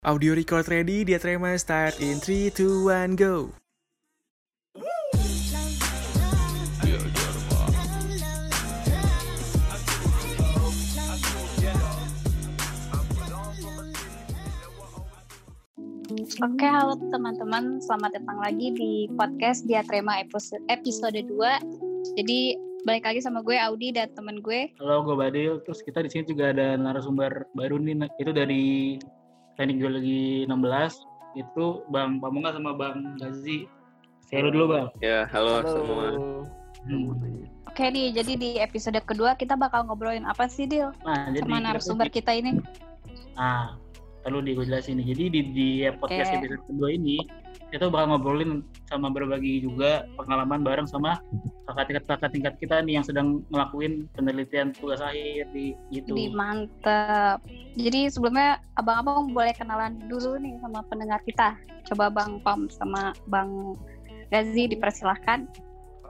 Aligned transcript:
Audio 0.00 0.32
record 0.32 0.64
ready, 0.72 1.04
dia 1.04 1.20
terima 1.20 1.52
start 1.60 2.00
in 2.00 2.16
3, 2.24 2.48
2, 2.56 2.88
1, 2.88 3.20
go. 3.20 3.52
Oke, 16.40 16.64
halo 16.64 16.96
teman-teman. 17.12 17.84
Selamat 17.84 18.16
datang 18.16 18.40
lagi 18.40 18.72
di 18.72 19.04
podcast 19.20 19.68
Dia 19.68 19.84
Trema 19.84 20.24
episode, 20.24 20.64
episode 20.72 21.20
2. 21.28 22.16
Jadi, 22.16 22.56
balik 22.88 23.04
lagi 23.04 23.20
sama 23.20 23.44
gue 23.44 23.60
Audi 23.60 23.92
dan 23.92 24.08
teman 24.16 24.40
gue. 24.40 24.72
Halo, 24.80 25.04
gue 25.04 25.12
Badil. 25.12 25.60
Terus 25.68 25.84
kita 25.84 26.00
di 26.00 26.08
sini 26.08 26.24
juga 26.24 26.56
ada 26.56 26.80
narasumber 26.80 27.52
baru 27.52 27.76
nih. 27.76 28.08
Itu 28.16 28.32
dari 28.32 28.96
Teknik 29.60 29.76
Geologi 29.76 30.48
16. 30.48 31.36
Itu 31.36 31.84
Bang 31.92 32.16
Pamunga 32.16 32.56
sama 32.56 32.72
Bang 32.72 33.20
Gazi. 33.20 33.68
Saya 34.24 34.48
dulu, 34.48 34.72
Bang. 34.72 34.88
Ya, 35.04 35.28
halo, 35.28 35.60
semua. 35.68 36.16
Hmm. 36.88 37.12
Oke 37.68 37.84
nih, 37.92 38.08
jadi 38.16 38.40
di 38.40 38.50
episode 38.56 38.96
kedua 39.04 39.36
kita 39.36 39.60
bakal 39.60 39.84
ngobrolin 39.84 40.24
apa 40.24 40.48
sih, 40.48 40.64
Dil? 40.64 40.96
Nah, 41.04 41.28
jadi 41.28 41.44
Sama 41.44 41.60
kita 41.60 41.66
narasumber 41.68 42.08
kita 42.08 42.32
ini. 42.40 42.56
Nah, 43.36 43.76
perlu 44.24 44.40
gue 44.40 44.64
jelasin 44.64 44.96
nih. 44.96 45.12
Jadi 45.12 45.24
di, 45.28 45.40
di 45.52 45.68
podcast 45.92 46.32
Oke. 46.32 46.36
episode 46.40 46.64
kedua 46.64 46.88
ini 46.96 47.20
kita 47.70 47.86
bakal 47.86 48.18
ngobrolin 48.18 48.66
sama 48.90 49.08
berbagi 49.14 49.62
juga 49.62 50.02
pengalaman 50.18 50.66
bareng 50.66 50.90
sama 50.90 51.22
kakak 51.70 51.86
tingkat 51.86 52.04
kakak 52.10 52.30
tingkat 52.34 52.54
kita 52.58 52.76
nih 52.82 52.98
yang 52.98 53.06
sedang 53.06 53.46
ngelakuin 53.54 54.10
penelitian 54.18 54.74
tugas 54.74 54.98
akhir 54.98 55.46
di 55.54 55.78
gitu. 55.94 56.10
Di 56.10 56.34
mantep. 56.34 57.38
Jadi 57.78 58.10
sebelumnya 58.10 58.58
abang-abang 58.74 59.30
boleh 59.30 59.54
kenalan 59.54 60.02
dulu 60.10 60.34
nih 60.42 60.58
sama 60.58 60.82
pendengar 60.90 61.22
kita. 61.22 61.54
Coba 61.86 62.10
Bang 62.10 62.42
Pam 62.42 62.66
sama 62.66 63.14
Bang 63.30 63.78
Gazi 64.34 64.66
dipersilahkan. 64.70 65.46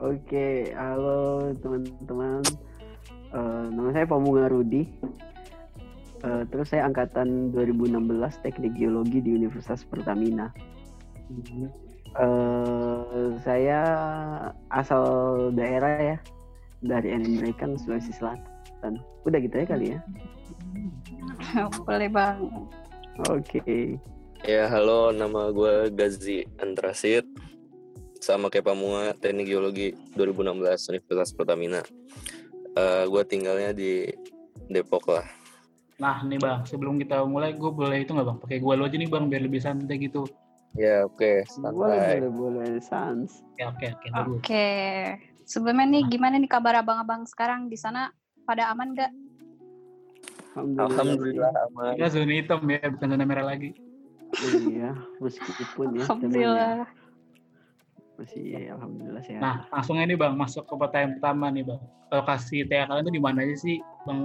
Oke, 0.01 0.73
halo 0.73 1.53
teman-teman. 1.61 2.41
Eh, 3.31 3.65
nama 3.69 3.89
saya 3.93 4.09
Pamunga 4.09 4.49
Rudi. 4.49 4.89
Eh, 6.21 6.43
terus 6.49 6.73
saya 6.73 6.89
angkatan 6.89 7.53
2016 7.53 8.41
Teknik 8.41 8.73
Geologi 8.77 9.21
di 9.21 9.37
Universitas 9.37 9.85
Pertamina. 9.85 10.49
Eh, 12.11 13.27
saya 13.47 13.81
asal 14.67 15.03
daerah 15.55 16.15
ya 16.15 16.17
dari 16.83 17.15
Enimrekan 17.15 17.79
Sulawesi 17.79 18.11
Selatan. 18.11 18.99
Udah 19.23 19.39
gitu 19.39 19.55
ya 19.63 19.65
kali 19.65 19.85
ya. 19.95 19.99
boleh 21.87 22.11
Bang. 22.11 22.67
Oke. 23.31 23.95
Ya, 24.43 24.65
halo, 24.67 25.13
nama 25.15 25.53
gue 25.53 25.93
Gazi 25.95 26.43
Antrasit. 26.59 27.23
Sama 28.21 28.51
kayak 28.53 28.69
Pamunga, 28.69 29.17
Teknik 29.17 29.49
Geologi 29.49 29.95
2016 30.13 30.91
Universitas 30.93 31.31
Pertamina. 31.31 31.81
Eh 32.75 33.03
gue 33.07 33.23
tinggalnya 33.23 33.71
di 33.71 34.11
Depok 34.67 35.15
lah. 35.15 35.25
Nah, 36.01 36.25
nih 36.25 36.41
Bang, 36.41 36.65
sebelum 36.65 36.97
kita 36.97 37.21
mulai 37.23 37.53
gue 37.53 37.71
boleh 37.71 38.03
itu 38.03 38.11
nggak 38.11 38.27
Bang? 38.27 38.39
Pakai 38.41 38.57
gua 38.57 38.73
lo 38.73 38.89
aja 38.89 38.97
nih 38.97 39.07
Bang 39.07 39.29
biar 39.29 39.45
lebih 39.45 39.61
santai 39.61 40.01
gitu. 40.01 40.25
Ya, 40.71 41.03
oke, 41.03 41.43
Boleh, 41.59 41.99
santai. 41.99 42.23
boleh, 42.23 42.31
boleh. 42.31 42.69
Sans. 42.79 43.43
Oke, 43.59 43.91
oke, 43.91 44.07
oke. 44.07 44.07
Oke. 44.39 44.69
Sebelumnya 45.43 45.99
nih 45.99 46.03
gimana 46.07 46.39
nih 46.39 46.47
kabar 46.47 46.79
abang-abang 46.79 47.27
sekarang 47.27 47.67
di 47.67 47.75
sana? 47.75 48.15
Pada 48.47 48.71
aman 48.71 48.95
gak? 48.95 49.11
Alhamdulillah. 50.55 50.95
Alhamdulillah 50.95 51.53
aman. 51.67 51.93
Kita 51.99 52.07
zona 52.15 52.33
hitam 52.39 52.61
ya, 52.71 52.87
bukan 52.87 53.07
zona 53.11 53.25
merah 53.27 53.45
lagi. 53.51 53.75
Iya, 54.39 54.95
meskipun 55.19 55.85
ya. 55.91 55.99
ya. 55.99 56.03
Alhamdulillah. 56.07 56.77
Masih 58.15 58.41
ya, 58.47 58.59
alhamdulillah 58.77 59.23
sehat. 59.27 59.41
Nah, 59.43 59.55
langsung 59.75 59.97
ini 59.99 60.15
Bang, 60.15 60.39
masuk 60.39 60.63
ke 60.63 60.73
pertanyaan 60.79 61.19
pertama 61.19 61.45
nih 61.51 61.63
Bang. 61.67 61.81
Lokasi 62.15 62.63
TA 62.69 62.87
kalian 62.87 63.07
tuh 63.11 63.15
di 63.15 63.23
mana 63.23 63.43
aja 63.43 63.55
sih, 63.59 63.83
Bang 64.07 64.21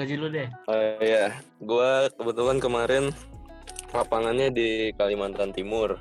Gaji 0.00 0.14
lu 0.16 0.32
deh. 0.32 0.48
Oh 0.64 1.04
ya, 1.04 1.28
gue 1.60 1.90
kebetulan 2.16 2.56
kemarin 2.56 3.12
lapangannya 3.90 4.48
di 4.54 4.68
Kalimantan 4.94 5.50
Timur. 5.54 5.98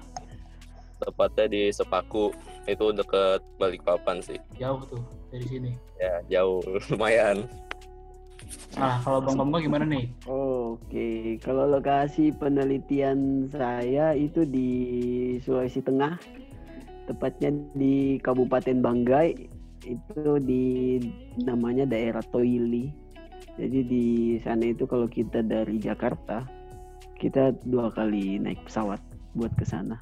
Tepatnya 1.00 1.48
di 1.50 1.62
Sepaku. 1.72 2.34
Itu 2.70 2.94
deket 2.94 3.42
Balikpapan 3.58 4.22
sih. 4.22 4.38
Jauh 4.62 4.84
tuh 4.86 5.02
dari 5.34 5.46
sini. 5.48 5.72
Ya, 5.98 6.22
jauh 6.30 6.62
lumayan. 6.94 7.50
Nah, 8.78 8.98
kalau 9.04 9.22
Bang 9.22 9.38
Pamunga 9.38 9.60
gimana 9.62 9.86
nih? 9.86 10.06
Oke, 10.26 11.38
kalau 11.44 11.70
lokasi 11.70 12.34
penelitian 12.34 13.50
saya 13.54 14.18
itu 14.18 14.42
di 14.48 14.70
Sulawesi 15.44 15.86
Tengah, 15.86 16.18
tepatnya 17.06 17.54
di 17.78 18.18
Kabupaten 18.18 18.82
Banggai, 18.82 19.30
itu 19.86 20.24
di 20.42 20.98
namanya 21.46 21.86
daerah 21.86 22.24
Toili. 22.32 22.90
Jadi 23.60 23.80
di 23.86 24.08
sana 24.40 24.72
itu 24.72 24.88
kalau 24.88 25.06
kita 25.06 25.44
dari 25.44 25.78
Jakarta, 25.78 26.48
kita 27.20 27.52
dua 27.68 27.92
kali 27.92 28.40
naik 28.40 28.64
pesawat 28.64 28.98
buat 29.36 29.52
ke 29.54 29.68
sana. 29.68 30.00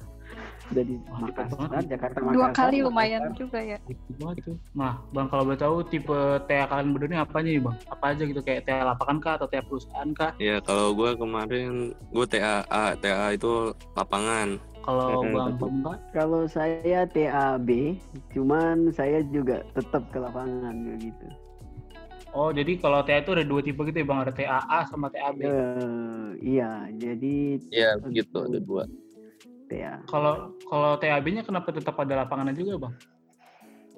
Dari 0.68 1.00
Wah, 1.08 1.24
Makassar. 1.24 1.80
Jakarta 1.82 2.20
Dua 2.20 2.52
Makassar. 2.52 2.68
kali 2.68 2.84
lumayan 2.84 3.22
Makassar. 3.24 3.40
juga 3.40 3.58
ya. 3.64 3.78
Gitu 3.88 4.10
banget 4.20 4.36
tuh. 4.44 4.56
Nah, 4.76 5.00
Bang 5.10 5.26
kalau 5.26 5.48
boleh 5.48 5.56
tahu 5.56 5.76
tipe 5.82 6.18
TA 6.44 6.68
kalian 6.68 6.92
berdua 6.92 7.08
ini 7.08 7.16
apanya 7.16 7.50
nih 7.50 7.62
Bang? 7.64 7.76
Apa 7.88 8.04
aja 8.12 8.22
gitu 8.22 8.40
kayak 8.40 8.68
TA 8.68 8.84
lapangan 8.84 9.16
kah 9.18 9.34
atau 9.40 9.48
TA 9.48 9.64
perusahaan 9.64 10.10
kah? 10.12 10.32
Ya, 10.36 10.60
kalau 10.60 10.92
gue 10.92 11.10
kemarin 11.16 11.72
gue 12.12 12.26
TAA, 12.28 12.84
TAA 13.00 13.28
itu 13.34 13.52
lapangan. 13.96 14.60
Kalau 14.84 15.08
Hmm, 15.20 15.32
Bang. 15.32 15.56
Pamunga 15.56 15.94
Kalau 16.12 16.42
saya 16.44 17.08
TAB, 17.08 17.96
cuman 18.32 18.92
saya 18.92 19.24
juga 19.24 19.64
tetap 19.72 20.04
ke 20.12 20.20
lapangan 20.20 20.76
gitu. 21.00 21.26
Oh, 22.38 22.54
jadi 22.54 22.78
kalau 22.78 23.02
TA 23.02 23.18
itu 23.18 23.34
ada 23.34 23.42
dua 23.42 23.58
tipe 23.66 23.82
gitu 23.82 23.98
ya 23.98 24.06
Bang, 24.06 24.22
ada 24.22 24.30
TAA 24.30 24.78
sama 24.86 25.10
TAB. 25.10 25.42
Eh, 25.42 26.28
iya, 26.38 26.86
jadi 26.94 27.58
Ya, 27.74 27.98
begitu 27.98 28.46
ada 28.46 28.62
dua. 28.62 28.86
TA. 29.66 29.98
Kalau 30.06 30.54
kalau 30.70 30.94
TAB-nya 31.02 31.42
kenapa 31.42 31.74
tetap 31.74 31.98
ada 31.98 32.22
lapangannya 32.22 32.54
juga 32.54 32.86
Bang? 32.86 32.94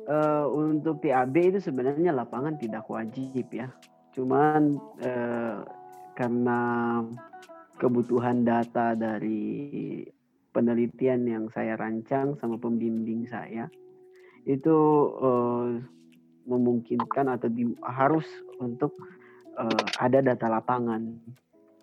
Eh, 0.09 0.45
untuk 0.49 1.05
TAB 1.05 1.37
itu 1.53 1.61
sebenarnya 1.61 2.17
lapangan 2.17 2.56
tidak 2.56 2.89
wajib 2.89 3.45
ya. 3.53 3.69
Cuman 4.17 4.81
eh, 5.05 5.61
karena 6.17 6.61
kebutuhan 7.77 8.41
data 8.49 8.97
dari 8.97 10.01
penelitian 10.57 11.28
yang 11.28 11.45
saya 11.53 11.77
rancang 11.77 12.41
sama 12.41 12.57
pembimbing 12.57 13.28
saya 13.28 13.69
itu 14.49 14.77
eh, 15.21 16.00
memungkinkan 16.50 17.31
atau 17.31 17.47
di- 17.47 17.78
harus 17.81 18.27
untuk 18.59 18.91
eh, 19.55 19.84
ada 19.97 20.19
data 20.21 20.50
lapangan. 20.50 21.06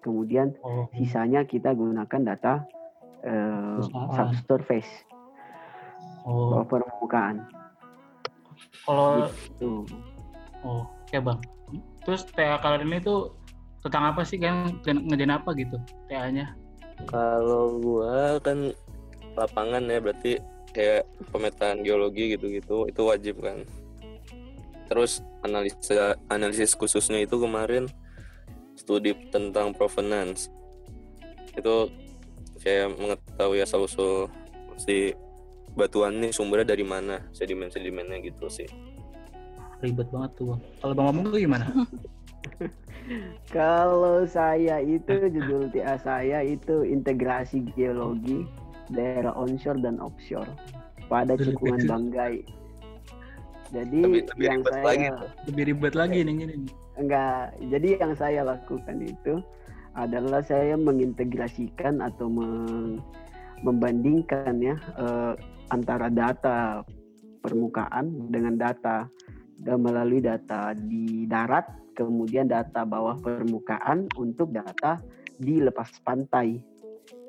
Kemudian 0.03 0.51
Oh, 0.61 0.87
sisanya 0.93 1.43
kita 1.43 1.71
gunakan 1.71 2.21
data 2.23 2.63
eh, 3.21 3.79
Perusahaan. 3.79 4.11
subsurface 4.13 4.91
oh, 6.23 6.51
bawah 6.53 6.67
permukaan. 6.67 7.47
kalau 8.83 9.27
Tuh. 9.59 9.83
oh, 10.63 10.83
ya 11.09 11.19
Bang. 11.19 11.39
Terus 12.03 12.23
TA 12.31 12.57
kalian 12.57 12.87
ini 12.87 12.99
tuh 12.99 13.35
tentang 13.83 14.15
apa 14.15 14.23
sih 14.23 14.39
kan 14.39 14.71
ngerjain 14.83 15.29
apa 15.29 15.51
gitu 15.53 15.75
TA-nya? 16.07 16.55
Kalau 17.05 17.77
gua 17.77 18.39
kan 18.39 18.71
lapangan 19.35 19.85
ya 19.85 19.99
berarti 19.99 20.39
kayak 20.71 21.03
pemetaan 21.29 21.83
geologi 21.83 22.33
gitu-gitu 22.33 22.87
itu 22.87 23.01
wajib 23.03 23.43
kan. 23.43 23.61
Terus 24.87 25.19
analisa 25.43 26.15
analisis 26.31 26.73
khususnya 26.73 27.19
itu 27.23 27.35
kemarin 27.37 27.87
studi 28.75 29.13
tentang 29.29 29.75
provenance. 29.75 30.47
Itu 31.55 31.91
kayak 32.63 32.95
mengetahui 32.95 33.63
asal 33.63 33.83
usul 33.83 34.31
si 34.79 35.11
batuan 35.77 36.17
ini 36.17 36.33
sumbernya 36.33 36.73
dari 36.73 36.85
mana, 36.87 37.21
sedimen-sedimennya 37.35 38.17
gitu 38.25 38.49
sih. 38.49 38.65
Ribet 39.83 40.09
banget 40.09 40.31
tuh 40.41 40.45
Bang. 40.55 40.61
Kalau 40.81 40.93
Bang 40.97 41.05
Pamunga 41.13 41.37
gimana? 41.37 41.65
Kalau 43.55 44.25
saya 44.27 44.81
itu 44.81 45.31
judul 45.31 45.69
TA 45.71 45.95
saya 46.01 46.43
itu 46.43 46.83
integrasi 46.83 47.63
geologi 47.77 48.43
daerah 48.91 49.31
onshore 49.37 49.79
dan 49.79 50.01
offshore 50.01 50.49
pada 51.07 51.37
cekungan. 51.39 51.87
Banggai. 51.87 52.43
Jadi 53.71 53.99
Lebih- 53.99 54.25
lebih 54.31 54.45
yang 54.47 54.61
ribet 54.63 54.73
saya 54.73 54.85
lagi 54.85 55.07
Lebih 55.47 55.63
ribet 55.67 55.93
lagi 55.93 56.19
nih 56.23 56.33
gini 56.39 56.53
nih. 56.63 56.73
enggak. 56.97 57.43
Jadi 57.67 57.87
yang 57.99 58.13
saya 58.15 58.41
lakukan 58.47 58.97
itu 59.03 59.33
adalah 59.97 60.41
saya 60.45 60.75
mengintegrasikan 60.77 61.99
atau 62.05 62.29
meng- 62.29 63.01
membandingkan 63.65 64.61
ya 64.61 64.77
eh, 64.77 65.33
antara 65.73 66.07
data 66.07 66.85
permukaan 67.41 68.29
dengan 68.29 68.55
data 68.55 69.09
dan 69.57 69.81
melalui 69.81 70.21
data 70.21 70.77
di 70.77 71.25
darat 71.25 71.65
kemudian 71.97 72.45
data 72.45 72.85
bawah 72.85 73.17
permukaan 73.17 74.05
untuk 74.21 74.53
data 74.53 75.01
di 75.41 75.57
lepas 75.57 75.89
pantai 76.05 76.61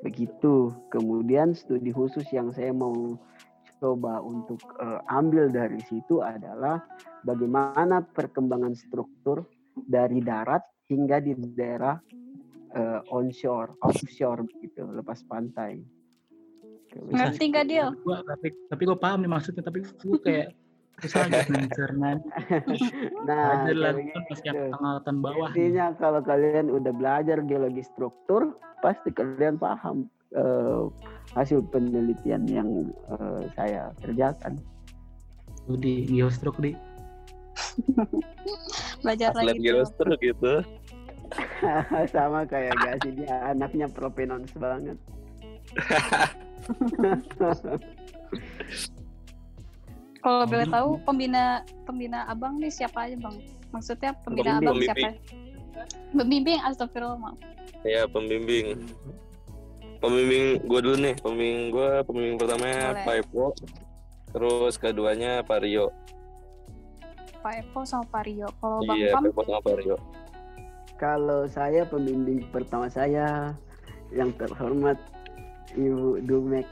Begitu. 0.03 0.71
Kemudian 0.91 1.51
studi 1.55 1.91
khusus 1.91 2.23
yang 2.31 2.51
saya 2.55 2.71
mau 2.71 3.19
coba 3.79 4.19
untuk 4.19 4.59
eh, 4.77 4.99
ambil 5.09 5.47
dari 5.49 5.79
situ 5.87 6.19
adalah 6.19 6.83
bagaimana 7.23 8.03
perkembangan 8.03 8.75
struktur 8.75 9.47
dari 9.75 10.19
darat 10.19 10.61
hingga 10.91 11.23
di 11.23 11.33
daerah 11.55 11.95
eh, 12.75 12.99
onshore, 13.09 13.79
offshore 13.81 14.45
gitu, 14.61 14.85
lepas 14.93 15.23
pantai. 15.25 15.79
Kemudian- 16.89 17.33
Ngerti 17.33 17.43
nggak 17.49 17.65
Dil? 17.65 17.87
Gua, 18.01 18.21
tapi 18.25 18.47
tapi 18.67 18.81
gue 18.83 18.97
paham 18.97 19.19
nih 19.21 19.31
maksudnya 19.31 19.61
tapi 19.61 19.85
gue 19.85 20.19
kayak 20.21 20.49
susah 20.99 21.31
gitu 21.31 21.51
mencerna 21.55 22.19
Nah, 23.29 23.63
belajar 23.63 24.03
gitu. 24.03 24.63
angkatan 24.75 25.15
bawah 25.23 25.47
nih. 25.53 25.69
Intinya 25.71 25.85
kalau 25.95 26.19
kalian 26.19 26.67
udah 26.67 26.91
belajar 26.91 27.37
geologi 27.45 27.85
struktur, 27.85 28.57
pasti 28.83 29.13
kalian 29.13 29.55
paham 29.55 30.09
eh, 30.31 30.81
hasil 31.31 31.61
penelitian 31.65 32.45
yang 32.45 32.69
eh, 33.07 33.41
saya 33.53 33.91
kerjakan. 33.99 34.57
studi 35.59 36.07
geostruk 36.07 36.57
di 36.57 36.71
Belajar 39.03 39.31
lagi 39.35 39.55
tuh. 39.55 39.61
geoster 39.61 40.07
gitu 40.17 40.53
Sama 42.09 42.41
kayak 42.43 42.73
gak 42.75 42.95
sih 42.99 43.11
dia 43.13 43.31
anaknya 43.47 43.85
propenons 43.85 44.49
banget. 44.55 44.97
Kalau 50.19 50.43
boleh 50.43 50.65
Hmm. 50.65 50.73
tahu 50.73 50.89
pembina 50.99 51.61
pembina 51.85 52.25
abang 52.25 52.57
nih 52.57 52.69
siapa 52.69 53.05
aja 53.05 53.15
bang? 53.15 53.35
Maksudnya 53.69 54.11
pembina 54.19 54.57
abang 54.57 54.75
Pembimbing. 54.75 54.83
siapa? 54.83 55.09
Pembimbing 56.11 56.59
astagfirullah 56.61 57.15
maaf. 57.15 57.37
ya 57.81 58.05
pembimbing 58.05 58.77
pembimbing 59.99 60.63
gue 60.63 60.79
dulu 60.79 60.97
nih 60.99 61.15
pembimbing 61.19 61.59
gue 61.71 61.89
pembimbing 62.07 62.35
pertamanya 62.39 62.79
Boleh. 62.91 63.05
Pak 63.05 63.15
Epo 63.23 63.45
terus 64.29 64.73
keduanya 64.79 65.31
Pak 65.43 65.59
Rio 65.63 65.87
Pak 67.39 67.55
Epo 67.55 67.87
sama 67.87 68.03
Pak 68.11 68.27
Rio. 68.27 68.51
Kalau 68.59 68.83
bang 68.83 68.97
iya 68.99 69.15
Pam 69.15 69.23
Pak 69.23 69.31
Epo 69.31 69.41
sama 69.47 69.61
Pak 69.63 69.75
Rio 69.79 69.97
Kalau 70.99 71.41
saya 71.47 71.81
pembimbing 71.87 72.43
pertama 72.51 72.91
saya 72.91 73.55
yang 74.11 74.35
terhormat 74.35 74.99
Ibu 75.77 76.25
Dumex 76.27 76.67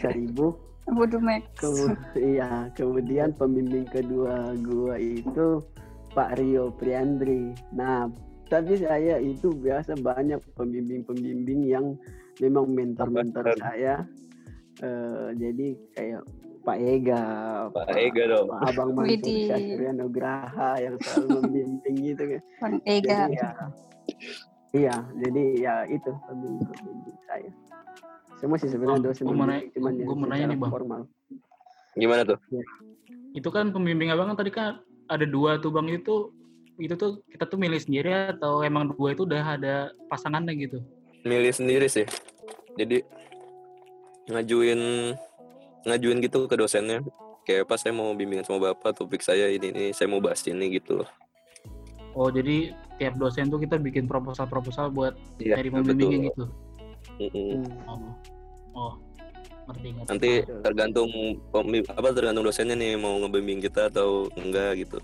Seribu. 0.00 0.56
Budu 0.88 1.20
Max. 1.20 1.44
Kemu- 1.60 2.00
iya, 2.16 2.72
kemudian 2.72 3.36
pembimbing 3.36 3.84
kedua 3.84 4.56
gua 4.56 4.96
itu 4.96 5.60
Pak 6.16 6.40
Rio 6.40 6.72
Priandri. 6.72 7.52
Nah, 7.76 8.08
tapi 8.48 8.74
saya 8.76 9.16
itu 9.16 9.52
biasa 9.52 9.94
banyak 9.96 10.40
pembimbing-pembimbing 10.54 11.60
yang 11.64 11.94
memang 12.38 12.68
mentor-mentor 12.68 13.52
saya. 13.54 14.08
Eh, 14.78 15.28
jadi 15.34 15.66
kayak 15.92 16.22
Pak 16.62 16.78
Ega, 16.78 17.22
Pak 17.72 17.88
Ega 17.90 18.22
dong 18.28 18.46
Pak 18.46 18.60
Abang 18.68 18.90
Mansur 18.96 19.90
Nugraha 19.92 20.70
yang 20.78 20.94
selalu 20.98 21.28
membimbing 21.40 21.96
gitu 22.04 22.22
kan. 22.24 22.40
Bang 22.58 22.76
Ega. 22.84 23.18
Jadi 23.26 23.34
ya, 23.34 23.50
iya, 24.72 24.96
jadi 25.16 25.42
ya 25.56 25.74
itu 25.86 26.10
pembimbing-pembimbing 26.24 27.18
saya. 27.24 27.50
Semua 28.36 28.54
sih 28.56 28.70
sebenarnya 28.70 28.96
Oh, 28.96 29.04
dosen 29.04 29.24
pembimbing, 29.26 29.50
nanya- 29.50 29.72
cuman 29.74 29.92
mau 30.14 30.26
nanya 30.26 30.46
nih, 30.46 30.58
Bang. 30.58 30.72
formal. 30.72 31.02
gimana 31.98 32.22
tuh 32.22 32.38
itu 33.34 33.48
kan 33.50 33.74
pembimbing 33.74 34.14
abang 34.14 34.30
kan 34.30 34.38
tadi 34.38 34.54
kan 34.54 34.78
ada 35.06 35.26
dua 35.26 35.58
tuh 35.58 35.74
bang 35.74 35.90
itu 35.90 36.30
itu 36.78 36.94
tuh 36.94 37.20
kita 37.26 37.44
tuh 37.50 37.58
milih 37.58 37.82
sendiri 37.82 38.38
atau 38.38 38.62
emang 38.62 38.94
dua 38.94 39.12
itu 39.12 39.26
udah 39.26 39.58
ada 39.58 39.90
pasangannya 40.06 40.54
gitu? 40.54 40.78
Milih 41.26 41.50
sendiri 41.50 41.90
sih. 41.90 42.06
Jadi 42.78 43.02
ngajuin 44.30 44.80
ngajuin 45.82 46.18
gitu 46.22 46.46
ke 46.46 46.54
dosennya. 46.54 47.02
Kayak 47.42 47.66
pas 47.66 47.80
saya 47.82 47.96
mau 47.96 48.14
bimbingan 48.14 48.46
sama 48.46 48.70
bapak 48.70 48.94
topik 48.94 49.24
saya 49.24 49.50
ini 49.50 49.74
ini 49.74 49.84
saya 49.90 50.06
mau 50.06 50.22
bahas 50.22 50.44
ini 50.46 50.78
gitu 50.78 51.02
loh. 51.02 51.08
Oh 52.14 52.30
jadi 52.30 52.72
tiap 53.02 53.18
dosen 53.18 53.50
tuh 53.50 53.58
kita 53.62 53.78
bikin 53.78 54.06
proposal-proposal 54.06 54.90
buat 54.94 55.14
iya 55.42 55.58
dari 55.58 55.70
betul. 55.70 55.82
pembimbingnya 55.82 56.18
gitu? 56.30 56.44
Mm-mm. 57.18 57.62
oh 57.88 57.98
oh 58.74 58.92
ngerti 59.70 59.88
ngerti. 59.96 60.08
Nanti 60.12 60.30
tergantung 60.62 61.10
apa 61.90 62.08
tergantung 62.14 62.44
dosennya 62.46 62.76
nih 62.78 63.00
mau 63.00 63.16
ngebimbing 63.22 63.64
kita 63.64 63.90
atau 63.90 64.28
enggak 64.38 64.84
gitu 64.86 64.98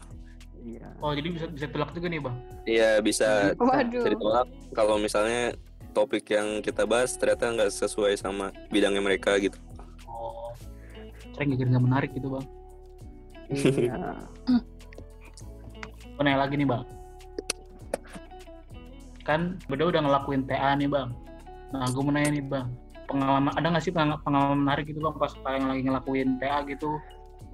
Iya. 0.64 0.88
oh 1.04 1.12
jadi 1.12 1.28
bisa 1.28 1.46
bisa 1.52 1.66
telak 1.68 1.92
juga 1.92 2.08
nih 2.08 2.20
bang? 2.24 2.36
Iya 2.64 2.90
bisa 3.04 3.52
Waduh. 3.60 4.00
jadi 4.00 4.16
tolak 4.16 4.48
kalau 4.72 4.96
misalnya 4.96 5.52
topik 5.92 6.24
yang 6.32 6.64
kita 6.64 6.88
bahas 6.88 7.12
ternyata 7.20 7.52
nggak 7.52 7.70
sesuai 7.70 8.16
sama 8.16 8.48
bidangnya 8.72 9.04
mereka 9.04 9.36
gitu. 9.36 9.60
Oh. 10.08 10.56
Saya 11.36 11.52
nggak 11.52 11.68
nggak 11.68 11.84
menarik 11.84 12.10
gitu 12.16 12.32
bang. 12.32 12.46
Iya. 13.52 13.94
Lagi 16.40 16.54
nih 16.56 16.68
bang? 16.68 16.82
Kan 19.28 19.60
beda 19.68 19.84
udah 19.92 20.00
ngelakuin 20.00 20.48
TA 20.48 20.80
nih 20.80 20.88
bang. 20.88 21.12
Nah 21.76 21.86
gue 21.92 22.02
mau 22.02 22.12
nanya 22.12 22.40
nih 22.40 22.44
bang. 22.44 22.72
Pengalaman 23.04 23.52
ada 23.52 23.66
nggak 23.68 23.84
sih 23.84 23.92
pengalaman, 23.92 24.20
pengalaman 24.24 24.58
menarik 24.64 24.88
gitu 24.88 25.04
bang 25.04 25.14
pas 25.20 25.32
kalian 25.44 25.68
lagi 25.68 25.82
ngelakuin 25.84 26.28
TA 26.40 26.64
gitu 26.64 26.96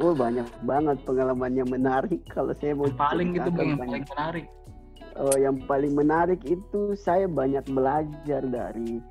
Oh 0.01 0.17
banyak 0.17 0.49
banget 0.65 0.97
pengalamannya 1.05 1.65
menarik 1.69 2.25
kalau 2.35 2.57
saya 2.57 2.73
mau 2.73 2.89
yang 2.89 2.97
paling 2.97 3.29
gitu 3.37 3.51
bang 3.53 3.53
ceritakan 3.53 3.69
yang 3.69 3.81
paling 3.81 4.07
menarik 4.09 4.47
Oh, 5.19 5.35
yang 5.35 5.59
paling 5.67 5.93
menarik 5.93 6.39
itu 6.47 6.95
saya 6.95 7.27
banyak 7.27 7.67
belajar 7.69 8.41
dari 8.47 9.03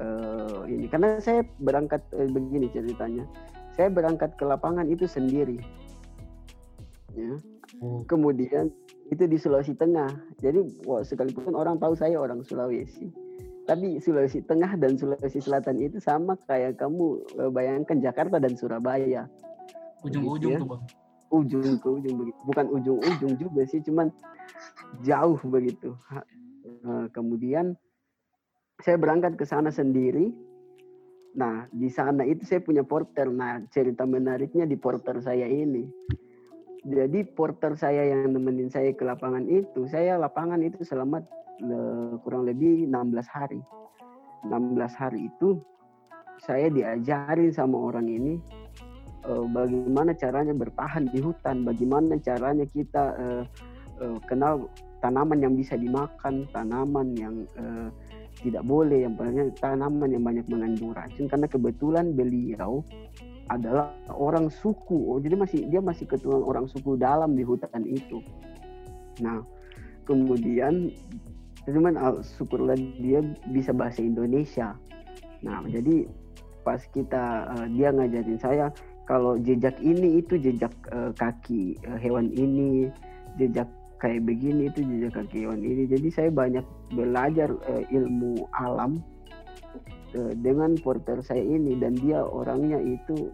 eh, 0.00 0.60
ini 0.66 0.88
karena 0.88 1.20
saya 1.20 1.44
berangkat 1.60 2.00
eh, 2.16 2.26
begini 2.26 2.72
ceritanya. 2.72 3.28
Saya 3.76 3.92
berangkat 3.92 4.36
ke 4.40 4.44
lapangan 4.48 4.88
itu 4.88 5.04
sendiri. 5.04 5.60
Ya. 7.12 7.36
Oh. 7.84 8.00
Kemudian 8.08 8.72
itu 9.12 9.24
di 9.28 9.36
Sulawesi 9.36 9.76
Tengah. 9.76 10.08
Jadi 10.40 10.82
wah, 10.88 11.04
sekalipun 11.04 11.52
orang 11.52 11.76
tahu 11.76 11.92
saya 11.94 12.16
orang 12.16 12.40
Sulawesi. 12.42 13.12
Tapi 13.68 14.00
Sulawesi 14.00 14.40
Tengah 14.42 14.74
dan 14.80 14.96
Sulawesi 14.96 15.38
Selatan 15.38 15.78
itu 15.78 16.00
sama 16.00 16.34
kayak 16.48 16.80
kamu 16.80 17.20
eh, 17.38 17.50
bayangkan 17.52 18.00
Jakarta 18.00 18.40
dan 18.40 18.56
Surabaya. 18.56 19.28
Ujung-ujung 20.02 20.52
ya. 20.54 20.60
tuh 20.60 20.68
bang 20.68 20.82
ujung 21.32 21.80
ke 21.80 21.88
ujung 21.88 22.14
begitu. 22.20 22.38
Bukan 22.44 22.66
ujung-ujung 22.68 23.32
juga 23.40 23.62
sih, 23.64 23.80
cuman 23.80 24.12
jauh 25.02 25.40
begitu. 25.48 25.96
Eh, 26.62 27.06
kemudian 27.10 27.74
saya 28.84 29.00
berangkat 29.00 29.40
ke 29.40 29.48
sana 29.48 29.72
sendiri. 29.72 30.30
Nah, 31.32 31.64
di 31.72 31.88
sana 31.88 32.28
itu 32.28 32.44
saya 32.44 32.60
punya 32.60 32.84
porter. 32.84 33.26
Nah, 33.32 33.64
cerita 33.72 34.04
menariknya 34.04 34.68
di 34.68 34.76
porter 34.76 35.18
saya 35.24 35.48
ini. 35.48 35.88
Jadi 36.84 37.24
porter 37.24 37.78
saya 37.78 38.12
yang 38.12 38.34
nemenin 38.34 38.68
saya 38.68 38.92
ke 38.92 39.06
lapangan 39.06 39.46
itu, 39.48 39.86
saya 39.88 40.18
lapangan 40.18 40.60
itu 40.60 40.82
selama 40.82 41.22
le- 41.62 42.18
kurang 42.26 42.44
lebih 42.44 42.90
16 42.90 43.26
hari. 43.30 43.62
16 44.42 44.98
hari 44.98 45.30
itu 45.30 45.62
saya 46.42 46.66
diajarin 46.66 47.54
sama 47.54 47.78
orang 47.78 48.10
ini 48.10 48.42
eh, 49.26 49.44
bagaimana 49.50 50.14
caranya 50.14 50.54
bertahan 50.54 51.10
di 51.10 51.18
hutan, 51.22 51.66
bagaimana 51.66 52.18
caranya 52.22 52.66
kita 52.68 53.04
eh, 53.18 53.44
eh, 54.02 54.18
kenal 54.26 54.68
tanaman 55.02 55.42
yang 55.42 55.54
bisa 55.58 55.74
dimakan, 55.74 56.46
tanaman 56.54 57.14
yang 57.18 57.34
eh, 57.58 57.88
tidak 58.42 58.64
boleh, 58.66 59.06
yang 59.06 59.14
banyak 59.14 59.54
tanaman 59.62 60.10
yang 60.10 60.24
banyak 60.24 60.46
mengandung 60.50 60.94
racun. 60.94 61.30
Karena 61.30 61.46
kebetulan 61.46 62.16
beliau 62.16 62.82
adalah 63.50 63.92
orang 64.08 64.48
suku, 64.48 65.12
oh, 65.12 65.18
jadi 65.20 65.36
masih 65.36 65.66
dia 65.68 65.82
masih 65.82 66.08
keturunan 66.08 66.46
orang 66.46 66.66
suku 66.70 66.96
dalam 66.96 67.34
di 67.36 67.44
hutan 67.44 67.84
itu. 67.84 68.22
Nah, 69.20 69.44
kemudian 70.08 70.90
cuman 71.68 71.94
al- 71.94 72.22
syukurlah 72.24 72.74
dia 72.98 73.22
bisa 73.52 73.70
bahasa 73.70 74.02
Indonesia. 74.02 74.74
Nah, 75.42 75.62
jadi 75.68 76.06
pas 76.62 76.80
kita 76.94 77.50
eh, 77.58 77.66
dia 77.74 77.90
ngajarin 77.90 78.38
saya 78.38 78.66
kalau 79.12 79.36
jejak 79.36 79.76
ini 79.84 80.24
itu 80.24 80.40
jejak 80.40 80.72
eh, 80.88 81.12
kaki 81.12 81.76
eh, 81.84 81.98
hewan 82.00 82.32
ini, 82.32 82.88
jejak 83.36 83.68
kayak 84.00 84.24
begini 84.24 84.72
itu 84.72 84.80
jejak 84.80 85.20
kaki 85.20 85.44
hewan 85.44 85.60
ini. 85.60 85.84
Jadi 85.84 86.08
saya 86.08 86.30
banyak 86.32 86.64
belajar 86.96 87.52
eh, 87.68 87.84
ilmu 87.92 88.48
alam 88.56 89.04
eh, 90.16 90.32
dengan 90.40 90.80
porter 90.80 91.20
saya 91.20 91.44
ini 91.44 91.76
dan 91.76 91.92
dia 92.00 92.24
orangnya 92.24 92.80
itu 92.80 93.28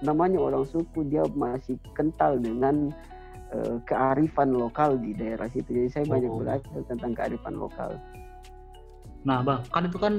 namanya 0.00 0.40
orang 0.40 0.64
suku 0.64 1.04
dia 1.12 1.28
masih 1.36 1.76
kental 1.92 2.40
dengan 2.40 2.88
eh, 3.52 3.76
kearifan 3.84 4.56
lokal 4.56 4.96
di 4.96 5.12
daerah 5.12 5.44
situ. 5.52 5.76
Jadi 5.76 5.88
saya 5.92 6.04
banyak 6.08 6.32
Oh. 6.32 6.40
belajar 6.40 6.80
tentang 6.88 7.12
kearifan 7.12 7.60
lokal. 7.60 7.92
nah 9.20 9.44
bang 9.44 9.60
kan 9.68 9.84
itu 9.84 9.98
kan 10.00 10.14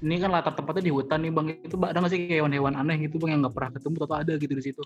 ini 0.00 0.16
kan 0.18 0.30
latar 0.30 0.52
tempatnya 0.52 0.84
di 0.86 0.92
hutan 0.92 1.18
nih 1.22 1.32
bang 1.32 1.46
itu 1.60 1.76
ada 1.78 1.98
nggak 1.98 2.12
sih 2.12 2.20
hewan-hewan 2.28 2.74
aneh 2.74 2.96
gitu 3.02 3.16
bang 3.16 3.30
yang 3.36 3.40
nggak 3.46 3.54
pernah 3.56 3.70
ketemu 3.74 3.96
atau 4.02 4.16
ada 4.16 4.32
gitu 4.36 4.52
di 4.52 4.64
situ 4.64 4.82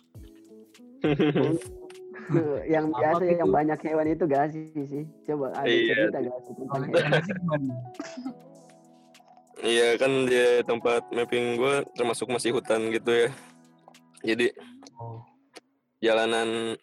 yang 2.69 2.93
Apa 2.93 2.99
biasa 3.19 3.23
itu? 3.27 3.39
yang 3.43 3.51
banyak 3.51 3.79
hewan 3.83 4.07
itu 4.07 4.25
gak 4.25 4.45
sih 4.55 4.85
sih 4.87 5.05
coba 5.27 5.51
ada 5.57 5.67
Iya. 5.67 5.95
cerita 6.07 6.19
gak 6.23 6.39
sih 6.47 6.53
tentang 6.55 6.83
hewan? 6.87 7.63
Iya 9.61 9.89
kan 10.01 10.13
di 10.25 10.41
tempat 10.65 11.03
mapping 11.13 11.59
gue 11.59 11.75
termasuk 11.93 12.31
masih 12.31 12.57
hutan 12.57 12.89
gitu 12.95 13.11
ya. 13.13 13.29
Jadi 14.25 14.47
Oh. 14.97 15.21
jalanan 15.99 16.77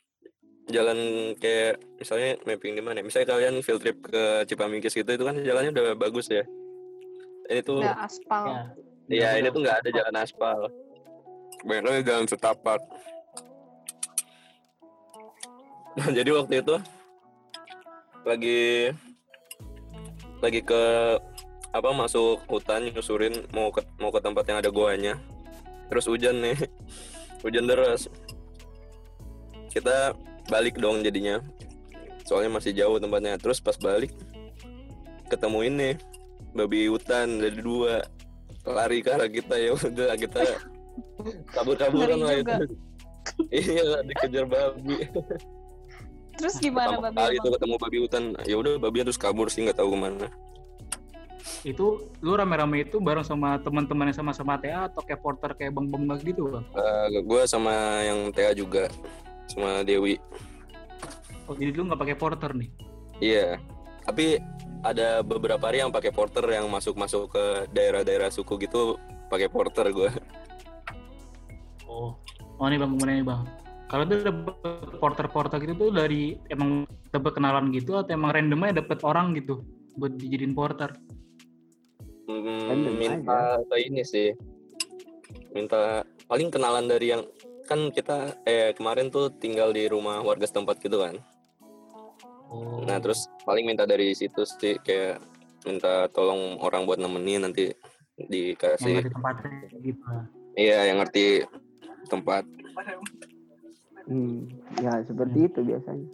jalan 0.68 0.98
kayak 1.38 1.80
misalnya 1.96 2.38
mapping 2.44 2.74
di 2.76 2.82
mana? 2.84 3.00
ya? 3.00 3.06
Misalnya 3.06 3.28
kalian 3.32 3.56
field 3.62 3.82
trip 3.82 3.98
ke 4.04 4.46
Cipamingkis 4.46 4.94
gitu 4.94 5.10
itu 5.10 5.24
kan 5.24 5.38
jalannya 5.42 5.72
udah 5.72 5.96
bagus 5.96 6.28
ya. 6.28 6.44
Ini 7.48 7.62
tuh 7.64 7.80
Udah 7.80 7.98
aspal. 8.04 8.46
Ya. 8.48 8.64
Iya, 9.08 9.30
ini 9.40 9.48
Udah 9.48 9.54
tuh 9.56 9.62
nggak 9.64 9.78
ada 9.80 9.90
jalan 9.92 10.16
aspal. 10.20 10.60
Banyak 11.64 12.04
jalan 12.04 12.28
setapak. 12.28 12.82
Nah, 15.98 16.10
jadi 16.14 16.30
waktu 16.30 16.62
itu 16.62 16.76
lagi 18.22 18.94
lagi 20.44 20.62
ke 20.62 20.84
apa 21.74 21.90
masuk 21.90 22.44
hutan 22.46 22.92
nyusurin 22.92 23.34
mau 23.50 23.74
ke 23.74 23.82
mau 23.98 24.14
ke 24.14 24.20
tempat 24.22 24.44
yang 24.46 24.60
ada 24.62 24.70
goanya. 24.70 25.16
Terus 25.88 26.06
hujan 26.06 26.44
nih. 26.44 26.58
Hujan 27.46 27.70
deras. 27.70 28.10
Kita 29.70 30.18
balik 30.50 30.82
dong 30.82 31.06
jadinya. 31.06 31.40
Soalnya 32.26 32.60
masih 32.60 32.74
jauh 32.76 32.98
tempatnya. 33.00 33.38
Terus 33.40 33.62
pas 33.62 33.78
balik 33.78 34.12
ketemu 35.30 35.60
ini 35.70 35.90
babi 36.58 36.90
hutan 36.90 37.38
dari 37.38 37.62
dua. 37.62 38.02
Lari 38.68 39.00
ke 39.00 39.10
arah 39.14 39.30
kita 39.32 39.56
ya 39.56 39.72
udah 39.78 40.12
kita 40.20 40.42
kabur-kaburan 41.56 42.20
lah 42.20 42.36
itu. 42.42 42.56
iya 43.54 44.02
dikejar 44.04 44.46
babi. 44.50 45.08
Terus 46.38 46.56
gimana 46.62 47.02
pertama 47.02 47.10
babi 47.10 47.18
kali 47.18 47.36
itu 47.40 47.50
ketemu 47.56 47.76
babi 47.80 47.98
hutan. 48.04 48.24
Ya 48.44 48.56
udah 48.58 48.74
babi 48.82 49.06
terus 49.06 49.20
kabur 49.20 49.48
sih 49.48 49.64
nggak 49.64 49.78
tahu 49.80 49.96
ke 49.96 49.98
mana. 49.98 50.28
Itu 51.64 52.12
lu 52.22 52.36
rame-rame 52.36 52.86
itu 52.86 53.00
bareng 53.00 53.24
sama 53.24 53.58
teman-teman 53.64 54.12
yang 54.12 54.18
sama-sama 54.20 54.60
TA 54.60 54.92
atau 54.92 55.02
kayak 55.02 55.22
porter 55.24 55.52
kayak 55.56 55.74
Bang 55.74 55.90
Bang 55.90 56.06
gitu, 56.22 56.52
Bang? 56.52 56.66
gue 57.24 57.42
sama 57.48 58.04
yang 58.04 58.30
TA 58.36 58.52
juga 58.52 58.92
sama 59.48 59.82
Dewi. 59.82 60.20
Oh, 61.48 61.56
jadi 61.56 61.72
lu 61.72 61.88
nggak 61.88 62.02
pakai 62.04 62.18
porter 62.20 62.52
nih? 62.52 62.70
iya. 63.24 63.56
Tapi 64.04 64.40
ada 64.94 65.22
beberapa 65.26 65.64
hari 65.68 65.84
yang 65.84 65.92
pakai 65.92 66.12
porter 66.12 66.44
yang 66.48 66.68
masuk-masuk 66.72 67.34
ke 67.34 67.46
daerah-daerah 67.76 68.32
suku 68.32 68.56
gitu 68.64 68.96
pakai 69.28 69.52
porter 69.52 69.92
gue 69.92 70.12
Oh. 71.88 72.14
Oh 72.60 72.68
nih 72.68 72.78
Bang, 72.78 73.00
mau 73.00 73.08
nanya 73.08 73.24
Bang. 73.24 73.42
Kalau 73.88 74.04
tuh 74.04 74.20
dapet 74.20 74.54
porter-porter 75.00 75.58
gitu 75.64 75.88
tuh 75.88 75.90
dari 75.96 76.36
emang 76.52 76.84
dapet 77.16 77.40
kenalan 77.40 77.72
gitu 77.72 77.96
atau 77.96 78.12
emang 78.12 78.36
randomnya 78.36 78.84
dapet 78.84 79.00
orang 79.08 79.32
gitu 79.40 79.64
buat 79.96 80.20
dijadiin 80.20 80.52
porter? 80.52 80.92
Hmm, 82.28 82.44
Random 82.68 82.96
minta 83.00 83.64
ke 83.64 83.76
ini 83.88 84.04
sih 84.04 84.36
minta 85.56 86.04
paling 86.28 86.52
kenalan 86.52 86.92
dari 86.92 87.16
yang 87.16 87.24
kan 87.64 87.88
kita 87.88 88.36
eh 88.44 88.76
kemarin 88.76 89.08
tuh 89.08 89.32
tinggal 89.40 89.72
di 89.72 89.88
rumah 89.88 90.20
warga 90.20 90.44
setempat 90.44 90.84
gitu 90.84 91.00
kan 91.00 91.24
Oh. 92.48 92.84
nah 92.88 92.98
terus 93.04 93.28
paling 93.44 93.68
minta 93.68 93.84
dari 93.84 94.16
situ 94.16 94.48
sih 94.48 94.80
kayak 94.80 95.20
minta 95.68 96.08
tolong 96.16 96.60
orang 96.64 96.88
buat 96.88 96.96
nemenin 96.96 97.44
nanti 97.44 97.76
yang 98.18 98.28
dikasih 98.32 99.04
ngerti 99.04 99.12
tempatnya 99.14 99.52
gitu. 99.84 100.04
iya 100.56 100.80
yang 100.88 101.04
ngerti 101.04 101.44
tempat 102.08 102.48
Hmm, 104.08 104.48
ya 104.80 105.04
seperti 105.04 105.52
itu 105.52 105.60
biasanya. 105.68 106.08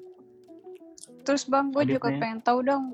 Terus 1.24 1.46
bang, 1.46 1.70
gue 1.70 1.86
juga 1.96 2.10
pengen 2.10 2.42
tahu 2.42 2.66
dong. 2.66 2.92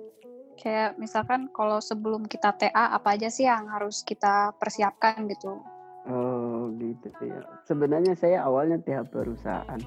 Kayak 0.60 1.00
misalkan 1.00 1.48
kalau 1.56 1.80
sebelum 1.80 2.28
kita 2.28 2.52
TA 2.52 2.92
apa 2.92 3.16
aja 3.16 3.32
sih 3.32 3.48
yang 3.48 3.72
harus 3.72 4.04
kita 4.04 4.52
persiapkan 4.60 5.24
gitu? 5.32 5.64
Oh 6.04 6.68
gitu 6.76 7.08
ya. 7.24 7.42
Sebenarnya 7.64 8.14
saya 8.20 8.44
awalnya 8.44 8.76
TH 8.84 9.08
perusahaan, 9.08 9.80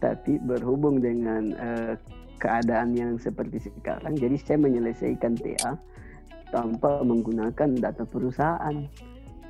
tapi 0.00 0.40
berhubung 0.40 1.04
dengan 1.04 1.52
eh, 1.52 1.94
keadaan 2.38 2.94
yang 2.96 3.16
seperti 3.20 3.60
sekarang, 3.64 4.16
jadi 4.16 4.36
saya 4.40 4.58
menyelesaikan 4.60 5.36
TA 5.40 5.76
tanpa 6.54 7.02
menggunakan 7.02 7.74
data 7.80 8.06
perusahaan 8.06 8.86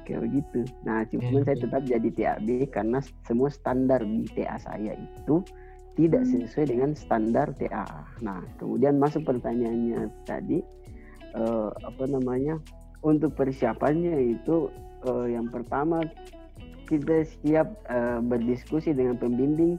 kayak 0.06 0.22
begitu. 0.22 0.62
Nah, 0.86 1.02
cuman 1.10 1.42
saya 1.42 1.58
tetap 1.58 1.82
jadi 1.82 2.08
TAB 2.14 2.70
karena 2.70 3.02
semua 3.26 3.50
standar 3.50 4.06
di 4.06 4.24
TA 4.32 4.56
saya 4.62 4.94
itu 4.94 5.42
tidak 5.98 6.22
Hmm. 6.22 6.46
sesuai 6.46 6.66
dengan 6.70 6.90
standar 6.94 7.50
TA. 7.58 7.84
Nah, 8.22 8.40
kemudian 8.60 9.02
masuk 9.02 9.26
pertanyaannya 9.26 10.08
tadi 10.24 10.62
eh, 11.36 11.70
apa 11.84 12.04
namanya? 12.08 12.56
Untuk 13.04 13.36
persiapannya 13.36 14.38
itu 14.38 14.70
eh, 15.04 15.36
yang 15.36 15.50
pertama 15.52 16.00
kita 16.86 17.26
siap 17.42 17.66
eh, 17.90 18.20
berdiskusi 18.22 18.94
dengan 18.94 19.18
pembimbing 19.18 19.76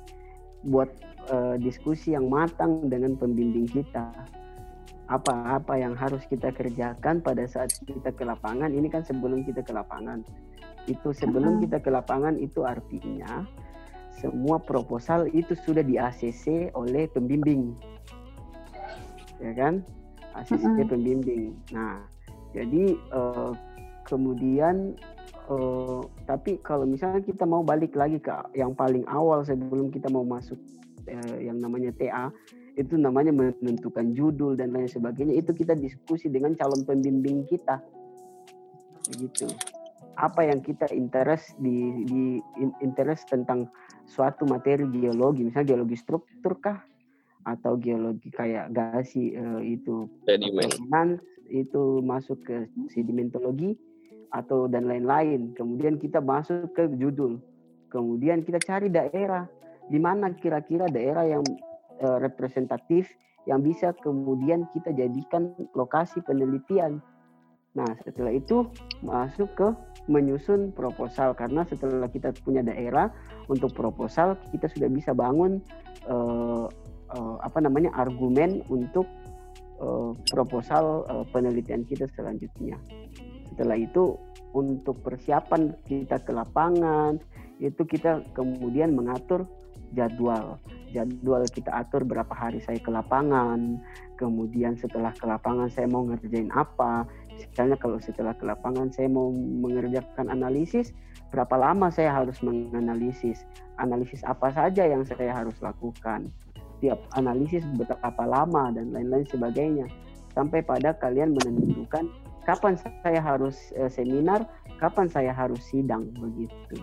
buat 0.68 0.92
eh, 1.28 1.56
diskusi 1.60 2.16
yang 2.16 2.32
matang 2.32 2.88
dengan 2.88 3.16
pembimbing 3.20 3.68
kita. 3.68 4.12
Apa-apa 5.08 5.80
yang 5.80 5.96
harus 5.96 6.20
kita 6.28 6.52
kerjakan 6.52 7.24
pada 7.24 7.48
saat 7.48 7.72
kita 7.88 8.12
ke 8.12 8.28
lapangan 8.28 8.76
ini 8.76 8.92
kan 8.92 9.08
sebelum 9.08 9.48
kita 9.48 9.64
ke 9.64 9.72
lapangan. 9.72 10.24
Itu 10.88 11.16
sebelum 11.16 11.64
kita 11.64 11.80
ke 11.80 11.88
lapangan 11.92 12.36
itu 12.40 12.64
artinya 12.68 13.48
semua 14.18 14.58
proposal 14.58 15.30
itu 15.32 15.54
sudah 15.54 15.86
di 15.86 15.96
ACC 15.96 16.76
oleh 16.76 17.08
pembimbing. 17.08 17.72
Ya 19.40 19.54
kan? 19.56 19.86
ACC 20.36 20.64
Mhm. 20.64 20.90
pembimbing. 20.92 21.56
Nah 21.72 22.04
jadi 22.52 22.98
eh, 22.98 23.52
kemudian 24.04 24.96
eh, 25.48 26.02
tapi 26.28 26.60
kalau 26.60 26.84
misalnya 26.84 27.24
kita 27.24 27.48
mau 27.48 27.64
balik 27.64 27.96
lagi 27.96 28.20
ke 28.20 28.32
yang 28.60 28.76
paling 28.76 29.08
awal 29.08 29.44
sebelum 29.48 29.88
kita 29.88 30.12
mau 30.12 30.28
masuk 30.28 30.60
eh, 31.08 31.48
yang 31.48 31.64
namanya 31.64 31.92
TA 31.96 32.30
itu 32.78 32.94
namanya 32.94 33.34
menentukan 33.34 34.14
judul 34.14 34.54
dan 34.54 34.70
lain 34.70 34.86
sebagainya. 34.86 35.34
Itu 35.42 35.58
kita 35.58 35.74
diskusi 35.74 36.30
dengan 36.30 36.54
calon 36.54 36.86
pembimbing 36.86 37.50
kita. 37.50 37.82
Begitu. 39.10 39.50
Apa 40.18 40.46
yang 40.46 40.62
kita 40.62 40.86
interest 40.94 41.58
di, 41.58 42.06
di 42.06 42.24
in- 42.62 42.78
interest 42.86 43.30
tentang 43.34 43.66
suatu 44.06 44.46
materi 44.46 44.86
geologi 44.94 45.46
misalnya 45.46 45.74
geologi 45.74 45.98
struktur 45.98 46.54
kah? 46.62 46.86
Atau 47.50 47.82
geologi 47.82 48.30
kayak 48.30 48.70
gasi 48.70 49.34
eh, 49.34 49.62
itu 49.74 50.06
sedimen. 50.30 51.18
itu 51.48 52.04
masuk 52.04 52.44
ke 52.44 52.68
sedimentologi 52.94 53.74
atau 54.30 54.70
dan 54.70 54.86
lain-lain. 54.86 55.58
Kemudian 55.58 55.98
kita 55.98 56.22
masuk 56.22 56.76
ke 56.78 56.86
judul. 56.94 57.42
Kemudian 57.88 58.44
kita 58.44 58.60
cari 58.60 58.92
daerah 58.92 59.48
di 59.88 60.00
mana 60.00 60.32
kira-kira 60.36 60.88
daerah 60.92 61.24
yang 61.28 61.44
eh, 62.00 62.18
representatif 62.20 63.08
yang 63.48 63.64
bisa 63.64 63.96
kemudian 64.04 64.68
kita 64.76 64.92
jadikan 64.92 65.56
lokasi 65.72 66.20
penelitian. 66.28 67.00
Nah, 67.80 67.88
setelah 68.04 68.36
itu 68.36 68.68
masuk 69.00 69.48
ke 69.56 69.68
menyusun 70.12 70.76
proposal 70.76 71.32
karena 71.36 71.64
setelah 71.68 72.12
kita 72.12 72.36
punya 72.44 72.60
daerah 72.64 73.12
untuk 73.48 73.72
proposal 73.72 74.36
kita 74.52 74.68
sudah 74.72 74.90
bisa 74.92 75.12
bangun 75.16 75.64
eh, 76.08 76.66
eh, 77.16 77.36
apa 77.40 77.60
namanya 77.64 77.96
argumen 77.96 78.66
untuk 78.68 79.08
eh, 79.80 80.12
proposal 80.28 81.08
eh, 81.08 81.26
penelitian 81.32 81.88
kita 81.88 82.12
selanjutnya. 82.20 82.76
Setelah 83.54 83.80
itu 83.80 84.20
untuk 84.52 85.00
persiapan 85.04 85.76
kita 85.88 86.20
ke 86.24 86.32
lapangan 86.36 87.20
itu 87.58 87.84
kita 87.90 88.22
kemudian 88.38 88.94
mengatur 88.94 89.46
jadwal. 89.96 90.60
Jadwal 90.92 91.44
kita 91.52 91.72
atur 91.84 92.08
berapa 92.08 92.32
hari 92.32 92.64
saya 92.64 92.80
ke 92.80 92.90
lapangan, 92.90 93.80
kemudian 94.16 94.76
setelah 94.80 95.12
ke 95.14 95.28
lapangan 95.28 95.68
saya 95.72 95.88
mau 95.88 96.08
ngerjain 96.08 96.52
apa. 96.56 97.06
Misalnya 97.38 97.78
kalau 97.78 98.02
setelah 98.02 98.34
ke 98.34 98.44
lapangan 98.48 98.90
saya 98.90 99.08
mau 99.12 99.30
mengerjakan 99.36 100.34
analisis, 100.34 100.96
berapa 101.30 101.54
lama 101.54 101.94
saya 101.94 102.12
harus 102.12 102.40
menganalisis, 102.42 103.46
analisis 103.78 104.26
apa 104.26 104.50
saja 104.50 104.88
yang 104.90 105.06
saya 105.06 105.32
harus 105.32 105.56
lakukan 105.62 106.28
tiap 106.78 107.02
analisis 107.18 107.66
berapa 107.74 108.24
lama 108.26 108.70
dan 108.74 108.94
lain-lain 108.94 109.26
sebagainya 109.26 109.88
sampai 110.38 110.62
pada 110.62 110.94
kalian 111.02 111.34
menentukan 111.34 112.06
kapan 112.46 112.78
saya 113.04 113.20
harus 113.20 113.74
eh, 113.76 113.90
seminar, 113.90 114.46
kapan 114.80 115.10
saya 115.10 115.34
harus 115.34 115.60
sidang 115.68 116.08
begitu. 116.16 116.78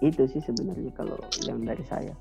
Itu 0.00 0.26
sih 0.26 0.40
sebenarnya 0.40 0.90
kalau 0.92 1.16
yang 1.42 1.62
dari 1.62 1.84
saya. 1.84 2.14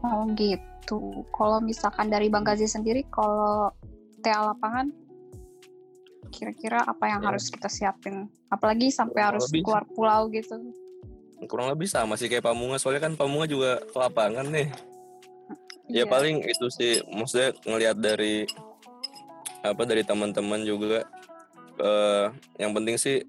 Oh 0.00 0.28
gitu. 0.32 1.00
Kalau 1.30 1.58
misalkan 1.58 2.08
dari 2.08 2.28
Bang 2.28 2.44
Gazi 2.44 2.64
sendiri, 2.64 3.08
kalau 3.08 3.72
TA 4.20 4.44
lapangan, 4.46 4.92
kira-kira 6.28 6.82
apa 6.82 7.04
yang 7.06 7.20
Ya. 7.20 7.26
harus 7.30 7.48
kita 7.48 7.68
siapin? 7.68 8.28
Apalagi 8.46 8.88
sampai 8.88 9.16
Kurang 9.16 9.28
harus 9.30 9.44
lebih. 9.48 9.62
keluar 9.62 9.84
pulau 9.88 10.22
gitu. 10.28 10.56
kurang 11.44 11.68
lebih 11.68 11.84
sama 11.84 12.16
sih 12.16 12.24
kayak 12.24 12.40
Pamunga 12.40 12.80
soalnya 12.80 13.04
kan 13.04 13.20
Pamunga 13.20 13.44
juga 13.44 13.76
ke 13.76 13.92
lapangan 13.94 14.48
nih 14.48 14.64
Iya. 15.92 16.00
ya 16.00 16.04
paling 16.06 16.40
itu 16.40 16.66
sih 16.72 17.04
maksudnya 17.06 17.52
ngelihat 17.60 18.00
dari 18.00 18.48
apa 19.60 19.84
dari 19.84 20.00
teman-teman 20.00 20.64
juga 20.64 21.04
eh 21.76 22.26
yang 22.56 22.72
penting 22.72 22.96
sih 22.96 23.20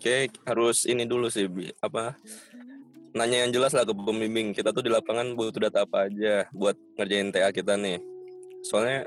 kayak 0.00 0.38
harus 0.48 0.88
ini 0.88 1.04
dulu 1.04 1.28
sih 1.28 1.48
apa 1.82 2.16
nanya 3.12 3.44
yang 3.44 3.52
jelas 3.52 3.76
lah 3.76 3.84
ke 3.84 3.92
pembimbing 3.92 4.56
kita 4.56 4.72
tuh 4.72 4.80
di 4.80 4.88
lapangan 4.88 5.36
butuh 5.36 5.68
data 5.68 5.84
apa 5.84 6.08
aja 6.08 6.48
buat 6.56 6.76
ngerjain 6.96 7.28
TA 7.28 7.52
kita 7.52 7.76
nih. 7.76 8.00
Soalnya 8.64 9.04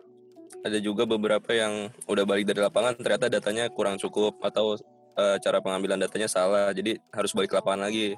ada 0.61 0.77
juga 0.77 1.09
beberapa 1.09 1.49
yang 1.53 1.89
udah 2.05 2.25
balik 2.25 2.45
dari 2.45 2.61
lapangan 2.61 2.93
ternyata 2.97 3.29
datanya 3.33 3.65
kurang 3.73 3.97
cukup 3.97 4.37
atau 4.45 4.77
eh, 5.17 5.37
cara 5.41 5.57
pengambilan 5.57 5.97
datanya 5.97 6.29
salah 6.29 6.69
jadi 6.69 7.01
harus 7.09 7.33
balik 7.33 7.53
ke 7.53 7.57
lapangan 7.57 7.89
lagi. 7.89 8.13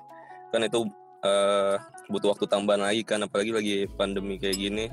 Kan 0.52 0.68
itu 0.68 0.92
eh, 1.24 1.76
butuh 2.12 2.36
waktu 2.36 2.46
tambahan 2.52 2.84
lagi 2.84 3.02
kan 3.08 3.24
apalagi 3.24 3.52
lagi 3.56 3.76
pandemi 3.96 4.36
kayak 4.36 4.60
gini. 4.60 4.86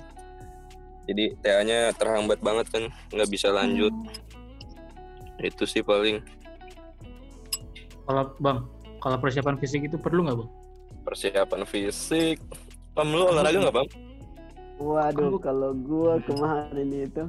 Jadi 1.04 1.36
TA-nya 1.42 1.90
terhambat 1.98 2.38
banget 2.38 2.70
kan 2.70 2.86
nggak 3.10 3.28
bisa 3.34 3.50
lanjut. 3.50 3.92
Itu 5.42 5.66
sih 5.66 5.82
paling 5.82 6.22
Kalau 8.04 8.22
bang, 8.36 8.58
kalau 8.98 9.16
persiapan 9.16 9.56
fisik 9.56 9.80
itu 9.84 9.96
perlu 9.96 10.24
nggak 10.24 10.38
bang? 10.38 10.50
persiapan 11.04 11.68
fisik 11.68 12.40
Pam 12.96 13.12
lu 13.12 13.28
olahraga 13.28 13.60
nggak 13.60 13.76
Pam? 13.76 13.88
Waduh, 14.74 15.36
Kamu- 15.36 15.42
kalau 15.42 15.70
gua 15.76 16.16
kemarin 16.18 16.88
itu 16.90 17.24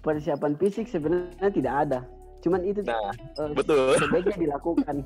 persiapan 0.00 0.52
fisik 0.56 0.86
sebenarnya 0.86 1.48
tidak 1.48 1.74
ada. 1.86 2.00
Cuman 2.42 2.62
itu 2.62 2.82
Nah, 2.82 3.10
eh, 3.14 3.50
betul. 3.52 3.94
sebaiknya 3.96 4.36
dilakukan. 4.36 4.96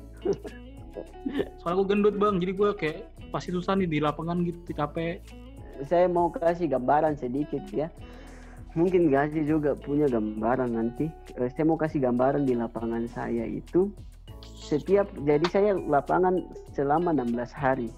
Soalnya 1.61 1.77
gue 1.77 1.87
gendut 1.87 2.15
bang, 2.17 2.35
jadi 2.37 2.51
gue 2.51 2.69
kayak 2.75 2.99
pasti 3.29 3.49
susah 3.49 3.73
nih 3.75 3.87
di 3.87 3.97
lapangan 3.97 4.43
gitu, 4.43 4.59
capek. 4.71 5.23
Saya 5.85 6.05
mau 6.05 6.27
kasih 6.27 6.67
gambaran 6.67 7.15
sedikit 7.15 7.63
ya. 7.71 7.87
Mungkin 8.73 9.07
Gazi 9.07 9.43
juga 9.43 9.71
punya 9.73 10.07
gambaran 10.07 10.73
nanti. 10.73 11.07
Eh, 11.35 11.49
Saya 11.49 11.63
mau 11.65 11.75
kasih 11.75 12.01
gambaran 12.01 12.43
di 12.43 12.53
lapangan 12.53 13.07
saya 13.07 13.43
itu 13.43 13.91
setiap 14.61 15.09
jadi 15.25 15.45
saya 15.49 15.71
lapangan 15.73 16.45
selama 16.77 17.17
16 17.17 17.49
hari. 17.51 17.89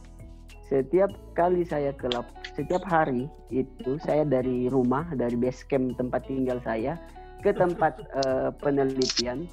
Setiap 0.71 1.11
kali 1.35 1.67
saya 1.67 1.91
ke 1.93 2.07
lap, 2.09 2.25
setiap 2.55 2.81
hari 2.87 3.27
itu 3.51 3.99
saya 4.01 4.23
dari 4.23 4.71
rumah 4.71 5.05
dari 5.13 5.35
base 5.35 5.67
camp 5.67 5.99
tempat 5.99 6.25
tinggal 6.25 6.57
saya 6.63 6.97
ke 7.43 7.51
tempat 7.51 7.99
eh, 8.23 8.49
penelitian 8.63 9.45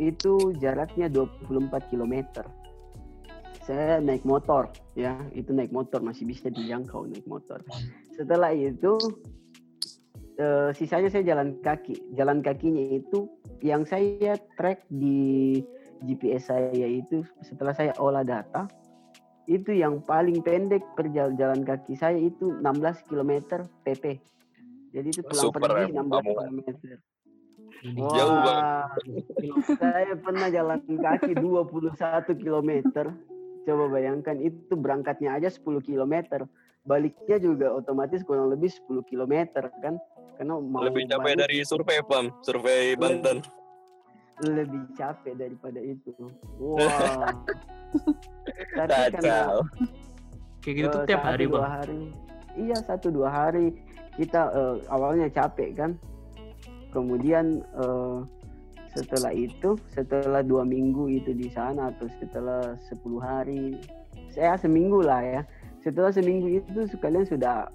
itu 0.00 0.56
jaraknya 0.58 1.12
24 1.12 1.92
km. 1.92 2.14
Saya 3.68 4.00
naik 4.00 4.24
motor 4.24 4.72
ya, 4.96 5.20
itu 5.36 5.52
naik 5.52 5.70
motor 5.70 6.00
masih 6.00 6.24
bisa 6.24 6.48
dijangkau 6.48 7.04
naik 7.04 7.28
motor. 7.28 7.60
Setelah 8.16 8.56
itu 8.56 8.96
eh, 10.40 10.72
sisanya 10.72 11.12
saya 11.12 11.36
jalan 11.36 11.60
kaki. 11.60 12.16
Jalan 12.16 12.40
kakinya 12.40 12.98
itu 12.98 13.28
yang 13.60 13.84
saya 13.84 14.40
track 14.56 14.88
di 14.88 15.60
GPS 16.04 16.52
saya 16.52 16.86
itu 16.86 17.26
setelah 17.42 17.74
saya 17.74 17.92
olah 17.98 18.22
data 18.22 18.68
itu 19.48 19.72
yang 19.72 20.04
paling 20.04 20.44
pendek 20.44 20.84
perjalanan 20.92 21.64
kaki 21.64 21.96
saya 21.96 22.20
itu 22.20 22.52
16 22.60 23.08
km 23.08 23.64
PP. 23.80 24.20
Jadi 24.92 25.08
itu 25.08 25.24
pulang 25.24 25.44
Super, 25.48 25.60
pergi 25.64 25.96
em, 25.96 26.04
16 26.04 26.12
kamu. 26.12 26.32
km. 26.36 26.60
Jadi 27.78 28.00
Jauh 28.02 28.38
banget. 28.44 28.66
Saya 29.80 30.12
pernah 30.20 30.48
jalan 30.52 30.80
kaki 30.84 31.32
21 31.32 32.42
km. 32.44 32.70
Coba 33.64 33.84
bayangkan 33.88 34.36
itu 34.40 34.72
berangkatnya 34.76 35.32
aja 35.40 35.48
10 35.48 35.80
km. 35.80 36.44
Baliknya 36.84 37.36
juga 37.40 37.72
otomatis 37.72 38.20
kurang 38.24 38.52
lebih 38.52 38.68
10 38.68 39.00
km 39.08 39.34
kan. 39.80 39.96
Karena 40.36 40.60
mau 40.60 40.84
Lebih 40.84 41.08
capek 41.08 41.24
balik 41.24 41.38
dari 41.40 41.58
survei 41.64 42.00
Pam, 42.04 42.32
survei 42.44 42.96
Banten. 43.00 43.40
Lebih 44.44 44.82
capek 44.94 45.34
daripada 45.34 45.80
itu. 45.82 46.14
Wah. 46.62 47.34
Tapi 48.78 49.00
karena 49.16 49.64
kayak 50.62 50.74
gitu 50.74 50.88
tuh 50.92 51.00
eh, 51.02 51.08
tiap 51.08 51.22
hari 51.24 51.44
dua 51.48 51.58
bang. 51.58 51.72
hari. 51.72 52.02
Iya 52.58 52.78
satu 52.84 53.08
dua 53.10 53.28
hari 53.30 53.74
kita 54.14 54.50
eh, 54.54 54.76
awalnya 54.92 55.26
capek 55.30 55.74
kan. 55.74 55.90
Kemudian 56.94 57.62
eh, 57.76 58.18
setelah 58.96 59.32
itu 59.34 59.76
setelah 59.92 60.42
dua 60.42 60.64
minggu 60.64 61.06
itu 61.12 61.30
di 61.36 61.46
sana 61.52 61.92
atau 61.92 62.08
setelah 62.18 62.74
10 62.90 62.98
hari 63.20 63.78
saya 64.32 64.58
seminggu 64.58 65.04
lah 65.04 65.20
ya 65.22 65.42
setelah 65.84 66.10
seminggu 66.10 66.58
itu 66.58 66.88
kalian 66.98 67.22
sudah 67.28 67.68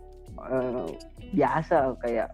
eh, 0.52 0.88
biasa 1.32 1.96
kayak 2.04 2.34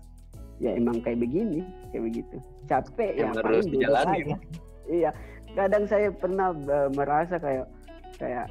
ya 0.60 0.76
emang 0.76 1.00
kayak 1.06 1.22
begini 1.22 1.64
kayak 1.92 2.04
begitu 2.10 2.38
capek 2.70 3.12
ya 3.16 3.26
Emang 3.26 3.36
paling 3.36 3.50
harus 3.50 3.66
duduk 3.66 3.82
dijalanin. 3.82 4.24
aja. 4.24 4.38
iya 4.88 5.12
kadang 5.52 5.84
saya 5.84 6.08
pernah 6.14 6.48
eh, 6.54 6.90
merasa 6.94 7.36
kayak 7.36 7.66
kayak 8.16 8.46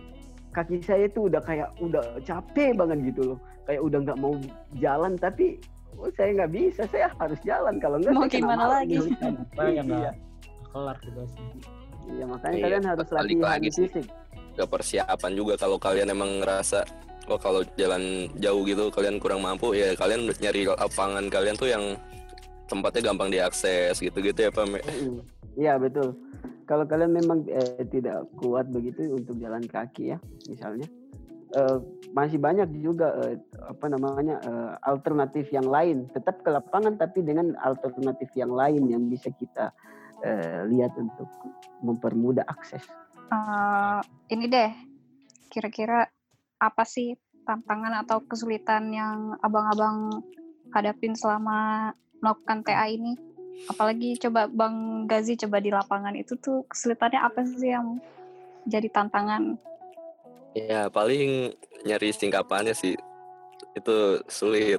kaki 0.51 0.77
saya 0.81 1.07
itu 1.07 1.21
udah 1.25 1.39
kayak 1.41 1.69
udah 1.79 2.03
capek 2.21 2.75
banget 2.75 2.99
gitu 3.07 3.23
loh 3.35 3.39
kayak 3.65 3.79
udah 3.79 3.99
nggak 4.03 4.19
mau 4.19 4.35
jalan 4.77 5.13
tapi 5.15 5.61
oh, 5.95 6.11
saya 6.11 6.35
nggak 6.35 6.51
bisa 6.51 6.83
saya 6.89 7.07
harus 7.15 7.39
jalan 7.43 7.79
kalau 7.79 7.97
nggak 7.97 8.13
Mau 8.13 8.27
gimana 8.27 8.65
lagi? 8.67 8.97
yang 9.71 9.87
iya, 9.87 10.11
kelar 10.67 10.97
tugasnya. 10.99 11.45
iya 12.09 12.25
makanya 12.25 12.55
Iya, 12.55 12.65
kalian 12.65 12.85
harus 12.85 13.09
latihan 13.09 13.45
lagi 13.45 13.69
sih. 13.71 13.87
fisik 13.87 14.07
Ke 14.53 14.65
persiapan 14.67 15.33
juga 15.33 15.55
kalau 15.55 15.79
kalian 15.79 16.11
emang 16.11 16.43
ngerasa 16.43 16.83
oh 17.29 17.37
kalau 17.37 17.61
jalan 17.77 18.27
jauh 18.35 18.65
gitu 18.65 18.89
kalian 18.89 19.21
kurang 19.21 19.39
mampu 19.39 19.71
ya 19.71 19.93
kalian 19.93 20.33
nyari 20.35 20.65
lapangan 20.67 21.29
kalian 21.29 21.55
tuh 21.55 21.69
yang 21.69 21.85
tempatnya 22.69 23.03
gampang 23.11 23.33
diakses 23.33 23.97
gitu-gitu 23.99 24.37
ya 24.47 24.51
Pam. 24.53 24.71
ya? 24.77 24.85
Iya 25.59 25.75
betul. 25.81 26.15
Kalau 26.69 26.85
kalian 26.85 27.17
memang 27.17 27.49
eh, 27.49 27.83
tidak 27.89 28.29
kuat 28.37 28.69
begitu 28.69 29.17
untuk 29.17 29.41
jalan 29.41 29.65
kaki 29.65 30.13
ya, 30.13 30.19
misalnya, 30.53 30.85
eh, 31.57 31.79
masih 32.13 32.37
banyak 32.37 32.69
juga 32.85 33.17
eh, 33.25 33.41
apa 33.65 33.89
namanya 33.89 34.37
eh, 34.45 34.73
alternatif 34.85 35.49
yang 35.49 35.65
lain. 35.65 36.07
Tetap 36.13 36.45
ke 36.45 36.53
lapangan 36.53 37.01
tapi 37.01 37.25
dengan 37.25 37.57
alternatif 37.65 38.29
yang 38.37 38.53
lain 38.53 38.85
yang 38.93 39.09
bisa 39.09 39.33
kita 39.33 39.73
eh, 40.21 40.69
lihat 40.69 40.93
untuk 41.01 41.27
mempermudah 41.81 42.45
akses. 42.47 42.85
Eh, 43.33 44.01
ini 44.37 44.45
deh, 44.47 44.71
kira-kira 45.49 46.05
apa 46.61 46.85
sih 46.85 47.17
tantangan 47.49 48.05
atau 48.05 48.21
kesulitan 48.29 48.93
yang 48.93 49.33
abang-abang 49.41 50.21
hadapin 50.69 51.17
selama 51.17 51.91
melakukan 52.23 52.63
TA 52.67 52.87
ini? 52.91 53.15
Apalagi 53.67 54.15
coba 54.23 54.47
Bang 54.47 55.09
Gazi 55.11 55.35
coba 55.35 55.59
di 55.59 55.75
lapangan 55.75 56.15
itu 56.15 56.39
tuh 56.39 56.63
kesulitannya 56.71 57.19
apa 57.19 57.43
sih 57.43 57.75
yang 57.75 57.99
jadi 58.71 58.87
tantangan? 58.93 59.59
Ya 60.55 60.87
paling 60.91 61.55
nyari 61.83 62.15
singkapannya 62.15 62.75
sih 62.75 62.95
itu 63.75 63.97
sulit. 64.31 64.79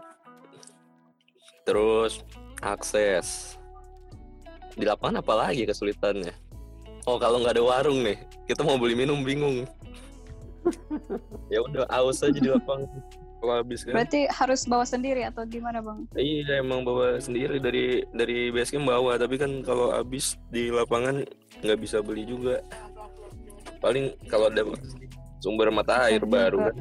Terus 1.68 2.24
akses 2.64 3.60
di 4.80 4.88
lapangan 4.88 5.20
apa 5.20 5.34
lagi 5.36 5.68
kesulitannya? 5.68 6.32
Oh 7.08 7.20
kalau 7.20 7.44
nggak 7.44 7.60
ada 7.60 7.64
warung 7.64 8.00
nih, 8.04 8.20
kita 8.48 8.64
mau 8.64 8.80
beli 8.80 8.96
minum 8.96 9.24
bingung. 9.24 9.68
ya 11.54 11.60
udah 11.64 11.88
aus 11.92 12.24
aja 12.24 12.36
di 12.36 12.48
lapangan. 12.48 12.88
Kalau 13.40 13.54
habis 13.56 13.88
kan? 13.88 13.96
Berarti 13.96 14.28
harus 14.28 14.62
bawa 14.64 14.84
sendiri 14.84 15.24
atau 15.24 15.48
gimana 15.48 15.80
Bang? 15.80 16.04
Iya 16.14 16.60
emang 16.60 16.84
bawa 16.84 17.16
sendiri 17.18 17.56
dari 17.58 18.04
dari 18.12 18.52
basecamp 18.52 18.84
bawa, 18.84 19.16
tapi 19.16 19.40
kan 19.40 19.64
kalau 19.64 19.96
habis 19.96 20.36
di 20.52 20.68
lapangan 20.68 21.24
nggak 21.64 21.80
bisa 21.80 22.04
beli 22.04 22.28
juga. 22.28 22.60
Paling 23.80 24.12
kalau 24.28 24.52
ada 24.52 24.68
sumber 25.40 25.72
mata 25.72 26.12
air 26.12 26.20
Betul 26.20 26.36
baru 26.36 26.58
juga. 26.58 26.68
kan. 26.68 26.78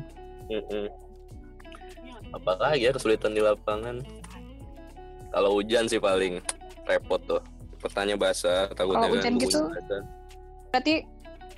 Mm-mm. 0.48 0.84
Apalagi 2.28 2.82
ya 2.82 2.90
kesulitan 2.90 3.32
di 3.32 3.40
lapangan. 3.40 4.02
Kalau 5.28 5.54
hujan 5.54 5.86
sih 5.86 6.02
paling 6.02 6.42
repot 6.84 7.22
tuh. 7.22 7.38
Petanya 7.78 8.18
basah, 8.18 8.66
takutnya 8.74 9.06
Kalau 9.06 9.14
hujan 9.14 9.32
kan 9.32 9.34
gitu? 9.38 9.60
basah. 9.62 10.02
Berarti 10.74 10.94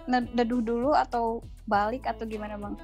ned- 0.04 0.32
neduh 0.36 0.60
dulu 0.60 0.92
atau 0.92 1.40
balik 1.64 2.04
atau 2.04 2.28
gimana 2.28 2.60
Bang? 2.60 2.76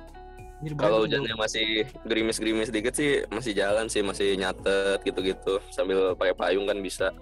Kalau 0.56 1.04
hujannya 1.04 1.36
masih 1.36 1.84
gerimis-gerimis 2.08 2.72
dikit 2.72 2.96
sih 2.96 3.28
masih 3.28 3.52
jalan 3.52 3.92
sih, 3.92 4.00
masih 4.00 4.40
nyatet 4.40 5.04
gitu-gitu 5.04 5.60
sambil 5.68 6.16
pakai 6.16 6.32
payung 6.32 6.64
kan 6.64 6.80
bisa. 6.80 7.12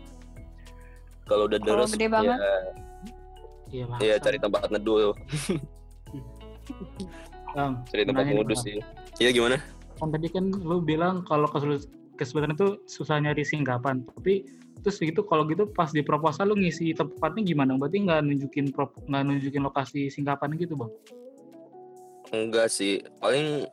Kalau 1.26 1.50
udah 1.50 1.58
gede 1.58 2.06
banget? 2.06 2.38
ya 2.38 2.52
Iya, 3.74 3.84
Iya 3.98 4.14
maksa. 4.14 4.24
cari 4.30 4.38
tempat 4.38 4.70
neduh, 4.70 5.18
Bang, 7.54 7.82
cari 7.90 8.02
tempat 8.06 8.22
ngudus 8.30 8.62
sih. 8.62 8.78
Iya 9.18 9.34
gimana? 9.34 9.58
Kan 9.98 10.14
tadi 10.14 10.30
kan 10.30 10.54
lu 10.54 10.78
bilang 10.78 11.26
kalau 11.26 11.50
kesulit- 11.50 11.90
kesulitan 12.14 12.54
itu 12.54 12.78
susah 12.86 13.18
nyari 13.18 13.42
singkapan. 13.42 14.06
Tapi 14.14 14.46
terus 14.86 15.02
gitu 15.02 15.26
kalau 15.26 15.42
gitu 15.50 15.66
pas 15.74 15.90
di 15.90 16.06
proposal 16.06 16.54
lu 16.54 16.58
ngisi 16.60 16.94
tempatnya 16.94 17.42
gimana? 17.42 17.74
Berarti 17.74 17.98
nggak 18.06 18.20
nunjukin 18.30 18.70
prop- 18.70 19.02
nggak 19.10 19.22
nunjukin 19.26 19.62
lokasi 19.66 20.06
singkapan 20.06 20.54
gitu, 20.54 20.78
Bang? 20.78 20.94
Enggak 22.34 22.66
sih, 22.68 22.98
paling 23.22 23.70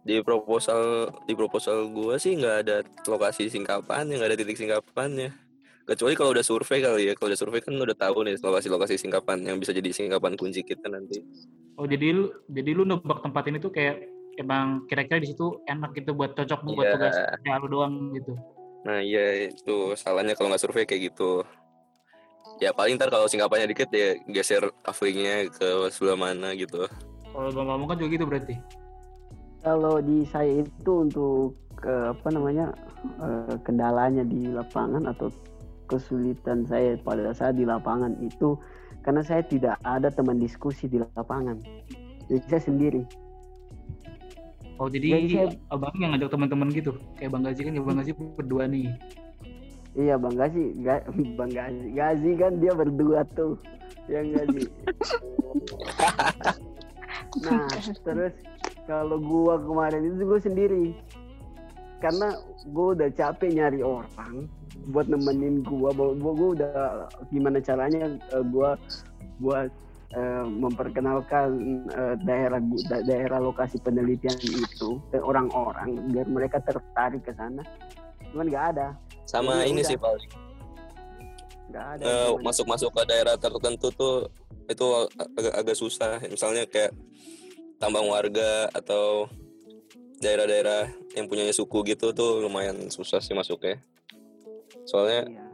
di 0.00 0.18
proposal 0.24 1.12
di 1.28 1.36
proposal 1.36 1.86
gua 1.92 2.16
sih 2.18 2.34
nggak 2.34 2.56
ada 2.66 2.76
lokasi 3.06 3.46
singkapannya, 3.46 4.18
nggak 4.18 4.30
ada 4.34 4.38
titik 4.38 4.58
singkapannya. 4.58 5.30
kecuali 5.80 6.14
kalau 6.14 6.30
udah 6.30 6.46
survei 6.46 6.78
kali 6.78 7.10
ya 7.10 7.18
kalau 7.18 7.34
udah 7.34 7.40
survei 7.40 7.58
kan 7.58 7.74
udah 7.74 7.98
tahu 7.98 8.22
nih 8.22 8.38
lokasi-lokasi 8.38 8.94
singkapan 8.94 9.42
yang 9.42 9.58
bisa 9.58 9.74
jadi 9.74 9.90
singkapan 9.90 10.38
kunci 10.38 10.62
kita 10.62 10.86
nanti 10.86 11.18
Oh 11.74 11.82
jadi 11.82 12.14
lu 12.14 12.30
jadi 12.46 12.70
lu 12.78 12.86
nebak 12.86 13.26
tempat 13.26 13.50
ini 13.50 13.58
tuh 13.58 13.74
kayak 13.74 14.06
emang 14.38 14.86
kira-kira 14.86 15.18
di 15.18 15.34
situ 15.34 15.58
enak 15.66 15.90
gitu 15.98 16.14
buat 16.14 16.38
cocok 16.38 16.60
buat 16.62 16.86
Iya. 16.86 16.94
tugas 16.94 17.14
ya 17.42 17.58
lu 17.58 17.66
doang 17.66 18.14
gitu. 18.14 18.38
nah 18.86 19.02
iya 19.02 19.50
itu 19.50 19.90
salahnya 19.98 20.38
kalau 20.38 20.54
nggak 20.54 20.62
survei 20.62 20.86
kayak 20.86 21.10
gitu 21.10 21.42
ya 22.62 22.70
paling 22.70 22.94
ntar 22.94 23.10
kalau 23.10 23.26
singkapannya 23.26 23.74
dikit 23.74 23.90
ya 23.90 24.14
geser 24.30 24.70
kaflingnya 24.86 25.50
ke 25.50 25.90
sebelah 25.90 26.14
mana 26.14 26.54
gitu 26.54 26.86
Kalau 27.30 27.50
bang 27.50 27.66
ngomong 27.66 27.88
kan 27.88 27.96
juga 27.98 28.10
gitu 28.10 28.24
berarti. 28.26 28.54
Kalau 29.60 30.00
di 30.00 30.24
saya 30.24 30.64
itu 30.64 30.92
untuk 31.04 31.54
ke 31.76 32.12
apa 32.12 32.28
namanya 32.32 32.72
eh, 33.20 33.56
kendalanya 33.64 34.24
di 34.24 34.48
lapangan 34.50 35.08
atau 35.08 35.28
kesulitan 35.86 36.64
saya 36.64 36.96
pada 37.00 37.32
saat 37.32 37.56
di 37.56 37.64
lapangan 37.66 38.14
itu 38.20 38.56
karena 39.02 39.24
saya 39.24 39.42
tidak 39.42 39.76
ada 39.82 40.08
teman 40.08 40.38
diskusi 40.38 40.86
di 40.86 41.00
lapangan. 41.16 41.58
Jadi 42.28 42.44
saya 42.46 42.62
sendiri. 42.62 43.02
Oh 44.80 44.88
jadi 44.88 45.20
Jadi 45.20 45.34
saya- 45.36 45.60
abang 45.68 45.92
yang 46.00 46.16
ngajak 46.16 46.30
teman-teman 46.32 46.68
gitu. 46.72 46.96
Kayak 47.20 47.36
bang 47.36 47.42
Gazi 47.44 47.60
kan 47.62 47.72
ya 47.76 47.82
bang 47.84 47.96
Gazi 48.00 48.12
berdua 48.16 48.64
nih. 48.64 48.88
Iya 49.90 50.14
Bang 50.22 50.38
Gazi, 50.38 50.70
Ga- 50.86 51.02
Bang 51.38 51.50
Gazi, 51.50 51.90
Gazi 51.90 52.30
kan 52.38 52.62
dia 52.62 52.70
berdua 52.78 53.26
tuh, 53.34 53.58
yang 54.06 54.30
Gazi. 54.30 54.70
Nah, 57.42 57.68
terus 58.06 58.34
kalau 58.86 59.16
gua 59.20 59.58
kemarin 59.60 60.02
itu 60.10 60.24
gua 60.26 60.40
sendiri, 60.40 60.94
karena 62.00 62.36
gua 62.72 62.96
udah 62.96 63.08
capek 63.12 63.50
nyari 63.54 63.80
orang 63.84 64.48
buat 64.90 65.06
nemenin 65.10 65.62
gua, 65.66 65.92
gua, 65.92 66.14
gua, 66.16 66.48
udah 66.56 66.72
gimana 67.30 67.58
caranya 67.60 68.16
eh, 68.16 68.44
gua 68.48 68.78
buat 69.40 69.70
eh, 70.16 70.44
memperkenalkan 70.46 71.48
eh, 71.92 72.14
daerah 72.24 72.60
da- 72.88 73.04
daerah 73.04 73.38
lokasi 73.38 73.78
penelitian 73.82 74.36
itu 74.42 74.98
ke 75.12 75.18
orang-orang 75.20 75.96
biar 76.10 76.26
mereka 76.26 76.58
tertarik 76.64 77.22
ke 77.22 77.32
sana. 77.36 77.62
Cuman 78.30 78.46
nggak 78.46 78.66
ada, 78.76 78.94
sama 79.26 79.62
Jadi 79.62 79.70
ini 79.74 79.80
udah. 79.82 79.90
sih 79.90 79.98
paling 79.98 80.30
nggak 81.70 81.86
ada. 81.96 82.02
eh, 82.02 82.28
cuman- 82.34 82.42
masuk-masuk 82.50 82.90
ke 82.92 83.02
daerah 83.06 83.34
tertentu 83.38 83.88
tuh 83.94 84.16
itu 84.66 84.86
agak 85.38 85.54
agak 85.54 85.76
susah. 85.78 86.18
Misalnya 86.26 86.66
kayak 86.66 86.92
tambang 87.78 88.06
warga 88.06 88.68
atau 88.70 89.26
daerah-daerah 90.20 90.84
yang 91.16 91.26
punya 91.26 91.48
suku 91.50 91.80
gitu 91.88 92.12
tuh 92.12 92.44
lumayan 92.44 92.76
susah 92.92 93.24
sih 93.24 93.32
masuknya. 93.32 93.80
Soalnya 94.84 95.24
Iya. 95.26 95.44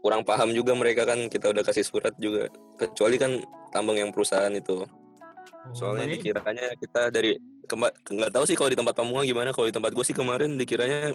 kurang 0.00 0.24
paham 0.24 0.50
juga 0.50 0.72
mereka 0.72 1.04
kan 1.04 1.28
kita 1.28 1.52
udah 1.52 1.62
kasih 1.62 1.84
surat 1.84 2.16
juga. 2.16 2.48
Kecuali 2.80 3.20
kan 3.20 3.38
tambang 3.70 4.00
yang 4.00 4.10
perusahaan 4.10 4.50
itu. 4.50 4.82
Oh, 4.82 5.74
soalnya 5.74 6.08
dikiranya 6.08 6.72
kita 6.78 7.10
dari 7.10 7.36
nggak 7.66 8.30
tahu 8.30 8.44
sih 8.46 8.54
kalau 8.54 8.70
di 8.70 8.78
tempat 8.78 8.94
kamu 8.96 9.26
gimana. 9.26 9.50
Kalau 9.52 9.66
di 9.68 9.74
tempat 9.74 9.90
gue 9.92 10.04
sih 10.06 10.14
kemarin 10.16 10.54
dikiranya 10.56 11.12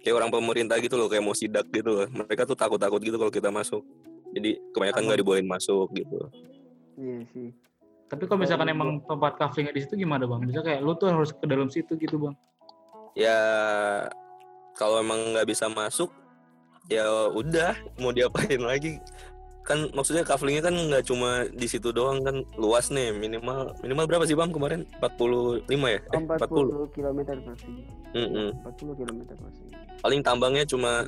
kayak 0.00 0.14
orang 0.16 0.30
pemerintah 0.32 0.76
gitu 0.80 0.96
loh 0.96 1.06
kayak 1.06 1.24
mau 1.24 1.36
sidak 1.36 1.68
gitu 1.70 1.88
loh 1.92 2.06
mereka 2.08 2.48
tuh 2.48 2.56
takut-takut 2.56 3.00
gitu 3.00 3.16
kalau 3.20 3.32
kita 3.32 3.52
masuk 3.52 3.84
jadi 4.32 4.56
kebanyakan 4.72 5.02
nggak 5.06 5.20
dibolehin 5.20 5.48
masuk 5.48 5.90
gitu 5.94 6.28
Iya 7.00 7.24
sih. 7.32 7.48
Tapi 8.12 8.28
kalau 8.28 8.44
misalkan 8.44 8.68
Kalau 8.68 8.76
emang 8.76 8.90
tempat 9.08 9.32
kaflingnya 9.40 9.72
di 9.72 9.80
situ 9.80 9.96
gimana 9.96 10.28
bang? 10.28 10.44
Misalnya 10.44 10.66
kayak 10.68 10.80
lu 10.84 10.92
tuh 11.00 11.08
harus 11.08 11.32
ke 11.32 11.46
dalam 11.48 11.72
situ 11.72 11.96
gitu 11.96 12.20
bang. 12.20 12.34
ya 13.16 13.38
kalau 14.76 15.00
emang 15.00 15.32
nggak 15.32 15.48
bisa 15.48 15.66
masuk 15.66 16.12
ya 16.86 17.06
udah 17.32 17.74
mau 17.98 18.12
diapain 18.12 18.60
lagi 18.60 19.00
kan 19.70 19.86
maksudnya 19.94 20.26
kaflingnya 20.26 20.66
kan 20.66 20.74
nggak 20.74 21.06
cuma 21.06 21.46
di 21.46 21.66
situ 21.70 21.94
doang 21.94 22.26
kan 22.26 22.42
luas 22.58 22.90
nih 22.90 23.14
minimal 23.14 23.70
minimal 23.86 24.10
berapa 24.10 24.26
sih 24.26 24.34
bang 24.34 24.50
kemarin 24.50 24.82
45 24.98 25.70
ya 25.70 26.00
eh, 26.02 26.02
40 26.10 26.90
40 26.90 26.96
km 26.98 27.18
persegi. 27.46 27.82
Mm-mm. 28.18 28.48
40 28.66 28.98
km 28.98 29.20
persegi. 29.30 29.70
paling 30.02 30.20
tambangnya 30.26 30.66
cuma 30.66 31.06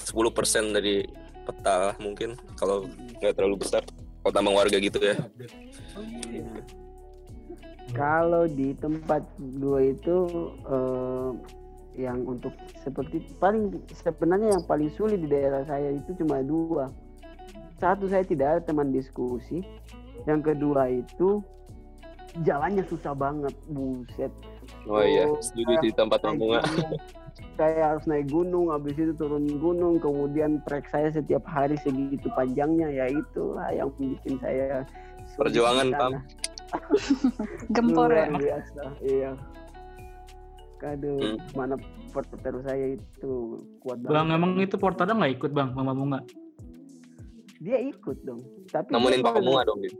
10% 0.00 0.72
dari 0.72 1.04
peta 1.44 1.92
lah 1.92 1.94
mungkin 2.00 2.32
kalau 2.56 2.88
nggak 3.20 3.36
terlalu 3.36 3.60
besar 3.60 3.84
kalau 4.24 4.32
tambang 4.32 4.56
warga 4.56 4.80
gitu 4.80 4.96
ya 4.96 5.16
Iya. 6.30 6.46
Kalau 7.90 8.46
di 8.46 8.70
tempat 8.78 9.26
gue 9.38 9.80
itu 9.98 10.16
eh, 10.62 11.30
yang 11.98 12.22
untuk 12.22 12.54
seperti 12.80 13.18
paling 13.42 13.74
sebenarnya 13.90 14.54
yang 14.54 14.64
paling 14.64 14.94
sulit 14.94 15.18
di 15.18 15.26
daerah 15.26 15.66
saya 15.66 15.90
itu 15.90 16.14
cuma 16.22 16.38
dua. 16.40 16.86
Satu 17.80 18.04
saya 18.06 18.22
tidak 18.22 18.46
ada 18.46 18.60
teman 18.62 18.92
diskusi. 18.92 19.64
Yang 20.28 20.52
kedua 20.52 20.84
itu 20.92 21.40
jalannya 22.44 22.84
susah 22.86 23.10
banget, 23.10 23.50
buset. 23.66 24.30
oh 24.86 25.02
iya 25.02 25.26
setuju 25.42 25.82
di 25.82 25.90
tempat 25.90 26.22
bunga 26.22 26.62
saya 27.58 27.90
harus 27.90 28.06
naik 28.06 28.30
gunung 28.30 28.70
habis 28.70 28.94
itu 28.94 29.10
turun 29.18 29.50
gunung 29.58 29.98
kemudian 29.98 30.62
trek 30.62 30.86
saya 30.94 31.10
setiap 31.10 31.42
hari 31.42 31.74
segitu 31.82 32.30
panjangnya 32.38 32.86
ya 32.86 33.10
itulah 33.10 33.66
yang 33.74 33.90
bikin 33.98 34.38
saya 34.38 34.86
Perjuangan. 35.34 35.90
Pam. 35.98 36.12
Gempor 37.74 38.14
ya. 38.14 38.30
Luar 38.30 38.38
biasa 38.38 38.82
iya 39.02 39.30
Aduh, 40.80 41.18
Hmm. 41.20 41.36
mana 41.52 41.74
porter 42.08 42.54
saya 42.64 42.96
itu 42.96 43.32
kuat 43.84 44.00
Bang 44.00 44.30
banget. 44.30 44.36
emang 44.38 44.50
itu 44.56 44.76
portada 44.80 45.12
nggak 45.12 45.34
ikut 45.36 45.50
bang 45.52 45.74
Mama 45.76 45.92
Bunga? 45.92 46.18
Dia 47.60 47.76
ikut 47.76 48.24
dong. 48.24 48.40
Tapi 48.72 48.88
nemenin 48.88 49.20
dia, 49.20 49.26
pak 49.28 49.44
bunga 49.44 49.62
dong 49.68 49.78
dia. 49.84 49.94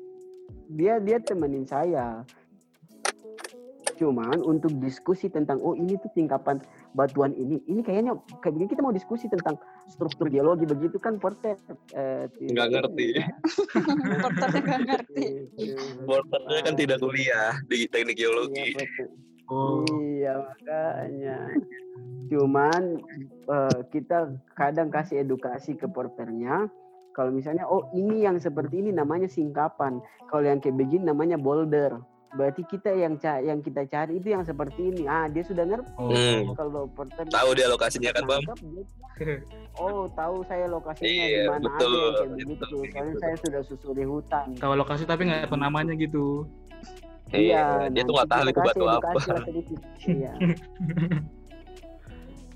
dia 0.73 0.95
dia 0.97 1.19
temenin 1.21 1.69
saya. 1.69 2.25
Cuman 4.01 4.41
untuk 4.49 4.73
diskusi 4.81 5.29
tentang 5.29 5.61
oh 5.61 5.77
ini 5.77 6.01
tuh 6.01 6.09
tingkapan 6.17 6.57
batuan 6.97 7.37
ini, 7.37 7.61
ini 7.69 7.85
kayaknya 7.85 8.17
kayak 8.41 8.57
begini 8.57 8.73
kita 8.73 8.81
mau 8.81 8.97
diskusi 8.97 9.29
tentang 9.29 9.61
struktur 9.93 10.33
geologi 10.33 10.65
begitu 10.65 10.97
kan 10.97 11.21
porter 11.21 11.55
eh, 11.93 12.25
nggak 12.33 12.69
ngerti 12.81 13.09
Porternya 14.25 14.61
nggak 14.65 14.81
ngerti. 14.89 15.25
Porternya 16.09 16.61
kan 16.65 16.75
tidak 16.81 16.99
kuliah 17.05 17.53
di 17.69 17.85
teknik 17.93 18.17
Iya, 18.17 18.25
geologi 18.25 18.67
porter. 18.73 19.07
Oh. 19.51 19.85
Iya 20.01 20.33
makanya. 20.49 21.39
Cuman 22.33 22.83
eh, 23.53 23.81
kita 23.93 24.33
kadang 24.57 24.89
kasih 24.89 25.29
edukasi 25.29 25.77
ke 25.77 25.85
porternya. 25.91 26.73
Kalau 27.11 27.31
misalnya 27.31 27.65
oh 27.65 27.87
ini 27.91 28.23
yang 28.23 28.37
seperti 28.37 28.79
ini 28.79 28.91
namanya 28.91 29.27
singkapan. 29.27 29.99
Kalau 30.27 30.43
yang 30.43 30.59
kayak 30.59 30.77
begini 30.77 31.05
namanya 31.05 31.35
boulder. 31.35 31.99
Berarti 32.31 32.63
kita 32.63 32.95
yang 32.95 33.19
ca- 33.19 33.43
yang 33.43 33.59
kita 33.59 33.83
cari 33.85 34.17
itu 34.17 34.31
yang 34.31 34.41
seperti 34.41 34.87
ini. 34.87 35.03
Ah 35.05 35.27
dia 35.27 35.43
sudah 35.43 35.67
ngerti. 35.67 35.91
Oh. 35.99 36.15
Hmm. 36.15 36.55
Kalau 36.55 36.87
porter 36.87 37.27
tahu 37.27 37.49
dia 37.53 37.67
lokasinya 37.67 38.11
kan 38.15 38.23
bang 38.23 38.43
Oh 39.75 40.07
tahu 40.11 40.41
saya 40.47 40.65
lokasinya 40.65 41.11
di 41.11 41.35
Iya, 41.35 41.51
mana 41.51 41.67
betul, 41.67 41.91
aja 41.91 41.99
kayak 41.99 42.15
betul, 42.15 42.27
begitu. 42.31 42.65
kayak 42.71 42.95
Soalnya 42.95 43.11
gitu. 43.11 43.19
saya 43.19 43.35
sudah 43.43 43.61
susuri 43.67 44.05
hutan. 44.07 44.47
Tahu 44.55 44.73
lokasi 44.79 45.03
tapi 45.05 45.23
nggak 45.27 45.47
tahu 45.47 45.59
namanya 45.59 45.93
gitu. 45.95 46.47
iya 47.31 47.87
dia 47.87 48.03
tuh 48.03 48.11
nggak 48.11 48.27
nanti 48.27 48.43
tahu 48.43 48.51
itu 48.51 48.61
batu 48.63 48.85
apa. 48.87 49.11
Iya. 50.07 50.33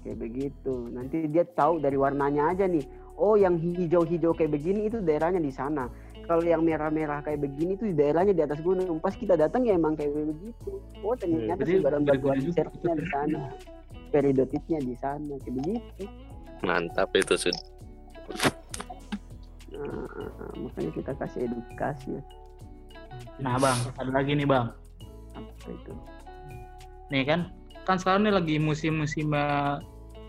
kayak 0.04 0.18
begitu. 0.20 0.74
Nanti 0.92 1.16
dia 1.26 1.44
tahu 1.44 1.78
dari 1.78 1.96
warnanya 1.96 2.52
aja 2.52 2.66
nih. 2.66 2.84
Oh, 3.14 3.38
yang 3.38 3.58
hijau-hijau 3.58 4.34
kayak 4.34 4.52
begini 4.58 4.90
itu 4.90 4.98
daerahnya 4.98 5.38
di 5.38 5.54
sana. 5.54 5.86
Kalau 6.24 6.40
yang 6.40 6.64
merah-merah 6.64 7.20
kayak 7.20 7.44
begini 7.44 7.76
itu 7.76 7.92
daerahnya 7.92 8.32
di 8.32 8.42
atas 8.42 8.58
gunung. 8.64 8.98
Pas 8.98 9.12
kita 9.14 9.36
datang 9.36 9.62
ya 9.68 9.76
emang 9.76 9.94
kayak 9.94 10.10
begitu. 10.14 10.80
Oh, 11.04 11.14
ternyata 11.14 11.62
Jadi 11.62 11.78
sebaran 11.78 12.02
berguna 12.02 12.34
batuan 12.34 12.38
juga 12.42 12.56
sertnya 12.64 12.92
di 12.96 13.06
sana. 13.12 13.38
Peridotitnya 14.10 14.78
di 14.82 14.94
sana 14.98 15.32
kayak 15.42 15.54
begitu. 15.62 16.04
mantap 16.64 17.12
itu 17.12 17.36
sud 17.36 17.52
Nah, 19.74 20.08
makanya 20.56 20.90
kita 20.96 21.12
kasih 21.18 21.44
edukasi 21.44 22.16
ya. 22.16 22.22
Nah 23.42 23.58
bang, 23.58 23.78
ada 23.98 24.10
lagi 24.14 24.32
nih 24.38 24.46
bang. 24.46 24.70
Apa 25.34 25.68
itu? 25.68 25.92
Nih 27.10 27.22
kan, 27.26 27.50
kan 27.84 27.96
sekarang 27.98 28.24
nih 28.24 28.34
lagi 28.38 28.56
musim-musim 28.62 29.34
eh, 29.34 29.82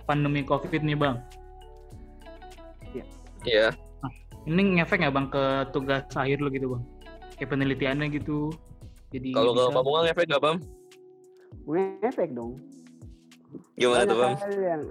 pandemi 0.10 0.42
covid 0.42 0.82
nih 0.82 0.98
bang. 0.98 1.22
Iya 3.46 3.70
Ini 4.46 4.62
ngefek 4.78 5.02
nggak 5.02 5.16
bang 5.16 5.28
ke 5.28 5.44
tugas 5.74 6.06
akhir 6.14 6.38
lo 6.38 6.54
gitu 6.54 6.70
bang? 6.70 6.84
Kayak 7.34 7.50
penelitiannya 7.50 8.14
gitu. 8.14 8.54
Jadi 9.10 9.34
kalau 9.34 9.52
ke 9.52 9.58
bisa- 9.60 9.74
pak 9.74 9.82
bunga 9.82 10.02
ngefek 10.06 10.26
nggak 10.28 10.44
bang 10.44 10.58
Ngefek 11.66 12.30
dong. 12.32 12.54
gimana 13.74 14.04
tuh 14.04 14.18
bang 14.18 14.36
hal 14.36 14.56
yang 14.58 14.82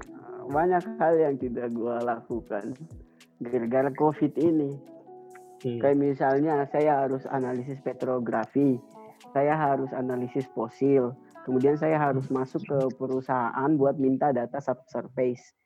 banyak 0.47 0.85
hal 0.99 1.15
yang 1.15 1.35
tidak 1.37 1.69
gua 1.71 2.01
lakukan 2.01 2.73
gara-gara 3.39 3.91
covid 3.93 4.33
ini 4.37 4.73
Hmm. 5.61 5.81
kayak 5.81 5.97
misalnya 5.97 6.65
saya 6.69 7.05
harus 7.05 7.25
analisis 7.27 7.81
petrografi 7.81 8.77
saya 9.33 9.53
harus 9.53 9.89
analisis 9.93 10.45
fosil 10.51 11.13
kemudian 11.45 11.73
saya 11.75 11.97
harus 11.97 12.29
masuk 12.29 12.61
ke 12.63 12.79
perusahaan 12.95 13.71
buat 13.75 13.97
minta 13.97 14.29
data 14.29 14.61
subsurface 14.61 15.57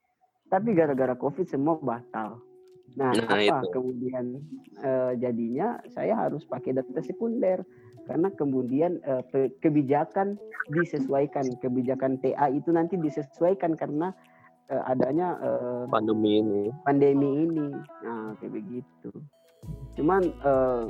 tapi 0.46 0.70
gara-gara 0.72 1.14
covid 1.14 1.46
semua 1.46 1.78
batal 1.78 2.38
nah, 2.98 3.14
Nah, 3.14 3.30
apa 3.30 3.62
itu. 3.62 3.70
kemudian 3.70 4.42
eh, 4.82 5.12
jadinya 5.22 5.78
saya 5.94 6.18
harus 6.18 6.42
pakai 6.44 6.74
data 6.74 6.98
sekunder 7.00 7.62
karena 8.10 8.32
kemudian 8.34 8.98
pe- 9.30 9.52
kebijakan 9.60 10.34
disesuaikan 10.72 11.44
kebijakan 11.60 12.16
TA 12.20 12.48
itu 12.48 12.72
nanti 12.72 12.96
disesuaikan 12.98 13.76
karena 13.78 14.10
eh, 14.68 14.82
adanya 14.84 15.38
eh, 15.38 15.84
pandemi 15.88 16.40
ini 16.42 16.62
pandemi 16.82 17.46
ini. 17.46 17.68
Nah, 18.04 18.34
kayak 18.42 18.52
begitu. 18.52 19.10
Cuman 19.96 20.24
eh, 20.24 20.84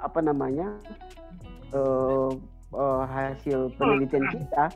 apa 0.00 0.20
namanya 0.20 0.68
eh, 1.72 2.30
eh, 2.74 3.02
hasil 3.08 3.72
penelitian 3.76 4.26
kita 4.32 4.72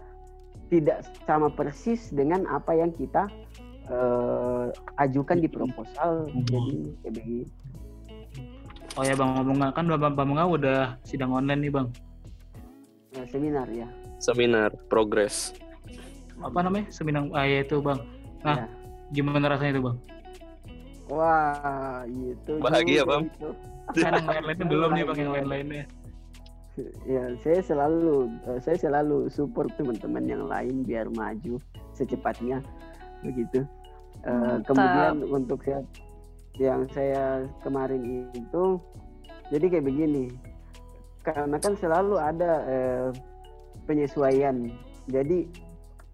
tidak 0.71 1.03
sama 1.27 1.51
persis 1.51 2.15
dengan 2.15 2.47
apa 2.47 2.71
yang 2.79 2.95
kita 2.95 3.27
eh, 3.91 4.67
ajukan 5.03 5.39
di 5.43 5.49
proposal. 5.51 6.31
Jadi 6.47 6.95
kayak 7.03 7.13
begitu. 7.19 7.53
Oh 8.99 9.07
ya 9.07 9.15
bang 9.15 9.31
ngomong 9.39 9.71
kan 9.71 9.87
bang 9.87 10.15
bang 10.15 10.27
Bunga 10.27 10.45
udah 10.51 10.81
sidang 11.07 11.31
online 11.31 11.63
nih 11.63 11.73
bang. 11.75 11.89
Eh, 13.19 13.27
seminar 13.27 13.67
ya. 13.71 13.91
seminar 14.21 14.71
progres 14.87 15.57
Apa 16.39 16.63
namanya 16.63 16.93
seminar 16.95 17.27
ah 17.35 17.43
ya 17.43 17.67
itu 17.67 17.83
bang. 17.83 18.01
Nah. 18.47 18.57
Ya. 18.65 18.67
Gimana 19.11 19.51
rasanya 19.51 19.75
itu 19.75 19.83
bang? 19.91 19.97
Wah, 21.11 22.07
itu 22.07 22.53
Bahagia, 22.63 23.03
juga 23.03 23.11
Bang. 23.11 23.23
itu. 23.27 23.51
Kan 23.99 24.13
yang 24.15 24.29
lain-lainnya 24.31 24.67
belum 24.71 24.91
nih 24.95 25.05
bang 25.11 25.19
yang 25.19 25.33
lain-lainnya. 25.35 25.85
Ya, 27.03 27.23
saya 27.43 27.61
selalu 27.67 28.31
eh, 28.47 28.61
saya 28.63 28.79
selalu 28.79 29.27
support 29.27 29.75
teman-teman 29.75 30.25
yang 30.31 30.47
lain 30.47 30.87
biar 30.87 31.11
maju 31.11 31.59
secepatnya 31.99 32.63
begitu. 33.27 33.67
Mantap. 34.27 34.67
kemudian 34.69 35.17
untuk 35.29 35.59
saya 35.65 35.81
yang 36.61 36.85
saya 36.93 37.49
kemarin 37.65 38.31
itu 38.37 38.77
jadi 39.49 39.67
kayak 39.67 39.87
begini. 39.87 40.29
Karena 41.21 41.57
kan 41.61 41.77
selalu 41.77 42.17
ada 42.17 42.53
eh, 42.69 43.09
penyesuaian. 43.85 44.69
Jadi 45.09 45.49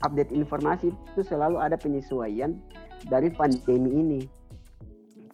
update 0.02 0.32
informasi 0.34 0.92
itu 0.92 1.20
selalu 1.22 1.58
ada 1.58 1.74
penyesuaian 1.78 2.58
dari 3.10 3.30
pandemi 3.30 3.90
ini. 3.90 4.20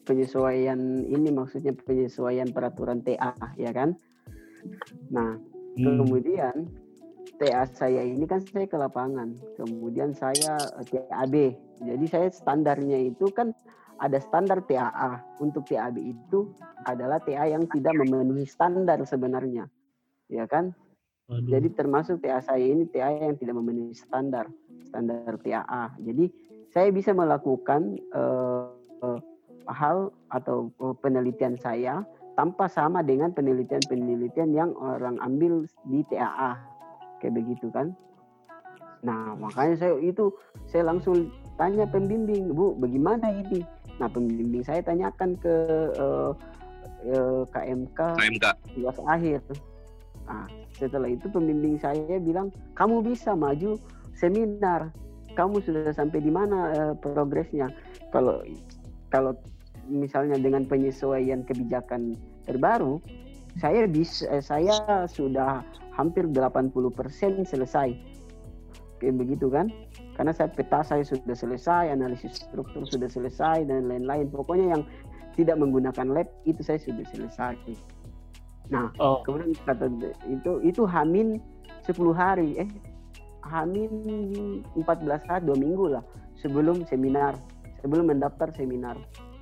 Penyesuaian 0.03 1.07
ini 1.07 1.29
maksudnya 1.31 1.73
penyesuaian 1.87 2.51
peraturan 2.51 3.05
TA 3.07 3.33
ya 3.55 3.71
kan? 3.71 3.95
Nah, 5.15 5.39
Hmm. 5.73 6.05
kemudian 6.05 6.69
TA 7.43 7.67
saya 7.75 8.07
ini 8.07 8.23
kan 8.23 8.39
saya 8.47 8.71
ke 8.71 8.79
lapangan 8.79 9.35
kemudian 9.59 10.15
saya 10.15 10.55
eh, 10.79 10.87
TAB 10.87 11.35
jadi 11.83 12.05
saya 12.07 12.29
standarnya 12.31 13.11
itu 13.11 13.27
kan 13.35 13.51
ada 13.99 14.23
standar 14.23 14.63
TAA 14.63 15.43
untuk 15.43 15.67
TAB 15.67 15.99
itu 15.99 16.55
adalah 16.87 17.19
TA 17.19 17.51
yang 17.51 17.67
tidak 17.67 17.99
memenuhi 17.99 18.47
standar 18.47 19.03
sebenarnya 19.03 19.67
ya 20.31 20.47
kan? 20.47 20.71
Waduh. 21.27 21.51
jadi 21.51 21.69
termasuk 21.75 22.23
TA 22.23 22.39
saya 22.39 22.63
ini 22.63 22.87
TA 22.87 23.11
yang 23.11 23.35
tidak 23.35 23.59
memenuhi 23.59 23.95
standar 23.99 24.47
standar 24.87 25.35
TAA 25.43 25.99
jadi 25.99 26.31
saya 26.71 26.95
bisa 26.95 27.11
melakukan 27.11 27.99
eh, 27.99 28.67
eh, 29.03 29.21
hal 29.67 30.15
atau 30.31 30.71
penelitian 31.03 31.59
saya 31.59 32.07
tanpa 32.35 32.67
sama 32.67 33.05
dengan 33.05 33.31
penelitian-penelitian 33.35 34.51
yang 34.57 34.71
orang 34.81 35.21
ambil 35.21 35.69
di 35.87 36.01
TAA 36.09 36.72
kayak 37.23 37.39
begitu 37.39 37.71
kan. 37.71 37.95
Nah 39.07 39.39
makanya 39.39 39.79
saya 39.79 39.95
itu 40.03 40.35
saya 40.67 40.91
langsung 40.91 41.31
tanya 41.55 41.87
pembimbing 41.87 42.51
bu 42.51 42.75
bagaimana 42.75 43.31
ini? 43.31 43.63
Nah 44.03 44.11
pembimbing 44.11 44.67
saya 44.67 44.83
tanyakan 44.83 45.39
ke 45.39 45.55
eh, 45.95 46.31
eh, 47.07 47.43
KMK 47.55 47.99
KMK 48.19 48.43
tugas 48.75 48.99
akhir. 49.07 49.41
Nah 50.27 50.51
setelah 50.75 51.07
itu 51.07 51.31
pembimbing 51.31 51.79
saya 51.79 52.19
bilang 52.19 52.51
kamu 52.75 53.07
bisa 53.07 53.39
maju 53.39 53.79
seminar. 54.19 54.91
Kamu 55.33 55.65
sudah 55.65 55.95
sampai 55.95 56.21
di 56.21 56.29
mana 56.29 56.59
eh, 56.75 56.95
progresnya? 56.99 57.71
Kalau 58.11 58.43
kalau 59.15 59.33
misalnya 59.87 60.39
dengan 60.39 60.63
penyesuaian 60.67 61.43
kebijakan 61.43 62.15
terbaru 62.47 63.03
saya 63.61 63.85
bisa 63.85 64.25
eh, 64.33 64.41
saya 64.41 65.07
sudah 65.11 65.61
hampir 65.93 66.25
80% 66.29 66.73
selesai. 67.45 67.89
Kayak 69.01 69.15
begitu 69.19 69.51
kan? 69.51 69.69
Karena 70.15 70.31
saya 70.31 70.49
peta 70.53 70.85
saya 70.87 71.03
sudah 71.03 71.35
selesai 71.35 71.91
analisis 71.91 72.45
struktur 72.45 72.87
sudah 72.87 73.11
selesai 73.11 73.67
dan 73.67 73.91
lain-lain. 73.91 74.31
Pokoknya 74.31 74.79
yang 74.79 74.83
tidak 75.35 75.57
menggunakan 75.59 76.07
lab 76.13 76.29
itu 76.45 76.61
saya 76.63 76.79
sudah 76.79 77.05
selesai. 77.11 77.57
Nah 78.71 78.95
Oh, 79.03 79.21
kemudian 79.27 79.53
kata 79.67 79.91
itu 80.31 80.63
itu 80.63 80.83
hamin 80.87 81.43
10 81.89 82.15
hari. 82.15 82.63
Eh 82.63 82.71
hamin 83.43 83.91
14 84.79 85.29
hari 85.29 85.43
dua 85.43 85.59
minggu 85.59 85.99
lah 85.99 86.05
sebelum 86.39 86.87
seminar 86.87 87.35
sebelum 87.83 88.07
mendaftar 88.15 88.55
seminar 88.55 88.95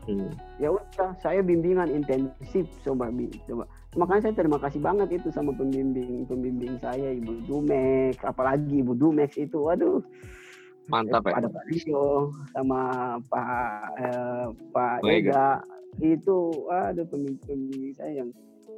Hmm. 0.08 0.32
ya 0.56 0.72
udah 0.72 1.12
saya 1.20 1.44
bimbingan 1.44 1.92
intensif 1.92 2.64
coba 2.82 3.12
coba. 3.44 3.64
Makanya 3.94 4.22
saya 4.28 4.34
terima 4.40 4.56
kasih 4.56 4.80
banget 4.80 5.20
itu 5.20 5.28
sama 5.28 5.52
pembimbing 5.52 6.24
pembimbing 6.24 6.80
saya 6.80 7.12
ibu 7.12 7.36
Dumex 7.44 8.16
apalagi 8.24 8.80
ibu 8.80 8.96
Dumex 8.96 9.36
itu 9.36 9.68
waduh. 9.68 10.00
Mantap 10.88 11.28
ya. 11.28 11.38
Ada 11.38 11.48
Pak 11.52 11.64
Rio 11.70 12.32
sama 12.56 12.80
Pak 13.28 13.82
eh, 14.00 14.46
Pak. 14.72 14.96
Ega. 15.04 15.60
Itu 16.00 16.66
ada 16.72 17.02
pembimbing 17.04 17.92
saya 17.94 18.24
yang 18.24 18.30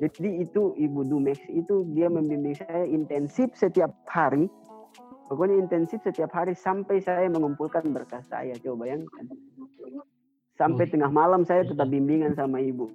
jadi 0.03 0.43
itu 0.43 0.75
Ibu 0.75 1.07
Dumex 1.07 1.39
itu 1.47 1.87
dia 1.95 2.11
membimbing 2.11 2.59
saya 2.59 2.83
intensif 2.89 3.55
setiap 3.55 3.95
hari. 4.11 4.51
Pokoknya 5.31 5.63
intensif 5.63 6.03
setiap 6.03 6.35
hari 6.35 6.59
sampai 6.59 6.99
saya 6.99 7.31
mengumpulkan 7.31 7.87
berkas 7.95 8.27
saya. 8.27 8.51
Coba 8.59 8.85
bayangkan 8.85 9.31
sampai 10.63 10.87
Wih. 10.87 10.93
tengah 10.95 11.11
malam 11.11 11.43
saya 11.43 11.67
tetap 11.67 11.91
bimbingan 11.91 12.39
sama 12.39 12.63
ibu 12.63 12.87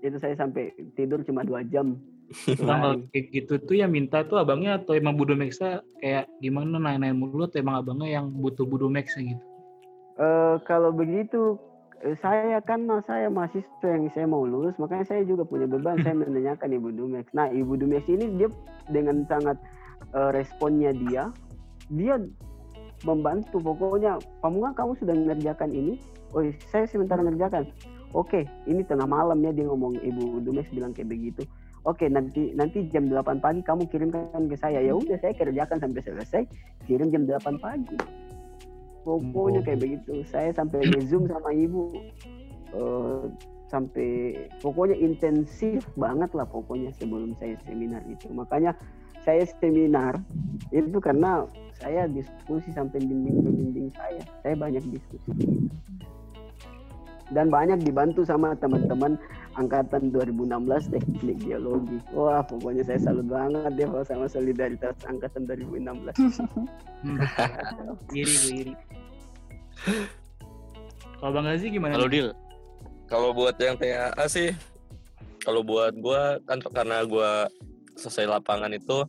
itu 0.00 0.16
saya 0.16 0.32
sampai 0.40 0.72
tidur 0.96 1.20
cuma 1.28 1.44
dua 1.44 1.60
jam 1.68 2.00
kalau 2.68 3.04
kayak 3.10 3.26
gitu 3.34 3.58
tuh 3.58 3.76
yang 3.76 3.90
minta 3.90 4.22
tuh 4.22 4.38
abangnya 4.38 4.78
atau 4.78 4.94
emang 4.94 5.18
Budomexa 5.18 5.82
kayak 5.98 6.30
gimana 6.38 6.78
nanya-nanya 6.78 7.16
mulu 7.18 7.42
atau 7.50 7.58
emang 7.58 7.82
abangnya 7.82 8.22
yang 8.22 8.30
butuh 8.30 8.62
Budomexa 8.62 9.18
gitu? 9.18 9.42
Eh, 10.14 10.56
kalau 10.62 10.94
begitu 10.94 11.58
eh, 12.06 12.14
saya 12.22 12.62
kan 12.62 12.86
mas- 12.86 13.02
saya 13.10 13.26
mahasiswa 13.26 13.66
yang 13.82 14.06
saya 14.14 14.30
mau 14.30 14.46
lulus 14.46 14.78
makanya 14.78 15.10
saya 15.10 15.26
juga 15.26 15.42
punya 15.42 15.66
beban 15.66 15.98
saya 16.06 16.14
menanyakan 16.22 16.70
Ibu 16.70 16.88
Dumex. 16.94 17.26
Nah 17.34 17.50
Ibu 17.50 17.74
Dumex 17.82 18.06
ini 18.06 18.38
dia 18.38 18.48
dengan 18.86 19.26
sangat 19.26 19.58
eh, 20.14 20.30
responnya 20.30 20.94
dia 20.94 21.34
dia 21.90 22.14
membantu 23.02 23.58
pokoknya 23.58 24.22
Pamunga 24.38 24.70
kamu 24.78 24.92
sudah 25.02 25.14
mengerjakan 25.18 25.74
ini 25.74 25.98
oh 26.34 26.42
saya 26.70 26.86
sebentar 26.86 27.18
mengerjakan 27.18 27.66
oke 28.14 28.46
ini 28.66 28.82
tengah 28.86 29.06
malam 29.06 29.38
ya 29.42 29.50
dia 29.54 29.66
ngomong 29.66 29.98
Ibu 29.98 30.42
Dumex 30.42 30.70
bilang 30.74 30.94
kayak 30.94 31.10
begitu. 31.10 31.42
Oke 31.88 32.12
nanti 32.12 32.52
nanti 32.52 32.84
jam 32.92 33.08
8 33.08 33.40
pagi 33.40 33.64
kamu 33.64 33.88
kirimkan 33.88 34.44
ke 34.52 34.56
saya. 34.60 34.84
Ya 34.84 34.92
udah 34.92 35.16
saya 35.16 35.32
kerjakan 35.32 35.80
sampai 35.80 36.02
selesai 36.04 36.42
kirim 36.84 37.08
jam 37.08 37.24
8 37.24 37.56
pagi. 37.56 37.96
Pokoknya 39.00 39.64
kayak 39.64 39.80
begitu. 39.80 40.20
Saya 40.28 40.52
sampai 40.52 40.84
zoom 41.08 41.24
sama 41.24 41.56
ibu. 41.56 41.88
Eh, 42.76 43.24
sampai 43.72 44.36
pokoknya 44.60 44.98
intensif 44.98 45.86
banget 45.96 46.28
lah 46.36 46.44
pokoknya 46.44 46.92
sebelum 47.00 47.32
saya 47.40 47.56
seminar 47.64 48.04
itu. 48.12 48.28
Makanya 48.28 48.76
saya 49.24 49.48
seminar 49.56 50.20
itu 50.68 51.00
karena 51.00 51.48
saya 51.80 52.04
diskusi 52.12 52.68
sampai 52.76 53.00
pembimbing 53.00 53.88
saya. 53.96 54.20
Saya 54.44 54.52
banyak 54.52 54.84
diskusi 54.84 55.32
dan 57.30 57.46
banyak 57.50 57.78
dibantu 57.82 58.26
sama 58.26 58.54
teman-teman 58.58 59.14
angkatan 59.54 60.10
2016 60.14 60.90
teknik 60.90 61.38
geologi 61.42 61.98
wah 62.14 62.42
pokoknya 62.42 62.82
saya 62.86 63.10
salut 63.10 63.26
banget 63.26 63.70
deh 63.74 63.88
sama 64.06 64.26
solidaritas 64.26 64.94
angkatan 65.06 65.46
2016 65.46 66.14
Hmm. 67.00 67.16
iri 68.12 68.34
gue 68.36 68.54
iri. 68.60 68.74
Kalau 71.20 71.32
Bang 71.32 71.48
Gazi 71.48 71.66
gimana? 71.72 71.96
Kalau 71.96 72.08
deal, 72.08 72.28
kalau 73.08 73.28
buat 73.32 73.56
yang 73.60 73.76
TAA 73.76 74.24
sih, 74.28 74.52
kalau 75.44 75.64
buat 75.64 75.92
gua 75.96 76.40
kan 76.44 76.60
karena 76.60 77.04
gua 77.04 77.48
selesai 77.96 78.28
lapangan 78.28 78.72
itu 78.72 79.04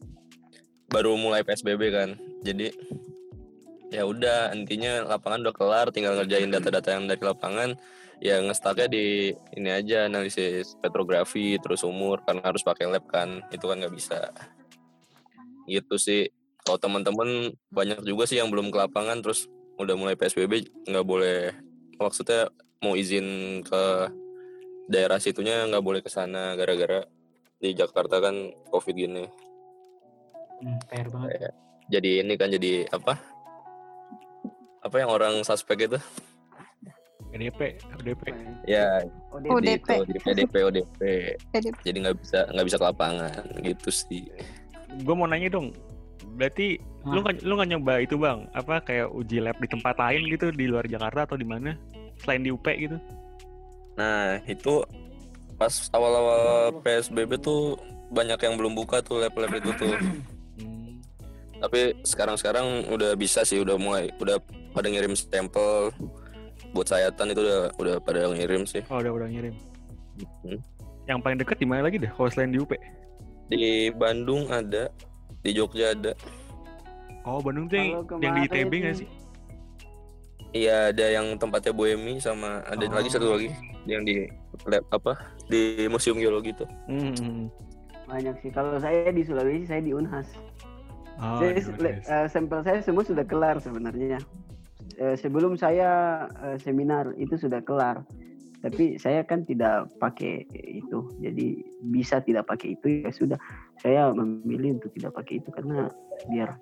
baru 0.92 1.16
mulai 1.16 1.44
PSBB 1.44 1.82
kan, 1.92 2.10
jadi 2.44 2.72
ya 3.92 4.04
udah 4.08 4.52
intinya 4.56 5.08
lapangan 5.08 5.48
udah 5.48 5.56
kelar, 5.56 5.88
tinggal 5.92 6.20
ngerjain 6.20 6.52
data-data 6.52 6.90
yang 6.96 7.08
dari 7.08 7.24
lapangan, 7.24 7.80
ya 8.22 8.38
ngestaknya 8.40 8.88
di 8.88 9.06
ini 9.58 9.70
aja 9.74 10.06
analisis 10.06 10.78
petrografi 10.78 11.58
terus 11.58 11.82
umur 11.82 12.22
karena 12.22 12.46
harus 12.46 12.62
pakai 12.62 12.88
lab 12.88 13.04
kan, 13.10 13.42
itu 13.50 13.66
kan 13.66 13.82
nggak 13.82 13.96
bisa. 13.98 14.30
Gitu 15.66 15.96
sih. 15.98 16.30
Kalau 16.62 16.78
teman-teman 16.78 17.50
banyak 17.74 18.06
juga 18.06 18.30
sih 18.30 18.38
yang 18.38 18.54
belum 18.54 18.70
ke 18.70 18.78
lapangan 18.78 19.18
terus 19.26 19.50
udah 19.82 19.98
mulai 19.98 20.14
PSBB 20.14 20.70
nggak 20.86 21.06
boleh 21.06 21.50
maksudnya 21.98 22.54
mau 22.86 22.94
izin 22.94 23.62
ke 23.66 23.84
daerah 24.86 25.18
situnya 25.18 25.66
nggak 25.66 25.82
boleh 25.82 26.02
ke 26.06 26.10
sana 26.14 26.54
gara-gara 26.54 27.02
di 27.58 27.74
Jakarta 27.74 28.22
kan 28.22 28.54
covid 28.70 28.94
gini 28.94 29.26
Hmm, 30.62 30.78
PR 30.86 31.10
banget. 31.10 31.50
jadi 31.90 32.22
ini 32.22 32.38
kan 32.38 32.54
jadi 32.54 32.86
apa 32.94 33.18
apa 34.86 34.96
yang 35.02 35.10
orang 35.10 35.42
suspek 35.42 35.90
itu 35.90 35.98
ODP, 37.32 37.60
ODP. 37.96 38.22
ya 38.66 39.00
di 39.40 39.48
ODP. 39.48 39.88
itu 39.88 40.04
di 40.06 40.20
PDP 40.20 40.54
ODP 40.62 41.00
Jadi 41.82 41.98
nggak 41.98 42.18
bisa 42.20 42.44
nggak 42.48 42.66
bisa 42.68 42.78
ke 42.78 42.86
lapangan 42.86 43.32
gitu 43.62 43.90
sih 43.90 44.28
Gue 45.02 45.16
mau 45.16 45.24
nanya 45.24 45.48
dong. 45.50 45.72
Berarti 46.36 46.76
lu 47.04 47.18
Hah? 47.18 47.24
nggak 47.26 47.36
lu 47.42 47.54
nggak 47.56 47.70
nyoba 47.70 47.94
itu 47.98 48.16
bang? 48.16 48.44
Apa 48.52 48.80
kayak 48.82 49.08
uji 49.10 49.40
lab 49.40 49.56
di 49.56 49.66
tempat 49.66 49.96
lain 49.96 50.28
gitu 50.28 50.52
di 50.52 50.68
luar 50.68 50.84
Jakarta 50.84 51.24
atau 51.24 51.36
di 51.36 51.44
mana? 51.44 51.74
Selain 52.18 52.40
di 52.40 52.50
UP 52.50 52.64
gitu? 52.66 53.00
nah 53.92 54.40
itu 54.46 54.88
pas 55.54 55.72
awal-awal 55.92 56.42
PSBB 56.80 57.36
tuh 57.38 57.76
banyak 58.08 58.40
yang 58.40 58.56
belum 58.56 58.72
buka 58.74 59.00
tuh 59.00 59.20
lab-lab 59.20 59.52
itu 59.54 59.72
tuh 59.74 59.94
Hmm. 60.54 60.96
tapi 61.60 61.96
sekarang-sekarang 62.02 62.88
udah 62.88 63.14
bisa 63.14 63.44
sih 63.44 63.60
udah 63.60 63.76
mulai 63.76 64.08
udah 64.16 64.40
pada 64.72 64.88
ngirim 64.88 65.12
stempel 65.12 65.92
buat 66.72 66.88
sayatan 66.88 67.32
itu 67.32 67.42
udah 67.44 67.62
udah 67.76 67.96
pada 68.00 68.32
ngirim 68.32 68.64
sih 68.64 68.80
Oh 68.88 69.00
udah 69.00 69.12
udah 69.12 69.28
ngirim. 69.28 69.54
Hmm. 70.44 70.60
Yang 71.06 71.20
paling 71.20 71.38
deket 71.40 71.58
di 71.58 71.68
mana 71.68 71.82
lagi 71.84 71.98
deh? 71.98 72.12
Kalau 72.12 72.30
selain 72.30 72.52
di 72.52 72.60
UP? 72.60 72.72
di 73.52 73.92
Bandung 73.92 74.48
ada 74.48 74.88
di 75.44 75.52
Jogja 75.52 75.92
ada 75.92 76.16
Oh 77.28 77.44
Bandung 77.44 77.68
tuh 77.68 77.76
yang, 77.76 78.08
di 78.34 78.48
ITB 78.48 78.74
nggak 78.80 78.96
sih? 79.04 79.10
iya 80.52 80.88
ada 80.92 81.06
yang 81.12 81.36
tempatnya 81.36 81.76
Boemi 81.76 82.20
sama 82.20 82.64
ada 82.64 82.84
Oh. 82.88 82.96
lagi 82.96 83.12
satu 83.12 83.36
lagi 83.36 83.52
yang 83.84 84.08
di 84.08 84.28
lab 84.68 84.84
apa 84.92 85.20
di 85.48 85.84
museum 85.88 86.16
geologi 86.16 86.56
tuh 86.56 86.68
Hmm, 86.88 87.52
banyak 88.08 88.36
sih. 88.40 88.52
Kalau 88.52 88.76
saya 88.80 89.08
di 89.12 89.24
Sulawesi, 89.24 89.68
saya 89.68 89.80
di 89.80 89.92
Unhas. 89.96 90.28
Oh, 91.16 91.40
saya, 91.40 91.56
eh, 91.56 92.26
sampel 92.28 92.60
saya 92.64 92.80
semua 92.84 93.04
sudah 93.04 93.24
kelar 93.24 93.60
sebenarnya. 93.60 94.20
Eh, 95.00 95.16
sebelum 95.16 95.56
saya 95.56 96.26
eh, 96.44 96.58
seminar 96.60 97.16
itu 97.16 97.40
sudah 97.40 97.64
kelar. 97.64 98.04
Tapi 98.62 99.02
saya 99.02 99.26
kan 99.26 99.42
tidak 99.42 99.90
pakai 99.98 100.46
itu. 100.54 101.10
Jadi 101.18 101.66
bisa 101.90 102.22
tidak 102.22 102.46
pakai 102.46 102.78
itu 102.78 103.02
ya 103.02 103.10
sudah. 103.10 103.40
Saya 103.82 104.14
memilih 104.14 104.78
untuk 104.78 104.94
tidak 104.94 105.18
pakai 105.18 105.42
itu 105.42 105.50
karena 105.50 105.90
biar 106.30 106.54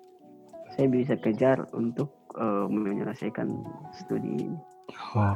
saya 0.72 0.86
bisa 0.88 1.14
kejar 1.18 1.66
untuk 1.76 2.08
eh, 2.38 2.66
menyelesaikan 2.70 3.50
studi 3.92 4.48
ini. 4.48 4.58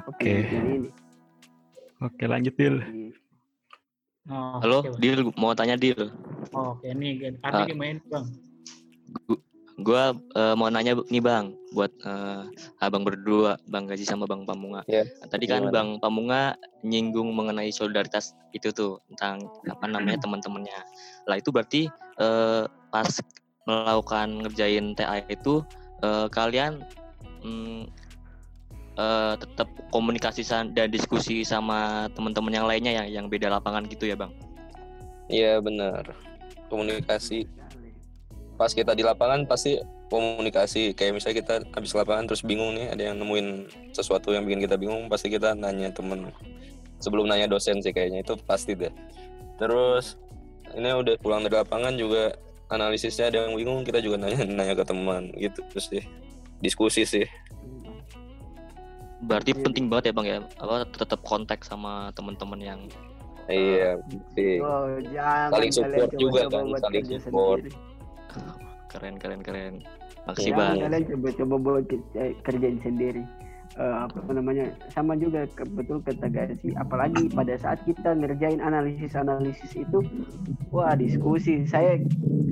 Oke, 0.08 0.26
ini. 0.50 0.90
oke 2.02 2.24
lanjut 2.26 2.54
Dil. 2.58 2.76
Oh, 4.24 4.56
Halo, 4.56 4.80
Bang. 4.80 4.98
Dil, 5.04 5.20
mau 5.36 5.52
tanya 5.52 5.76
Dil. 5.76 6.08
Oh, 6.56 6.80
Oke, 6.80 6.88
nih 6.96 7.36
Ardi 7.44 7.62
Ah. 7.62 7.66
gimana 7.68 8.00
bang? 8.08 8.26
Gua 9.82 10.14
eh, 10.14 10.54
mau 10.54 10.70
nanya 10.70 10.94
nih 11.10 11.18
Bang, 11.18 11.58
buat 11.74 11.90
eh, 12.06 12.42
abang 12.78 13.02
berdua, 13.02 13.58
Bang 13.66 13.90
Gaji 13.90 14.06
sama 14.06 14.22
Bang 14.30 14.46
Pamunga. 14.46 14.86
Ya, 14.86 15.02
Tadi 15.26 15.50
kan 15.50 15.66
gimana? 15.66 15.74
Bang 15.74 15.88
Pamunga 15.98 16.42
nyinggung 16.86 17.34
mengenai 17.34 17.74
solidaritas 17.74 18.38
itu 18.54 18.70
tuh 18.70 19.02
tentang 19.10 19.50
apa 19.66 19.86
namanya 19.90 20.22
teman-temannya. 20.22 20.78
Lah 21.26 21.36
itu 21.42 21.50
berarti 21.50 21.90
eh, 22.22 22.64
pas 22.94 23.10
melakukan 23.64 24.46
ngerjain 24.46 24.94
TA 24.94 25.24
itu 25.26 25.64
eh, 26.04 26.26
kalian 26.30 26.84
mm, 27.42 27.82
eh, 29.00 29.34
tetap 29.40 29.68
komunikasi 29.90 30.46
dan 30.46 30.88
diskusi 30.92 31.42
sama 31.42 32.06
teman-teman 32.12 32.52
yang 32.52 32.66
lainnya 32.68 32.92
ya 33.02 33.04
yang 33.20 33.26
beda 33.26 33.50
lapangan 33.50 33.88
gitu 33.88 34.06
ya 34.06 34.16
Bang. 34.16 34.30
iya 35.32 35.56
benar 35.56 36.04
komunikasi 36.68 37.48
pas 38.54 38.70
kita 38.70 38.94
di 38.94 39.02
lapangan 39.02 39.46
pasti 39.46 39.78
komunikasi. 40.10 40.94
Kayak 40.94 41.18
misalnya 41.20 41.36
kita 41.42 41.54
habis 41.74 41.92
lapangan 41.94 42.30
terus 42.30 42.42
bingung 42.46 42.74
nih 42.78 42.94
ada 42.94 43.02
yang 43.12 43.16
nemuin 43.18 43.68
sesuatu 43.90 44.30
yang 44.30 44.46
bikin 44.46 44.62
kita 44.62 44.78
bingung 44.78 45.10
pasti 45.10 45.30
kita 45.30 45.54
nanya 45.58 45.90
temen. 45.90 46.30
Sebelum 47.02 47.26
nanya 47.28 47.50
dosen 47.50 47.82
sih 47.82 47.90
kayaknya 47.90 48.22
itu 48.22 48.38
pasti 48.46 48.78
deh. 48.78 48.92
Terus 49.58 50.18
ini 50.74 50.90
udah 50.90 51.14
pulang 51.20 51.42
dari 51.46 51.54
lapangan 51.58 51.94
juga 51.94 52.34
analisisnya 52.72 53.30
ada 53.30 53.46
yang 53.46 53.54
bingung 53.54 53.84
kita 53.86 54.00
juga 54.00 54.18
nanya 54.18 54.42
nanya 54.58 54.74
ke 54.78 54.84
teman 54.86 55.30
gitu 55.36 55.60
terus 55.70 55.90
sih. 55.90 56.02
Diskusi 56.62 57.04
sih. 57.04 57.26
Berarti 59.24 59.56
Iya, 59.56 59.62
penting 59.64 59.84
banget 59.88 60.04
ya 60.10 60.12
Bang 60.12 60.26
ya, 60.28 60.38
apa 60.60 60.84
tetap 60.84 61.20
kontak 61.24 61.64
sama 61.64 62.12
teman-teman 62.12 62.60
yang 62.60 62.80
iya 63.48 63.96
sih. 64.36 64.60
Oh, 64.60 64.84
Saling 65.48 65.72
support 65.72 66.12
juga 66.16 66.48
kan, 66.48 66.64
saling 66.80 67.04
support. 67.20 67.60
sendiri. 67.64 67.93
Keren 68.88 69.14
keren 69.18 69.40
keren. 69.42 69.74
Makasih 70.24 70.52
Ya, 70.52 70.56
Bang. 70.56 70.76
Jangan 70.78 70.84
kalian 70.88 71.04
coba-coba 71.12 71.54
buat 71.60 71.84
eh, 72.16 72.32
kerjain 72.46 72.78
sendiri. 72.80 73.22
Eh, 73.74 73.96
apa 74.06 74.30
namanya 74.30 74.70
sama 74.94 75.18
juga 75.18 75.50
ke- 75.50 75.66
betul 75.66 75.98
kata 75.98 76.30
Gazi 76.30 76.70
apalagi 76.78 77.26
pada 77.26 77.58
saat 77.58 77.82
kita 77.82 78.14
ngerjain 78.14 78.62
analisis 78.62 79.18
analisis 79.18 79.74
itu 79.74 79.98
wah 80.70 80.94
diskusi. 80.94 81.66
Saya 81.66 81.98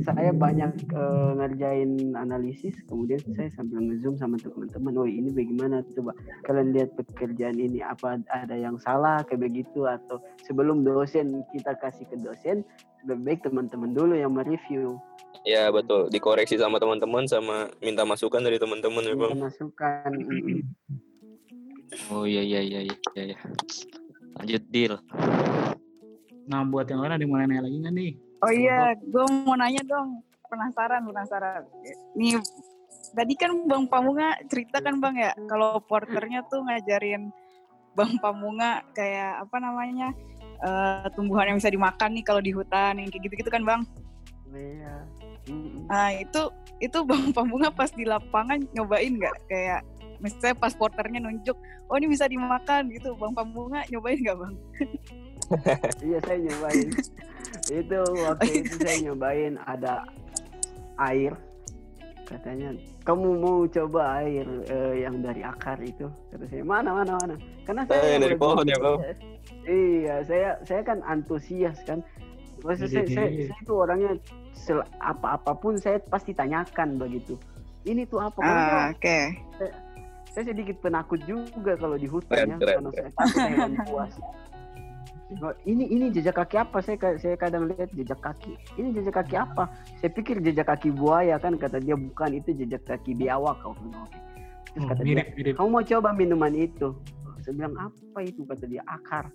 saya 0.03 0.35
banyak 0.35 0.83
eh, 0.91 1.31
ngerjain 1.39 2.19
analisis 2.19 2.75
kemudian 2.91 3.23
saya 3.39 3.47
sambil 3.55 3.87
ngezoom 3.87 4.19
sama 4.19 4.35
teman-teman. 4.43 4.99
Oh 4.99 5.07
ini 5.07 5.31
bagaimana? 5.31 5.87
Coba 5.95 6.11
kalian 6.43 6.75
lihat 6.75 6.91
pekerjaan 6.99 7.55
ini 7.55 7.87
apa 7.87 8.19
ada 8.27 8.59
yang 8.59 8.75
salah 8.83 9.23
kayak 9.23 9.47
begitu 9.47 9.87
atau 9.87 10.19
sebelum 10.43 10.83
dosen 10.83 11.47
kita 11.55 11.79
kasih 11.79 12.03
ke 12.11 12.19
dosen 12.19 12.67
lebih 13.07 13.39
baik 13.39 13.47
teman-teman 13.47 13.95
dulu 13.95 14.19
yang 14.19 14.35
mereview. 14.35 14.99
Ya 15.47 15.71
betul. 15.71 16.11
Dikoreksi 16.11 16.59
sama 16.59 16.83
teman-teman 16.83 17.31
sama 17.31 17.71
minta 17.79 18.03
masukan 18.03 18.43
dari 18.43 18.59
teman-teman 18.59 19.07
ya 19.07 19.15
minta 19.15 19.39
masukan. 19.39 20.11
Oh 22.12 22.24
iya 22.24 22.40
iya 22.40 22.61
iya 22.61 22.81
iya 22.88 23.22
iya. 23.35 23.38
Lanjut 24.40 24.62
deal. 24.72 24.94
Nah, 26.48 26.64
buat 26.66 26.88
yang 26.88 27.00
lain 27.05 27.14
ada 27.14 27.22
yang 27.22 27.31
mau 27.31 27.38
nanya 27.38 27.62
lagi 27.64 27.76
nggak 27.78 27.94
nih? 27.94 28.12
Oh 28.42 28.52
iya, 28.52 28.96
gue 28.98 29.24
mau 29.46 29.55
nanya 29.55 29.83
dong. 29.87 30.24
Penasaran, 30.50 31.07
penasaran. 31.07 31.62
Nih, 32.18 32.37
tadi 33.14 33.33
kan 33.38 33.55
Bang 33.68 33.87
Pamunga 33.87 34.37
cerita 34.50 34.83
kan 34.83 34.98
Bang 34.98 35.16
ya, 35.16 35.33
kalau 35.46 35.78
porternya 35.85 36.44
tuh 36.50 36.64
ngajarin 36.66 37.31
Bang 37.94 38.18
Pamunga 38.18 38.83
kayak 38.92 39.46
apa 39.48 39.57
namanya, 39.62 40.11
eh, 40.61 41.07
tumbuhan 41.14 41.55
yang 41.55 41.59
bisa 41.61 41.70
dimakan 41.70 42.11
nih 42.18 42.24
kalau 42.24 42.42
di 42.42 42.52
hutan, 42.52 42.98
yang 42.98 43.09
kayak 43.09 43.22
gitu-gitu 43.31 43.48
kan 43.52 43.62
Bang. 43.62 43.83
Iya. 44.52 45.07
Nah 45.88 46.09
itu 46.12 46.42
itu 46.83 46.98
Bang 47.07 47.31
Pamunga 47.33 47.70
pas 47.70 47.88
di 47.94 48.05
lapangan 48.05 48.59
nyobain 48.74 49.14
nggak 49.16 49.37
kayak 49.46 49.81
misalnya 50.23 50.55
pas 50.55 50.73
porternya 50.73 51.21
nunjuk, 51.21 51.59
oh 51.87 51.95
ini 51.95 52.07
bisa 52.07 52.25
dimakan 52.25 52.89
gitu, 52.89 53.13
Bang 53.15 53.35
Pamunga 53.35 53.83
nyobain 53.89 54.17
nggak 54.17 54.39
Bang? 54.39 54.55
Iya 56.01 56.17
saya 56.23 56.39
nyobain. 56.41 56.89
itu 57.69 57.99
waktu 58.25 58.51
itu 58.57 58.73
saya 58.79 58.97
nyobain 59.05 59.55
ada 59.61 60.01
air. 60.99 61.37
Katanya 62.25 62.73
kamu 63.05 63.29
mau 63.37 63.67
coba 63.67 64.23
air 64.23 64.49
eh, 64.65 65.05
yang 65.05 65.21
dari 65.21 65.45
akar 65.45 65.77
itu? 65.79 66.09
Kata 66.33 66.49
saya 66.49 66.65
mana 66.65 66.97
mana 66.97 67.21
mana. 67.21 67.35
Karena 67.63 67.85
saya 67.85 68.01
Eh, 68.01 68.11
yang 68.17 68.23
dari 68.25 68.37
pohon 68.39 68.65
ya, 68.65 68.79
Bang? 68.81 68.97
Iya 69.63 70.17
saya 70.25 70.49
saya 70.65 70.81
kan 70.81 71.05
antusias 71.05 71.77
kan. 71.85 72.01
Maksud 72.63 72.89
saya, 72.89 73.05
saya, 73.05 73.29
Jadi- 73.29 73.51
saya 73.51 73.59
itu 73.61 73.73
orangnya 73.75 74.11
sel- 74.55 74.89
apa-apapun 74.97 75.77
saya 75.77 76.01
pasti 76.01 76.33
tanyakan 76.33 76.97
begitu. 76.97 77.37
Ini 77.83 78.07
tuh 78.07 78.23
apa? 78.23 78.39
Ah, 78.41 78.95
oke. 78.95 79.19
saya 79.59 79.70
sedikit 80.41 80.80
penakut 80.80 81.20
juga 81.28 81.76
kalau 81.76 82.01
di 82.01 82.09
hutan 82.09 82.49
ya 82.49 82.57
Keren, 82.57 82.61
keren, 82.61 82.76
karena 82.80 82.91
saya 82.97 83.11
takut 83.12 83.43
hewan 83.53 83.72
buas 83.85 84.12
ini 85.64 85.89
ini 85.89 86.12
jejak 86.12 86.37
kaki 86.37 86.61
apa? 86.61 86.78
Saya 86.85 86.97
saya 87.16 87.37
kadang 87.41 87.70
lihat 87.72 87.89
jejak 87.97 88.20
kaki. 88.20 88.53
Ini 88.76 88.93
jejak 88.93 89.22
kaki 89.22 89.35
apa? 89.41 89.70
Saya 90.01 90.11
pikir 90.12 90.45
jejak 90.45 90.68
kaki 90.68 90.93
buaya 90.93 91.41
kan 91.41 91.57
kata 91.57 91.80
dia 91.80 91.97
bukan 91.97 92.37
itu 92.37 92.53
jejak 92.53 92.85
kaki 92.85 93.16
biawak 93.16 93.57
kau 93.64 93.72
terus 93.72 94.12
Oh, 94.72 94.89
kata 94.89 95.05
dia 95.05 95.20
kamu 95.53 95.68
mau 95.68 95.85
coba 95.85 96.16
minuman 96.16 96.53
itu? 96.57 96.97
Saya 97.45 97.53
bilang 97.57 97.76
apa 97.76 98.18
itu? 98.24 98.45
Kata 98.49 98.64
dia 98.64 98.80
akar. 98.89 99.28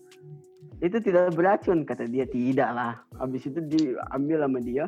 Itu 0.81 0.97
tidak 1.01 1.33
beracun 1.37 1.85
kata 1.85 2.09
dia 2.09 2.25
tidak 2.25 2.69
lah. 2.73 2.97
Habis 3.21 3.45
itu 3.45 3.61
diambil 3.61 4.45
sama 4.45 4.59
dia 4.61 4.85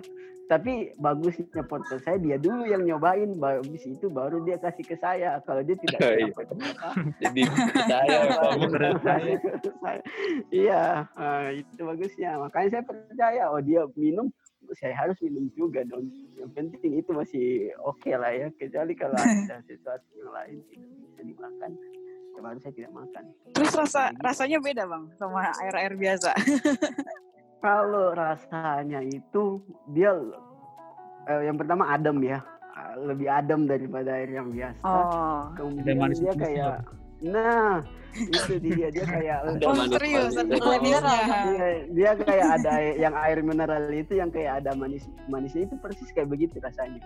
tapi 0.49 0.97
bagusnya 0.97 1.61
porter 1.61 2.01
saya 2.01 2.17
dia 2.17 2.35
dulu 2.35 2.65
yang 2.65 2.81
nyobain. 2.81 3.37
Habis 3.37 3.85
itu 3.85 4.09
baru 4.09 4.41
dia 4.41 4.57
kasih 4.57 4.81
ke 4.81 4.97
saya. 4.97 5.37
Kalau 5.45 5.61
dia 5.61 5.77
tidak 5.77 5.99
Iya. 6.09 6.33
dapat 6.33 6.45
jadi 7.21 7.41
ya. 7.45 7.53
Saya- 9.05 9.39
saya- 9.77 10.03
iya 10.49 10.83
ah, 11.13 11.53
itu 11.53 11.77
bagusnya. 11.77 12.41
Makanya 12.41 12.69
saya 12.73 12.83
percaya 12.83 13.41
oh 13.53 13.61
dia 13.61 13.85
minum 13.93 14.33
saya 14.73 14.97
harus 14.97 15.21
minum 15.21 15.53
juga 15.53 15.85
dong. 15.85 16.09
Yang 16.33 16.49
penting 16.57 16.91
itu 16.97 17.11
masih 17.13 17.45
oke 17.79 18.09
lah 18.09 18.33
ya. 18.33 18.49
Kecuali 18.57 18.97
kalau 18.97 19.15
ada 19.15 19.61
sesuatu 19.63 20.09
yang 20.17 20.33
lain 20.33 20.57
tidak 20.65 20.89
bisa 21.05 21.21
dimakan. 21.23 21.71
Baru 22.39 22.55
saya 22.57 22.71
tidak 22.71 22.95
makan. 22.95 23.23
Terus 23.51 23.73
rasa 23.75 24.15
rasanya 24.17 24.57
beda 24.57 24.87
bang 24.87 25.03
sama 25.13 25.51
air 25.61 25.75
air 25.77 25.93
biasa. 25.93 26.31
Kalau 27.59 28.15
rasanya 28.15 29.03
itu 29.03 29.59
dia 29.91 30.15
eh, 31.27 31.41
yang 31.43 31.59
pertama 31.59 31.91
adem 31.91 32.23
ya, 32.23 32.39
lebih 33.03 33.27
adem 33.27 33.67
daripada 33.67 34.15
air 34.15 34.31
yang 34.31 34.49
biasa. 34.49 34.83
Oh. 34.87 35.51
Kemudian 35.59 35.99
manis 35.99 36.19
dia 36.19 36.31
manisnya. 36.31 36.39
kayak, 36.39 36.77
nah 37.19 37.75
itu 38.15 38.53
dia 38.63 38.87
dia 38.89 39.05
kayak 39.05 39.37
Oh 39.59 39.75
serius 39.91 40.33
Oh. 40.39 40.47
manisnya. 40.47 41.15
dia, 41.51 41.67
dia 41.91 42.11
kayak 42.15 42.47
ada 42.59 42.73
yang 42.95 43.13
air 43.13 43.39
mineral 43.43 43.83
itu 43.91 44.15
yang 44.15 44.31
kayak 44.31 44.63
ada 44.63 44.71
manis 44.73 45.03
manisnya 45.27 45.67
itu 45.67 45.75
persis 45.83 46.09
kayak 46.15 46.31
begitu 46.31 46.57
rasanya. 46.63 47.03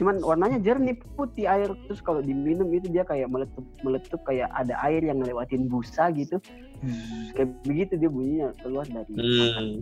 Cuman 0.00 0.24
warnanya 0.24 0.58
jernih 0.58 0.96
putih 1.14 1.46
air 1.46 1.68
terus 1.86 2.00
kalau 2.00 2.24
diminum 2.24 2.68
itu 2.72 2.88
dia 2.88 3.04
kayak 3.04 3.28
meletup 3.28 3.64
meletup 3.84 4.20
kayak 4.24 4.48
ada 4.56 4.74
air 4.82 5.04
yang 5.04 5.20
ngelewatin 5.20 5.68
busa 5.68 6.08
gitu. 6.16 6.40
Hmm. 6.82 7.30
Kayak 7.36 7.48
begitu 7.68 7.92
dia 8.00 8.10
bunyinya 8.10 8.48
keluar 8.62 8.86
dari 8.88 9.12
Hmm. 9.12 9.72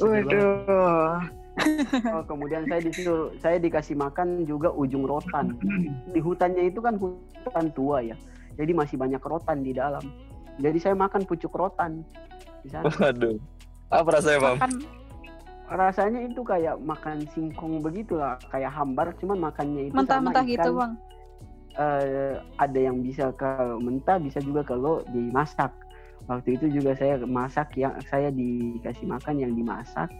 Waduh. 0.00 1.20
Oh, 2.14 2.22
kemudian 2.24 2.64
saya 2.70 2.80
disuruh 2.80 3.34
saya 3.42 3.56
dikasih 3.58 3.98
makan 3.98 4.46
juga 4.48 4.70
ujung 4.72 5.04
rotan. 5.04 5.58
Di 6.14 6.22
hutannya 6.22 6.70
itu 6.70 6.80
kan 6.80 6.96
hutan 6.96 7.66
tua 7.74 8.00
ya. 8.00 8.16
Jadi 8.56 8.72
masih 8.72 8.96
banyak 8.96 9.20
rotan 9.20 9.66
di 9.66 9.74
dalam. 9.74 10.02
Jadi 10.58 10.78
saya 10.78 10.94
makan 10.96 11.26
pucuk 11.26 11.52
rotan 11.54 12.02
di 12.62 12.68
sana. 12.70 12.88
Waduh. 12.88 13.36
Apa 13.88 14.08
rasanya, 14.20 14.38
Pam? 14.40 14.56
Kan 14.60 14.72
rasanya 15.68 16.24
itu 16.24 16.40
kayak 16.40 16.80
makan 16.80 17.28
singkong 17.36 17.84
begitulah 17.84 18.40
kayak 18.48 18.72
hambar 18.72 19.12
cuman 19.20 19.52
makannya 19.52 19.92
itu 19.92 19.94
sama 19.94 20.00
mentah-mentah 20.04 20.44
gitu 20.48 20.70
ikan, 20.72 20.78
bang. 20.80 20.92
eh, 21.76 22.34
ada 22.56 22.78
yang 22.78 23.04
bisa 23.04 23.30
kalau 23.36 23.76
mentah 23.76 24.16
bisa 24.16 24.40
juga 24.40 24.64
kalau 24.64 25.04
dimasak. 25.12 25.70
Waktu 26.28 26.60
itu 26.60 26.80
juga 26.80 26.92
saya 26.92 27.20
masak 27.24 27.72
yang 27.80 27.96
saya 28.04 28.28
dikasih 28.28 29.08
makan 29.08 29.40
yang 29.40 29.52
dimasak. 29.56 30.12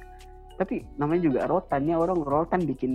Tapi 0.56 0.84
namanya 0.96 1.22
juga 1.28 1.40
rotan 1.44 1.84
ya 1.84 2.00
orang 2.00 2.24
rotan 2.24 2.64
bikin 2.64 2.92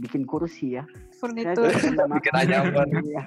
bikin 0.00 0.24
kursi 0.24 0.80
ya. 0.80 0.84
Furnitur. 1.20 1.68
Bikin 1.68 2.32
anyaman. 2.32 2.88
iya. 3.08 3.22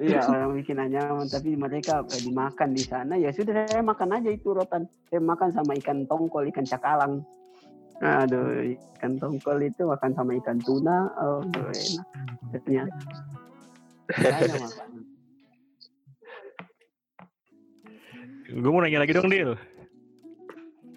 Iya 0.00 0.20
orang 0.24 0.56
bikin 0.56 0.80
anyaman 0.80 1.28
tapi 1.28 1.52
mereka 1.56 2.04
dimakan 2.24 2.72
di 2.72 2.84
sana. 2.84 3.20
Ya 3.20 3.28
sudah 3.32 3.68
saya 3.68 3.84
makan 3.84 4.16
aja 4.16 4.32
itu 4.32 4.56
rotan. 4.56 4.88
Saya 5.12 5.20
makan 5.20 5.52
sama 5.52 5.76
ikan 5.76 6.08
tongkol 6.08 6.48
ikan 6.48 6.64
cakalang 6.64 7.20
aduh 7.98 8.62
ikan 8.94 9.18
tongkol 9.18 9.58
itu 9.60 9.82
makan 9.82 10.14
sama 10.14 10.38
ikan 10.38 10.58
tuna 10.62 11.10
oh 11.18 11.42
aduh, 11.42 11.70
enak 11.70 12.06
ternyata 12.62 12.94
Gue 18.48 18.70
mau 18.72 18.80
nanya 18.80 19.04
lagi 19.04 19.12
dong, 19.12 19.28
Dil. 19.28 19.52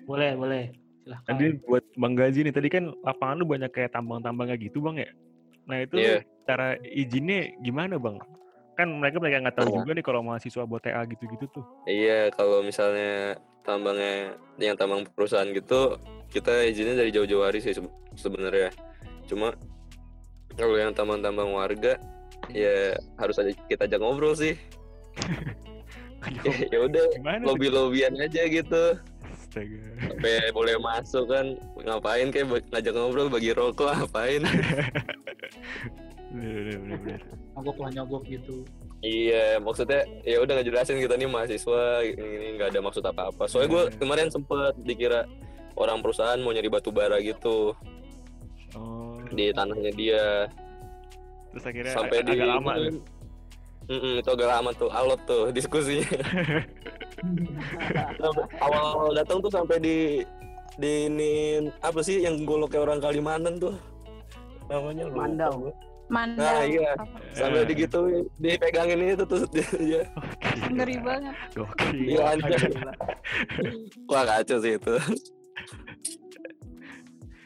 Boleh, 0.07 0.31
boleh. 0.39 0.71
Silahkan. 1.03 1.27
Tadi 1.27 1.45
buat 1.67 1.83
Bang 1.99 2.15
Gazi 2.15 2.47
nih, 2.47 2.55
tadi 2.55 2.71
kan 2.71 2.95
lapangan 3.03 3.43
lu 3.43 3.45
banyak 3.45 3.71
kayak 3.75 3.91
tambang-tambangnya 3.91 4.55
gitu, 4.55 4.79
Bang 4.79 4.95
ya? 4.95 5.11
Nah 5.67 5.83
itu 5.83 5.99
Iya. 5.99 6.23
cara 6.47 6.79
izinnya 6.87 7.51
gimana, 7.59 7.99
Bang? 7.99 8.23
Kan 8.79 9.03
mereka 9.03 9.19
mereka 9.19 9.43
nggak 9.43 9.57
tahu 9.59 9.67
Oh. 9.67 9.75
juga 9.83 9.91
nih 9.99 10.05
kalau 10.07 10.23
mahasiswa 10.23 10.63
buat 10.63 10.79
TA 10.79 11.03
gitu-gitu 11.03 11.45
tuh. 11.51 11.65
Iya, 11.83 12.31
kalau 12.31 12.63
misalnya 12.63 13.35
tambangnya 13.61 14.35
yang 14.57 14.75
tambang 14.77 15.05
perusahaan 15.05 15.47
gitu, 15.49 15.97
kita 16.29 16.65
izinnya 16.65 16.97
dari 16.97 17.13
jauh-jauh 17.13 17.43
hari 17.45 17.59
sih 17.61 17.73
sebe- 17.73 17.93
sebenarnya. 18.17 18.69
Cuma 19.25 19.53
kalau 20.57 20.75
yang 20.75 20.91
tambang-tambang 20.91 21.49
warga, 21.51 21.97
ya 22.51 22.97
harus 23.17 23.39
aja 23.39 23.51
kita 23.69 23.87
ajak 23.87 23.99
ngobrol 24.01 24.35
sih. 24.35 24.57
ya 26.73 26.79
udah, 26.85 27.05
Gimana? 27.17 27.41
tuh? 27.41 27.47
lobby-lobbyan 27.53 28.13
aja 28.19 28.41
gitu. 28.45 28.83
Astaga. 29.25 29.79
Sampai 30.05 30.51
boleh 30.53 30.75
masuk 30.79 31.25
kan, 31.27 31.45
ngapain 31.81 32.29
kayak 32.29 32.67
ngajak 32.71 32.93
ngobrol 32.93 33.27
bagi 33.31 33.51
rokok 33.55 33.89
ngapain? 33.95 34.43
Bener, 36.31 36.47
bener, 36.63 36.77
bener, 36.79 36.97
bener. 37.03 37.21
Nyogok 37.59 37.77
lah 37.83 37.89
nyogok 37.91 38.23
gitu. 38.23 38.63
Iya, 39.01 39.57
maksudnya 39.57 40.05
ya 40.21 40.37
udah 40.37 40.53
ngejelasin 40.55 40.97
kita 40.97 41.15
nih 41.15 41.25
mahasiswa 41.25 41.83
ini, 42.03 42.21
ini 42.21 42.47
nggak 42.53 42.69
ada 42.69 42.81
maksud 42.81 43.01
apa-apa. 43.01 43.43
Soalnya 43.45 43.69
gue 43.71 43.83
Iya. 43.87 43.97
kemarin 43.97 44.27
sempet 44.27 44.73
dikira 44.79 45.25
orang 45.73 45.99
perusahaan 45.99 46.37
mau 46.37 46.49
nyari 46.49 46.67
batu 46.67 46.89
bara 46.89 47.17
gitu 47.17 47.73
Oh, 48.71 49.17
di 49.27 49.49
tanahnya 49.49 49.91
dia 49.91 50.23
terus 51.49 51.65
akhirnya 51.65 51.91
sampai 51.91 52.17
ag- 52.17 52.25
di 52.25 52.31
agak 52.31 52.47
lama 52.47 52.71
tuh. 52.77 53.01
Mm-mm, 53.83 54.13
itu 54.17 54.29
agak 54.29 54.49
lama 54.49 54.69
tuh 54.71 54.89
alot 54.89 55.19
tuh 55.25 55.43
diskusinya. 55.49 56.07
Awal-awal 58.61 59.11
datang 59.13 59.37
tuh 59.39 59.51
sampai 59.51 59.77
di 59.77 59.97
di 60.77 60.91
ini 61.05 61.31
apa 61.79 61.99
sih 61.99 62.21
yang 62.21 62.41
golok 62.41 62.71
kayak 62.71 62.85
orang 62.85 62.99
Kalimantan 62.99 63.59
tuh 63.59 63.75
namanya 64.67 65.03
lupa 65.05 65.19
Mandau. 65.19 65.51
gua. 65.59 65.73
Mandau. 66.11 66.43
Nah, 66.43 66.63
iya. 66.67 66.91
Sampai 67.31 67.63
Eh. 67.63 67.67
digitu 67.71 67.99
dipegangin 68.35 68.99
itu 69.07 69.23
terus 69.23 69.47
dia, 69.55 69.63
dia 69.79 70.03
Ngeri 70.67 70.99
banget. 70.99 71.35
Gokil. 71.55 71.95
Iya, 71.95 72.21
anjir. 72.29 72.61
wah 74.05 74.23
kacau 74.27 74.57
sih 74.59 74.75
itu. 74.75 74.93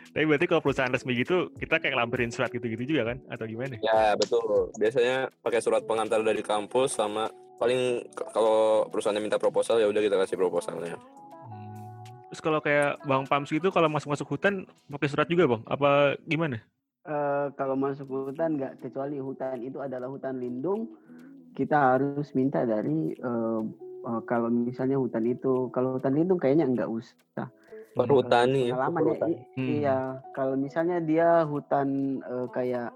Tapi 0.09 0.23
berarti 0.23 0.47
kalau 0.47 0.63
perusahaan 0.63 0.87
resmi 0.87 1.11
gitu, 1.13 1.51
kita 1.53 1.75
kayak 1.77 1.93
lampirin 1.93 2.31
surat 2.31 2.47
gitu-gitu 2.47 2.87
juga 2.87 3.11
kan? 3.11 3.17
Atau 3.27 3.45
gimana? 3.45 3.75
Ya 3.77 4.15
betul. 4.15 4.71
Biasanya 4.73 5.27
pakai 5.43 5.59
surat 5.59 5.83
pengantar 5.83 6.23
dari 6.23 6.39
kampus 6.39 6.95
sama 6.95 7.27
paling 7.59 7.99
kalau 8.31 8.87
perusahaannya 8.87 9.19
minta 9.21 9.35
proposal 9.35 9.75
ya 9.75 9.85
udah 9.85 9.99
kita 9.99 10.15
kasih 10.17 10.39
proposalnya. 10.39 10.95
Hmm. 10.95 11.83
Terus 12.31 12.41
kalau 12.41 12.59
kayak 12.59 13.03
Bang 13.03 13.27
Pams 13.27 13.51
gitu, 13.51 13.67
kalau 13.69 13.87
masuk-masuk 13.87 14.25
hutan, 14.25 14.63
pakai 14.87 15.07
surat 15.07 15.27
juga 15.27 15.45
Bang? 15.45 15.61
Apa 15.65 16.15
gimana? 16.23 16.63
Eh, 17.05 17.47
kalau 17.53 17.77
masuk 17.77 18.09
hutan 18.09 18.57
nggak 18.57 18.81
kecuali 18.81 19.21
hutan 19.21 19.61
itu 19.61 19.77
adalah 19.77 20.09
hutan 20.09 20.41
lindung 20.41 20.89
kita 21.53 21.93
harus 21.93 22.33
minta 22.33 22.65
dari 22.65 23.13
eh, 23.13 23.61
eh, 24.01 24.21
kalau 24.25 24.49
misalnya 24.49 24.97
hutan 24.97 25.21
itu 25.29 25.69
kalau 25.69 26.01
hutan 26.01 26.17
lindung 26.17 26.41
kayaknya 26.41 26.65
nggak 26.65 26.89
usah 26.89 27.45
Perhutani. 27.93 28.73
pengalaman 28.73 29.01
ya 29.05 29.05
perhutani. 29.05 29.29
i- 29.29 29.43
Hmm. 29.53 29.69
iya 29.69 29.97
kalau 30.33 30.57
misalnya 30.57 30.97
dia 30.97 31.45
hutan 31.45 31.87
eh, 32.19 32.47
kayak 32.49 32.89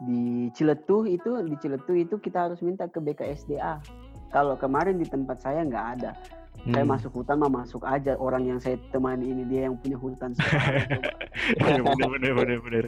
di 0.00 0.48
Ciletuh 0.56 1.04
itu 1.04 1.36
di 1.44 1.54
Ciletuh 1.60 1.92
itu 1.94 2.16
kita 2.16 2.48
harus 2.48 2.64
minta 2.64 2.88
ke 2.88 3.04
BKSDA 3.04 3.84
kalau 4.32 4.56
kemarin 4.56 4.96
di 4.96 5.04
tempat 5.04 5.44
saya 5.44 5.60
nggak 5.60 5.86
ada 6.00 6.16
saya 6.64 6.82
Hmm. 6.82 6.92
masuk 6.96 7.12
hutan 7.12 7.36
mah 7.36 7.52
masuk 7.52 7.84
aja 7.84 8.16
orang 8.16 8.48
yang 8.48 8.56
saya 8.56 8.80
temani 8.88 9.28
ini 9.28 9.44
dia 9.44 9.68
yang 9.68 9.76
punya 9.76 10.00
hutan 10.00 10.32
bener, 11.60 11.84
bener, 11.84 12.32
bener, 12.32 12.60
bener. 12.64 12.86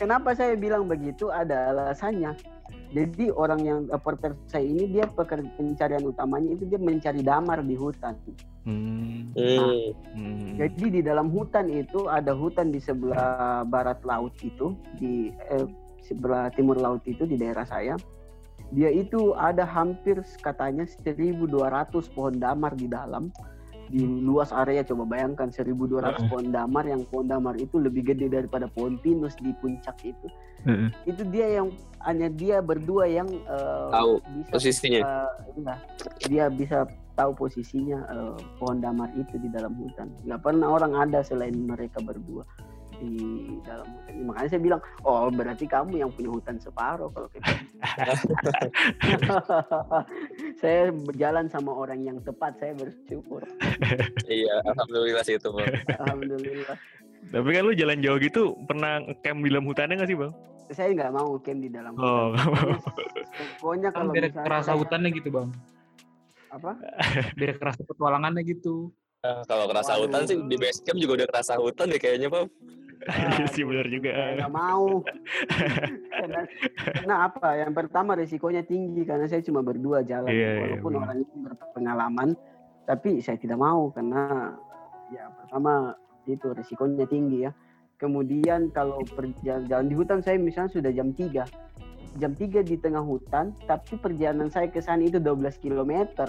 Kenapa 0.00 0.32
saya 0.32 0.56
bilang 0.56 0.88
begitu? 0.88 1.28
Ada 1.28 1.76
alasannya. 1.76 2.32
Jadi 2.96 3.28
orang 3.28 3.60
yang 3.60 3.80
eh, 3.92 4.00
porter 4.00 4.32
saya 4.48 4.64
ini 4.64 4.88
dia 4.88 5.04
peker- 5.04 5.44
pencarian 5.60 6.02
utamanya 6.08 6.56
itu 6.56 6.64
dia 6.64 6.80
mencari 6.80 7.20
damar 7.20 7.60
di 7.60 7.76
hutan. 7.76 8.16
Hmm. 8.64 9.28
Hmm. 9.36 9.92
Hmm. 10.16 10.56
Jadi 10.56 10.84
di 10.88 11.00
dalam 11.04 11.28
hutan 11.28 11.68
itu 11.68 12.08
ada 12.08 12.32
hutan 12.32 12.72
di 12.72 12.80
sebelah 12.80 13.68
barat 13.68 14.00
laut 14.08 14.32
itu 14.40 14.72
di 14.96 15.28
eh, 15.52 15.68
sebelah 16.00 16.48
timur 16.56 16.80
laut 16.80 17.04
itu 17.04 17.28
di 17.28 17.36
daerah 17.36 17.68
saya. 17.68 18.00
Dia 18.72 18.88
itu 18.88 19.36
ada 19.36 19.68
hampir 19.68 20.24
katanya 20.40 20.88
1.200 20.88 21.44
pohon 22.16 22.34
damar 22.40 22.72
di 22.72 22.88
dalam 22.88 23.28
di 23.90 24.06
luas 24.06 24.54
area. 24.54 24.86
Coba 24.86 25.04
bayangkan 25.04 25.50
1.200 25.50 26.30
pohon 26.30 26.54
damar 26.54 26.86
yang 26.86 27.02
pohon 27.10 27.26
damar 27.26 27.58
itu 27.58 27.76
lebih 27.82 28.14
gede 28.14 28.30
daripada 28.30 28.70
pohon 28.70 28.96
pinus 29.02 29.34
di 29.42 29.50
puncak 29.58 29.98
itu. 30.06 30.28
Heeh. 30.60 30.92
itu 31.08 31.24
dia 31.32 31.56
yang 31.56 31.72
hanya 32.04 32.28
dia 32.28 32.60
berdua 32.60 33.08
yang 33.08 33.24
eh, 33.32 33.88
Tahu 33.90 34.20
bisa 34.20 34.50
posisinya. 34.52 35.00
eh, 35.00 35.30
iya, 35.56 35.74
dia 36.28 36.44
bisa 36.52 36.84
tahu 37.16 37.32
posisinya 37.32 37.98
eh, 38.12 38.36
pohon 38.60 38.84
damar 38.84 39.08
itu 39.16 39.40
di 39.40 39.48
dalam 39.48 39.72
hutan. 39.80 40.12
Nggak 40.28 40.40
pernah 40.44 40.68
orang 40.68 40.92
ada 40.96 41.24
selain 41.24 41.56
mereka 41.56 42.04
berdua 42.04 42.44
di 43.00 43.16
dalam 43.60 43.88
hutan 43.88 44.14
makanya 44.22 44.48
saya 44.48 44.62
bilang 44.62 44.78
oh 45.02 45.26
berarti 45.28 45.64
kamu 45.64 45.92
yang 45.96 46.10
punya 46.10 46.30
hutan 46.30 46.56
separuh 46.56 47.08
kalau 47.08 47.26
kayak 47.26 47.42
gitu." 47.48 47.64
saya 50.56 50.82
berjalan 50.92 51.48
sama 51.48 51.72
orang 51.72 52.00
yang 52.02 52.18
tepat 52.20 52.56
saya 52.56 52.72
bersyukur 52.74 53.42
Iya, 54.26 54.54
alhamdulillah 54.64 55.24
sih 55.24 55.34
itu, 55.34 55.48
Bang. 55.48 55.72
alhamdulillah 55.96 56.76
Tapi 57.22 57.48
kan 57.48 57.62
lu 57.62 57.72
jalan 57.72 57.98
jauh 57.98 58.18
gitu, 58.18 58.42
pernah 58.64 58.92
camp 59.20 59.38
di 59.38 59.48
dalam 59.48 59.64
hutannya 59.64 59.94
nggak 59.96 60.06
sih 60.06 60.18
Bang? 60.18 60.32
saya 60.70 60.88
nggak 60.92 61.10
mau 61.10 61.34
camp 61.36 61.58
di 61.58 61.68
dalam 61.68 61.92
Oh, 61.94 62.30
hutan 62.30 62.46
pokoknya, 62.46 62.78
pokoknya 63.58 63.88
Kan 63.88 63.96
kalau 63.96 64.12
biar 64.12 64.24
misalnya 64.24 64.46
kerasa 64.46 64.64
saya- 64.66 64.78
hutannya 64.78 65.10
gitu 65.10 65.28
bang. 65.30 65.48
apa 66.50 66.70
Biar 67.32 67.54
kerasa 67.56 67.80
petualangannya 67.84 68.42
gitu. 68.44 68.90
Nah, 69.20 69.44
kalau 69.44 69.64
kerasa 69.66 69.92
Waduh. 69.92 70.02
hutan 70.02 70.22
sih 70.24 70.36
di 70.40 70.56
base 70.56 70.80
camp 70.80 70.96
juga 70.96 71.12
udah 71.14 71.28
kerasa 71.28 71.52
hutan 71.54 71.86
deh 71.86 71.98
kayaknya, 71.98 72.26
Pak. 72.26 72.48
Iya 73.08 73.46
sih 73.48 73.64
benar 73.64 73.86
juga. 73.88 74.12
nggak 74.12 74.52
mau. 74.52 75.00
Karena, 76.10 76.40
karena 76.76 77.14
apa? 77.32 77.48
Yang 77.56 77.72
pertama 77.72 78.10
risikonya 78.12 78.62
tinggi 78.64 79.08
karena 79.08 79.24
saya 79.24 79.40
cuma 79.40 79.64
berdua 79.64 80.04
jalan. 80.04 80.28
Iya, 80.28 80.36
iya, 80.36 80.60
walaupun 80.60 80.92
benar. 80.92 81.02
orang 81.08 81.16
ini 81.24 81.36
berpengalaman 81.48 82.28
tapi 82.84 83.22
saya 83.22 83.38
tidak 83.38 83.56
mau 83.56 83.88
karena 83.94 84.52
ya 85.14 85.30
pertama 85.32 85.94
itu 86.28 86.52
risikonya 86.52 87.08
tinggi 87.08 87.48
ya. 87.48 87.52
Kemudian 88.00 88.72
kalau 88.72 89.04
perjalanan 89.04 89.68
jalan 89.68 89.86
di 89.88 89.94
hutan 89.96 90.20
saya 90.24 90.40
misalnya 90.40 90.72
sudah 90.72 90.92
jam 90.92 91.12
3 91.12 91.44
jam 92.18 92.32
3 92.34 92.66
di 92.66 92.74
tengah 92.80 93.04
hutan 93.04 93.54
tapi 93.70 93.94
perjalanan 94.00 94.50
saya 94.50 94.66
ke 94.66 94.82
sana 94.82 95.06
itu 95.06 95.22
12 95.22 95.62
km 95.62 96.26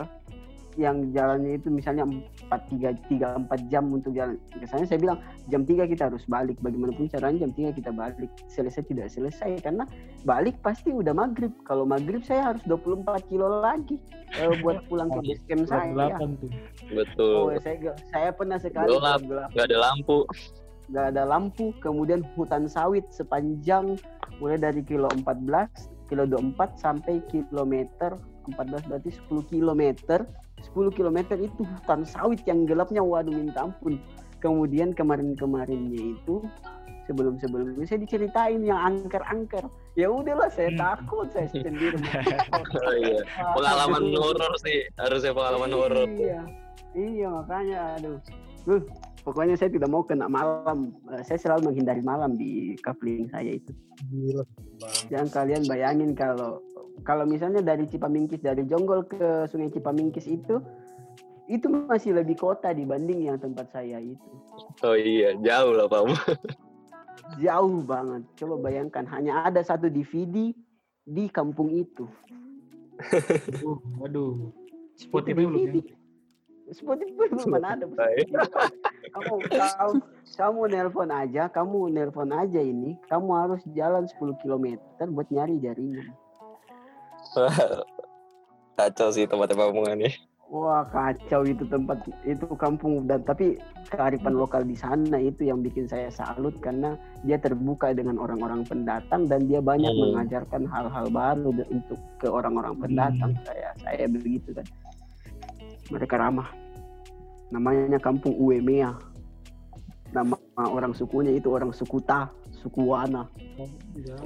yang 0.79 1.11
jalannya 1.11 1.59
itu 1.59 1.67
misalnya 1.67 2.07
4 2.07 2.47
3 2.47 3.11
3 3.11 3.47
4 3.49 3.71
jam 3.71 3.91
untuk 3.91 4.15
jalan 4.15 4.39
ke 4.55 4.65
sana 4.67 4.87
saya 4.87 4.99
bilang 5.01 5.19
jam 5.51 5.67
3 5.67 5.87
kita 5.91 6.07
harus 6.07 6.23
balik 6.27 6.55
bagaimanapun 6.63 7.11
caranya 7.11 7.47
jam 7.47 7.51
3 7.51 7.75
kita 7.75 7.91
balik 7.91 8.31
selesai 8.47 8.83
tidak 8.87 9.07
selesai 9.11 9.59
karena 9.59 9.83
balik 10.23 10.55
pasti 10.63 10.91
udah 10.95 11.11
maghrib 11.11 11.51
kalau 11.67 11.83
maghrib 11.83 12.23
saya 12.23 12.53
harus 12.55 12.63
24 12.67 13.03
kilo 13.27 13.59
lagi 13.59 13.99
eh, 14.39 14.51
buat 14.63 14.83
pulang 14.87 15.11
ke 15.11 15.19
base 15.25 15.43
camp 15.49 15.63
saya 15.67 15.91
delapan 15.91 16.29
tuh. 16.39 16.51
Betul. 16.91 17.33
oh 17.35 17.47
saya 17.59 17.75
saya 18.11 18.29
pernah 18.31 18.57
sekali 18.59 18.87
Gelap. 18.91 19.21
gelap 19.27 19.49
Nggak 19.51 19.65
ada 19.67 19.77
lampu. 19.79 20.17
nggak 20.91 21.05
ada 21.15 21.23
lampu 21.23 21.65
kemudian 21.79 22.19
hutan 22.35 22.67
sawit 22.67 23.07
sepanjang 23.15 23.95
mulai 24.43 24.59
dari 24.59 24.83
kilo 24.83 25.07
14 25.07 26.11
kilo 26.11 26.27
24 26.27 26.75
sampai 26.75 27.23
kilometer 27.31 28.19
14 28.51 28.89
berarti 28.91 29.09
10 29.31 29.47
kilometer 29.53 30.27
10 30.73 30.93
kilometer 30.93 31.37
itu 31.37 31.61
hutan 31.61 32.05
sawit 32.05 32.41
yang 32.45 32.63
gelapnya 32.65 33.01
waduh 33.01 33.33
minta 33.33 33.65
ampun 33.65 33.97
kemudian 34.39 34.93
kemarin-kemarinnya 34.93 36.17
itu 36.17 36.41
sebelum 37.05 37.35
sebelumnya 37.41 37.83
saya 37.83 37.99
diceritain 37.99 38.61
yang 38.61 38.77
angker-angker 38.77 39.65
ya 39.97 40.07
udahlah 40.07 40.47
saya 40.47 40.69
Hmm. 40.71 40.79
takut 40.79 41.27
saya 41.33 41.49
sendiri 41.51 41.97
Oh, 42.87 42.93
iya. 42.95 43.21
Pengalaman 43.57 44.03
horor 44.15 44.53
sih. 44.61 44.87
Harusnya 44.95 45.33
pengalaman 45.35 45.71
horor. 45.75 46.07
Iya, 46.07 46.41
iya 46.95 47.27
makanya 47.27 47.79
aduh. 47.99 48.17
Uh, 48.69 48.81
pokoknya 49.25 49.57
saya 49.57 49.73
tidak 49.73 49.89
mau 49.89 50.05
kena 50.05 50.29
malam. 50.29 50.93
Eh, 51.11 51.23
Saya 51.25 51.41
selalu 51.41 51.73
menghindari 51.73 52.05
malam 52.05 52.37
di 52.37 52.77
coupling 52.85 53.25
saya 53.33 53.57
itu. 53.57 53.73
Gila. 54.07 54.45
Jangan 55.09 55.29
kalian 55.33 55.63
bayangin 55.65 56.11
kalau 56.13 56.61
kalau 57.01 57.25
misalnya 57.25 57.65
dari 57.65 57.89
Cipamingkis 57.89 58.41
dari 58.41 58.65
Jonggol 58.65 59.05
ke 59.09 59.49
Sungai 59.49 59.73
Cipamingkis 59.73 60.29
itu 60.29 60.61
itu 61.51 61.67
masih 61.67 62.15
lebih 62.15 62.39
kota 62.39 62.71
dibanding 62.71 63.27
yang 63.27 63.37
tempat 63.41 63.67
saya 63.75 63.99
itu. 63.99 64.31
Oh 64.87 64.95
iya, 64.95 65.35
jauh 65.41 65.75
lah 65.75 65.89
Pak. 65.91 66.01
Jauh 67.43 67.83
banget. 67.83 68.23
Coba 68.39 68.55
bayangkan 68.71 69.03
hanya 69.11 69.43
ada 69.51 69.59
satu 69.59 69.91
DVD 69.91 70.55
di 71.03 71.25
kampung 71.27 71.75
itu. 71.75 72.07
Uh, 73.65 73.79
waduh. 73.99 74.51
Itu 74.95 75.09
Spotify 75.09 75.43
belum 75.43 75.81
ya? 75.81 75.95
Spotify 76.71 77.25
belum 77.27 77.47
mana 77.51 77.75
ada. 77.75 77.85
Kamu 79.11 79.33
kamu 79.49 79.95
kamu 80.39 80.61
nelpon 80.71 81.09
aja, 81.11 81.43
kamu 81.51 81.91
nelpon 81.91 82.31
aja 82.31 82.61
ini, 82.63 82.95
kamu 83.11 83.29
harus 83.35 83.61
jalan 83.75 84.07
10 84.07 84.39
km 84.39 84.79
buat 85.11 85.27
nyari 85.27 85.59
jaringan. 85.59 86.15
Kacau 88.77 89.09
sih 89.13 89.27
tempatnya 89.29 89.55
Pamungan 89.59 89.99
ya. 90.01 90.11
Wah 90.51 90.83
kacau 90.83 91.47
itu 91.47 91.63
tempat 91.63 92.03
itu 92.27 92.43
kampung. 92.59 93.07
Dan 93.07 93.23
tapi 93.23 93.55
kearifan 93.87 94.35
lokal 94.35 94.67
di 94.67 94.75
sana 94.75 95.15
itu 95.15 95.47
yang 95.47 95.63
bikin 95.63 95.87
saya 95.87 96.11
salut 96.11 96.59
karena 96.59 96.99
dia 97.23 97.39
terbuka 97.39 97.95
dengan 97.95 98.19
orang-orang 98.19 98.67
pendatang 98.67 99.31
dan 99.31 99.47
dia 99.47 99.63
banyak 99.63 99.87
Hmm. 99.87 100.11
mengajarkan 100.11 100.67
hal-hal 100.67 101.07
baru 101.07 101.55
untuk 101.71 101.95
ke 102.19 102.27
orang-orang 102.27 102.75
pendatang. 102.83 103.31
Saya 103.47 103.71
saya 103.79 104.03
begitu 104.11 104.51
kan. 104.51 104.67
Mereka 105.87 106.19
ramah. 106.19 106.51
Namanya 107.47 107.99
kampung 108.03 108.35
Uemea. 108.35 108.91
Nama 110.11 110.35
orang 110.59 110.91
sukunya 110.91 111.31
itu 111.31 111.47
orang 111.47 111.71
suku 111.71 112.03
Ta 112.03 112.27
suku 112.51 112.83
Wana 112.91 113.31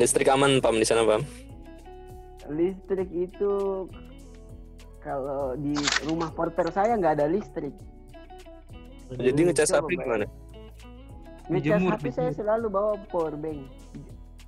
Listrik 0.01 0.25
aman 0.33 0.57
Pam 0.57 0.81
di 0.81 0.85
sana 0.89 1.05
Pam. 1.05 1.21
Listrik 2.47 3.09
itu 3.09 3.51
kalau 4.99 5.53
di 5.55 5.73
rumah 6.03 6.29
porter 6.29 6.65
saya 6.69 6.93
nggak 6.95 7.13
ada 7.15 7.27
listrik 7.27 7.73
Jadi 9.07 9.37
ngecas 9.43 9.69
bayangin. 9.69 10.01
gimana? 10.01 10.25
Ngecas 11.45 11.81
HP 11.93 12.05
saya 12.09 12.31
selalu 12.33 12.73
bawa 12.73 12.97
power 13.05 13.37
bank. 13.37 13.69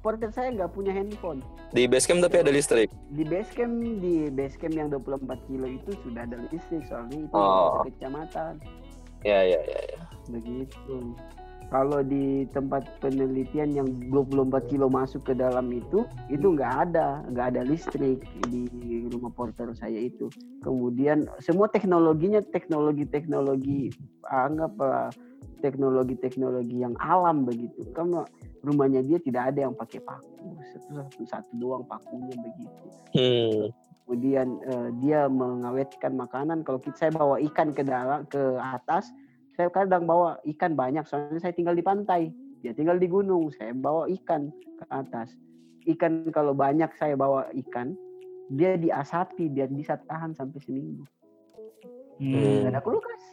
Porter 0.01 0.33
saya 0.33 0.49
nggak 0.49 0.73
punya 0.73 0.89
handphone. 0.89 1.45
Di 1.69 1.85
base 1.85 2.09
camp 2.09 2.25
tapi 2.25 2.41
ada 2.41 2.49
listrik. 2.49 2.89
Di 3.11 3.21
base 3.21 3.53
camp 3.53 3.69
di 4.01 4.33
base 4.33 4.57
camp 4.57 4.73
yang 4.73 4.89
24 4.89 5.29
kilo 5.45 5.67
itu 5.67 5.93
sudah 6.01 6.25
ada 6.25 6.41
listrik 6.49 6.81
soalnya 6.89 7.21
itu 7.21 7.37
Oh. 7.37 7.85
kecamatan. 7.85 8.57
Ya 9.21 9.45
ya 9.45 9.61
ya. 9.61 9.79
ya. 9.93 9.99
Begitu. 10.25 11.13
Kalau 11.67 11.99
di 11.99 12.47
tempat 12.55 12.87
penelitian 13.03 13.75
yang 13.75 13.87
24 14.07 14.71
kilo 14.71 14.87
masuk 14.87 15.27
ke 15.27 15.33
dalam 15.35 15.67
itu, 15.75 16.07
itu 16.31 16.55
nggak 16.55 16.73
ada, 16.87 17.27
nggak 17.27 17.47
ada 17.55 17.61
listrik 17.67 18.23
di 18.47 19.03
rumah 19.11 19.31
porter 19.35 19.75
saya 19.75 19.99
itu. 19.99 20.31
Kemudian 20.63 21.27
semua 21.43 21.67
teknologinya 21.67 22.39
teknologi-teknologi 22.55 23.91
anggaplah 24.31 25.11
teknologi-teknologi 25.59 26.87
yang 26.87 26.95
alam 27.03 27.43
begitu. 27.43 27.83
Karena 27.91 28.23
rumahnya 28.63 29.01
dia 29.03 29.19
tidak 29.21 29.53
ada 29.53 29.59
yang 29.69 29.75
pakai 29.75 29.99
paku, 30.01 30.55
satu 30.73 30.89
satu, 31.03 31.21
satu 31.23 31.51
doang 31.55 31.83
pakunya 31.85 32.35
begitu 32.35 32.85
Hmm. 33.15 33.71
kemudian 34.03 34.59
eh, 34.67 34.89
dia 34.99 35.31
mengawetkan 35.31 36.13
makanan 36.19 36.67
kalau 36.67 36.79
kita 36.79 37.07
saya 37.07 37.11
bawa 37.15 37.39
ikan 37.49 37.71
ke 37.71 37.87
dalam 37.87 38.27
ke 38.27 38.59
atas 38.59 39.15
saya 39.57 39.67
kadang 39.67 40.05
bawa 40.05 40.37
ikan 40.45 40.77
banyak 40.77 41.03
soalnya 41.03 41.41
saya 41.41 41.51
tinggal 41.51 41.73
di 41.73 41.81
pantai 41.81 42.29
dia 42.61 42.71
tinggal 42.71 42.95
di 42.95 43.09
gunung 43.09 43.49
saya 43.49 43.73
bawa 43.73 44.05
ikan 44.13 44.53
ke 44.53 44.85
atas 44.87 45.33
ikan 45.87 46.29
kalau 46.29 46.53
banyak 46.53 46.87
saya 46.93 47.17
bawa 47.17 47.49
ikan 47.57 47.97
dia 48.47 48.77
diasapi 48.77 49.49
biar 49.49 49.67
bisa 49.67 49.97
tahan 50.05 50.31
sampai 50.31 50.61
seminggu 50.61 51.03
Hmm. 52.17 52.65
Nggak 52.65 52.73
ada 52.73 52.81
kulkas 52.81 53.23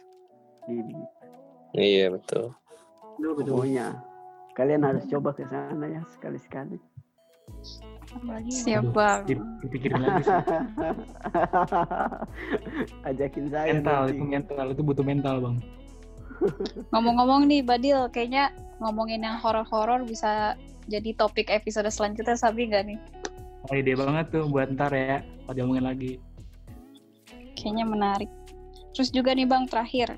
Iya 1.73 2.13
betul. 2.13 2.53
Betul, 3.17 3.31
betul. 3.33 3.53
pokoknya 3.57 3.97
kalian 4.53 4.85
harus 4.85 5.03
coba 5.09 5.33
ke 5.33 5.41
sana 5.49 5.89
ya 5.89 6.05
sekali-sekali 6.05 6.77
Apalagi 8.13 8.49
Siap 8.53 8.93
bang. 8.93 9.25
Dip- 9.25 9.49
Dipikirin 9.59 9.99
lagi 9.99 10.21
sih. 10.21 10.37
ajakin 13.09 13.45
saya 13.49 13.73
Mental, 13.73 14.01
nanti. 14.05 14.13
itu 14.13 14.23
mental, 14.23 14.65
itu 14.69 14.81
butuh 14.85 15.03
mental 15.03 15.35
bang. 15.41 15.55
Ngomong-ngomong 16.91 17.47
nih 17.49 17.61
Badil, 17.65 18.07
kayaknya 18.11 18.51
ngomongin 18.79 19.23
yang 19.23 19.39
horor-horor 19.39 20.03
bisa 20.03 20.59
jadi 20.85 21.15
topik 21.17 21.49
episode 21.49 21.87
selanjutnya 21.89 22.37
Sabi 22.37 22.69
nggak 22.69 22.83
nih? 22.85 22.99
Oh, 23.65 23.73
ide 23.73 23.97
banget 23.97 24.29
tuh 24.29 24.45
buat 24.45 24.69
ntar 24.73 24.93
ya, 24.93 25.25
kalau 25.45 25.53
diomongin 25.57 25.85
lagi. 25.89 26.11
Kayaknya 27.57 27.85
menarik. 27.89 28.31
Terus 28.93 29.09
juga 29.09 29.33
nih 29.33 29.49
bang 29.49 29.65
terakhir, 29.65 30.13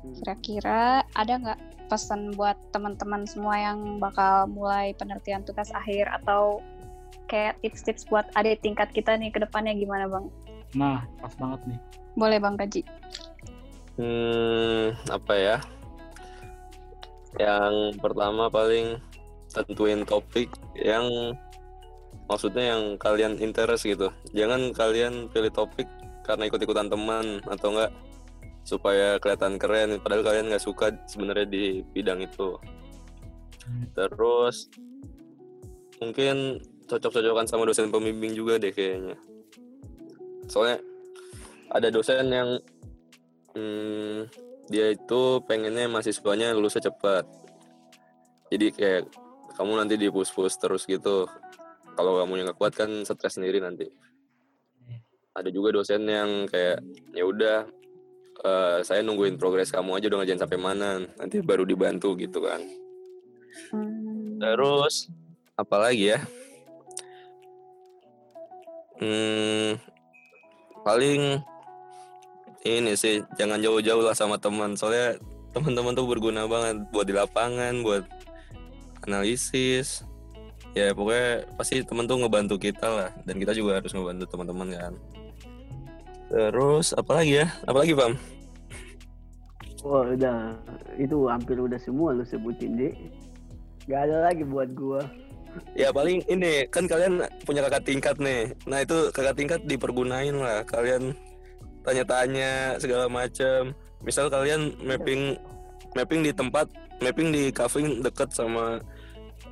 kira-kira 0.00 1.02
ada 1.18 1.32
nggak 1.36 1.60
pesan 1.90 2.32
buat 2.38 2.54
teman-teman 2.70 3.26
semua 3.26 3.58
yang 3.58 3.98
bakal 3.98 4.46
mulai 4.46 4.94
penelitian 4.94 5.42
tugas 5.42 5.74
akhir 5.74 6.06
atau 6.22 6.62
kayak 7.26 7.58
tips-tips 7.66 8.06
buat 8.06 8.30
adik 8.38 8.62
tingkat 8.62 8.94
kita 8.94 9.18
nih 9.18 9.34
ke 9.34 9.42
depannya 9.42 9.74
gimana 9.74 10.06
bang? 10.06 10.26
Nah, 10.78 11.02
pas 11.18 11.34
banget 11.34 11.60
nih. 11.66 11.78
Boleh 12.14 12.38
bang 12.38 12.54
Kaji? 12.54 12.82
Hmm, 14.00 14.96
apa 15.12 15.34
ya? 15.36 15.56
Yang 17.36 18.00
pertama 18.00 18.48
paling 18.48 18.96
tentuin 19.52 20.08
topik 20.08 20.48
yang 20.72 21.36
maksudnya 22.24 22.72
yang 22.72 22.96
kalian 22.96 23.36
interest 23.44 23.84
gitu. 23.84 24.08
Jangan 24.32 24.72
kalian 24.72 25.28
pilih 25.28 25.52
topik 25.52 25.84
karena 26.24 26.48
ikut-ikutan 26.48 26.88
teman 26.88 27.44
atau 27.44 27.76
enggak 27.76 27.92
supaya 28.64 29.20
kelihatan 29.20 29.60
keren 29.60 30.00
padahal 30.00 30.24
kalian 30.24 30.48
nggak 30.48 30.64
suka 30.64 30.96
sebenarnya 31.04 31.44
di 31.44 31.64
bidang 31.92 32.24
itu. 32.24 32.56
Terus 33.92 34.72
mungkin 36.00 36.56
cocok-cocokan 36.88 37.44
sama 37.44 37.68
dosen 37.68 37.92
pembimbing 37.92 38.32
juga 38.32 38.56
deh 38.56 38.72
kayaknya. 38.72 39.20
Soalnya 40.48 40.80
ada 41.68 41.92
dosen 41.92 42.32
yang 42.32 42.56
hmm, 43.54 44.18
dia 44.70 44.94
itu 44.94 45.22
pengennya 45.44 45.90
mahasiswanya 45.90 46.54
lulusnya 46.54 46.90
cepat. 46.90 47.26
Jadi 48.50 48.66
kayak 48.74 49.10
kamu 49.58 49.72
nanti 49.76 49.94
di 49.98 50.06
push-push 50.10 50.56
terus 50.58 50.86
gitu. 50.86 51.26
Kalau 51.98 52.22
kamu 52.22 52.42
yang 52.46 52.54
kuat 52.54 52.74
kan 52.78 52.90
stres 53.02 53.36
sendiri 53.36 53.58
nanti. 53.58 53.90
Ada 55.34 55.50
juga 55.50 55.74
dosen 55.74 56.06
yang 56.06 56.46
kayak 56.50 56.82
ya 57.14 57.22
udah 57.26 57.58
eh, 58.46 58.78
saya 58.82 59.02
nungguin 59.02 59.38
progres 59.38 59.70
kamu 59.70 59.98
aja 59.98 60.06
udah 60.10 60.18
ngerjain 60.22 60.42
sampai 60.42 60.58
mana 60.58 61.02
nanti 61.18 61.42
baru 61.42 61.66
dibantu 61.66 62.14
gitu 62.18 62.42
kan. 62.42 62.62
Terus 64.40 65.10
apa 65.58 65.76
lagi 65.76 66.16
ya? 66.16 66.18
Hmm, 69.00 69.80
paling 70.84 71.40
ini 72.64 72.92
sih 72.96 73.24
jangan 73.40 73.60
jauh-jauh 73.60 74.04
lah 74.04 74.16
sama 74.16 74.36
teman. 74.36 74.76
Soalnya 74.76 75.16
teman-teman 75.50 75.96
tuh 75.96 76.06
berguna 76.06 76.46
banget 76.46 76.84
buat 76.92 77.06
di 77.08 77.14
lapangan, 77.16 77.80
buat 77.80 78.04
analisis. 79.08 80.04
Ya 80.70 80.94
pokoknya 80.94 81.50
pasti 81.58 81.82
teman 81.82 82.06
tuh 82.06 82.22
ngebantu 82.22 82.54
kita 82.54 82.86
lah 82.86 83.10
dan 83.26 83.42
kita 83.42 83.50
juga 83.56 83.82
harus 83.82 83.90
ngebantu 83.90 84.24
teman-teman 84.30 84.68
kan. 84.70 84.94
Terus 86.30 86.94
apa 86.94 87.18
lagi 87.18 87.42
ya? 87.42 87.50
Apa 87.66 87.82
lagi, 87.82 87.90
Pam? 87.90 88.14
Wah 89.82 90.04
udah 90.12 90.54
itu 91.00 91.26
hampir 91.26 91.56
udah 91.58 91.80
semua 91.80 92.12
lu 92.14 92.22
sebutin 92.22 92.76
deh. 92.76 92.94
Gak 93.88 94.06
ada 94.06 94.30
lagi 94.30 94.44
buat 94.44 94.70
gua. 94.76 95.02
Ya 95.74 95.90
paling 95.90 96.22
ini 96.30 96.68
kan 96.70 96.86
kalian 96.86 97.26
punya 97.42 97.66
kakak 97.66 97.88
tingkat 97.88 98.14
nih. 98.22 98.54
Nah 98.70 98.86
itu 98.86 99.10
kakak 99.10 99.34
tingkat 99.34 99.60
dipergunain 99.66 100.36
lah. 100.36 100.62
Kalian 100.62 101.16
tanya-tanya 101.84 102.76
segala 102.80 103.06
macam. 103.06 103.74
Misal 104.00 104.32
kalian 104.32 104.76
mapping 104.80 105.36
mapping 105.92 106.20
di 106.24 106.32
tempat 106.32 106.70
mapping 107.02 107.32
di 107.32 107.50
cafe 107.50 107.82
deket 108.00 108.30
sama 108.32 108.78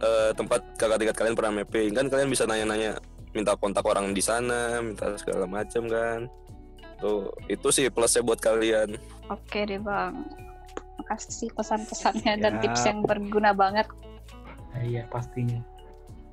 eh, 0.01 0.31
tempat 0.37 0.63
kakak 0.79 0.99
tingkat 1.03 1.17
kalian 1.17 1.37
pernah 1.37 1.53
mapping 1.61 1.91
kan 1.93 2.07
kalian 2.07 2.31
bisa 2.31 2.47
nanya-nanya 2.47 2.97
minta 3.35 3.53
kontak 3.59 3.83
orang 3.85 4.15
di 4.15 4.23
sana 4.23 4.79
minta 4.81 5.13
segala 5.19 5.45
macam 5.45 5.91
kan 5.91 6.31
tuh 7.03 7.29
itu 7.51 7.69
sih 7.75 7.91
plusnya 7.91 8.23
buat 8.23 8.39
kalian 8.39 8.95
Oke 9.29 9.69
deh 9.69 9.81
bang. 9.81 10.25
Makasih 11.05 11.53
pesan-pesannya 11.53 12.33
dan 12.41 12.53
Siap. 12.59 12.63
tips 12.65 12.83
yang 12.89 12.99
berguna 13.05 13.53
banget. 13.53 13.87
Iya 14.81 15.05
pastinya. 15.13 15.61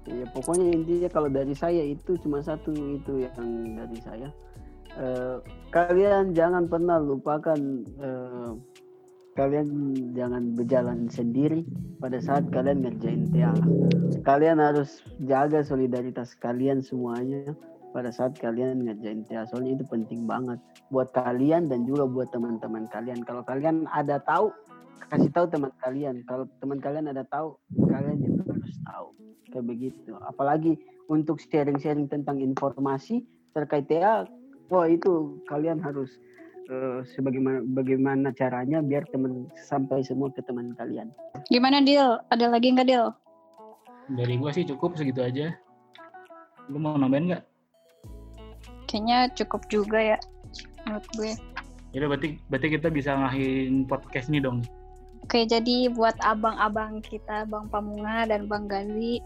Ya 0.08 0.26
pokoknya 0.32 0.72
intinya 0.72 1.10
kalau 1.12 1.28
dari 1.28 1.52
saya 1.52 1.84
itu 1.84 2.16
cuma 2.24 2.40
satu 2.40 2.72
itu 2.72 3.28
yang 3.28 3.76
dari 3.76 4.00
saya. 4.00 4.30
Eh, 4.96 5.38
kalian 5.76 6.32
jangan 6.32 6.72
pernah 6.72 6.96
lupakan 7.04 7.60
eh, 8.00 8.52
kalian 9.36 9.92
jangan 10.16 10.56
berjalan 10.56 11.12
sendiri 11.12 11.68
pada 12.00 12.24
saat 12.24 12.48
kalian 12.48 12.88
ngerjain 12.88 13.28
TA. 13.36 13.52
Kalian 14.24 14.64
harus 14.64 15.04
jaga 15.28 15.60
solidaritas 15.68 16.32
kalian 16.40 16.80
semuanya 16.80 17.52
pada 17.92 18.08
saat 18.08 18.40
kalian 18.40 18.88
ngerjain 18.88 19.28
TA. 19.28 19.44
Soalnya 19.52 19.76
itu 19.76 19.86
penting 19.92 20.24
banget 20.24 20.64
buat 20.88 21.12
kalian 21.12 21.68
dan 21.68 21.84
juga 21.84 22.08
buat 22.08 22.32
teman-teman 22.32 22.88
kalian. 22.88 23.20
Kalau 23.28 23.44
kalian 23.44 23.92
ada 23.92 24.24
tahu, 24.24 24.56
kasih 25.12 25.28
tahu 25.36 25.52
teman 25.52 25.76
kalian. 25.84 26.24
Kalau 26.24 26.48
teman 26.64 26.80
kalian 26.80 27.12
ada 27.12 27.28
tahu, 27.28 27.60
kalian 27.92 28.24
juga 28.24 28.56
harus 28.56 28.80
tahu. 28.88 29.08
Kayak 29.52 29.66
begitu. 29.68 30.16
Apalagi 30.24 30.80
untuk 31.12 31.44
sharing-sharing 31.44 32.08
tentang 32.08 32.40
informasi 32.40 33.28
terkait 33.52 33.88
TA, 33.92 34.24
wah 34.70 34.88
itu 34.90 35.40
kalian 35.50 35.82
harus 35.82 36.10
eh, 36.70 37.06
sebagaimana 37.14 37.62
bagaimana 37.74 38.30
caranya 38.34 38.82
biar 38.82 39.06
teman 39.14 39.50
sampai 39.70 40.02
semua 40.02 40.32
ke 40.34 40.42
teman 40.46 40.74
kalian. 40.78 41.10
Gimana 41.50 41.82
Dil? 41.82 42.22
Ada 42.34 42.50
lagi 42.50 42.74
nggak 42.74 42.88
Dil? 42.90 43.10
Dari 44.14 44.38
gua 44.38 44.54
sih 44.54 44.66
cukup 44.66 44.98
segitu 44.98 45.22
aja. 45.26 45.54
Lu 46.70 46.82
mau 46.82 46.98
nambahin 46.98 47.34
nggak? 47.34 47.44
Kayaknya 48.86 49.34
cukup 49.34 49.62
juga 49.70 49.98
ya 49.98 50.18
menurut 50.86 51.06
gue. 51.18 51.32
Ya 51.92 52.06
berarti 52.06 52.30
berarti 52.48 52.68
kita 52.78 52.88
bisa 52.94 53.18
ngakhirin 53.18 53.90
podcast 53.90 54.30
ini 54.30 54.40
dong. 54.44 54.62
Oke, 55.26 55.42
jadi 55.50 55.90
buat 55.90 56.14
abang-abang 56.22 57.02
kita, 57.02 57.50
Bang 57.50 57.66
Pamunga 57.74 58.30
dan 58.30 58.46
Bang 58.46 58.70
Gazi, 58.70 59.26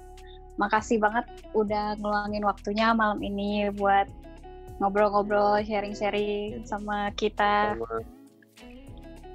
makasih 0.56 0.96
banget 1.04 1.28
udah 1.52 2.00
ngeluangin 2.00 2.48
waktunya 2.48 2.96
malam 2.96 3.20
ini 3.20 3.68
buat 3.76 4.08
ngobrol-ngobrol, 4.80 5.60
sharing-sharing 5.62 6.64
sama 6.64 7.12
kita. 7.14 7.76
sama 7.76 8.00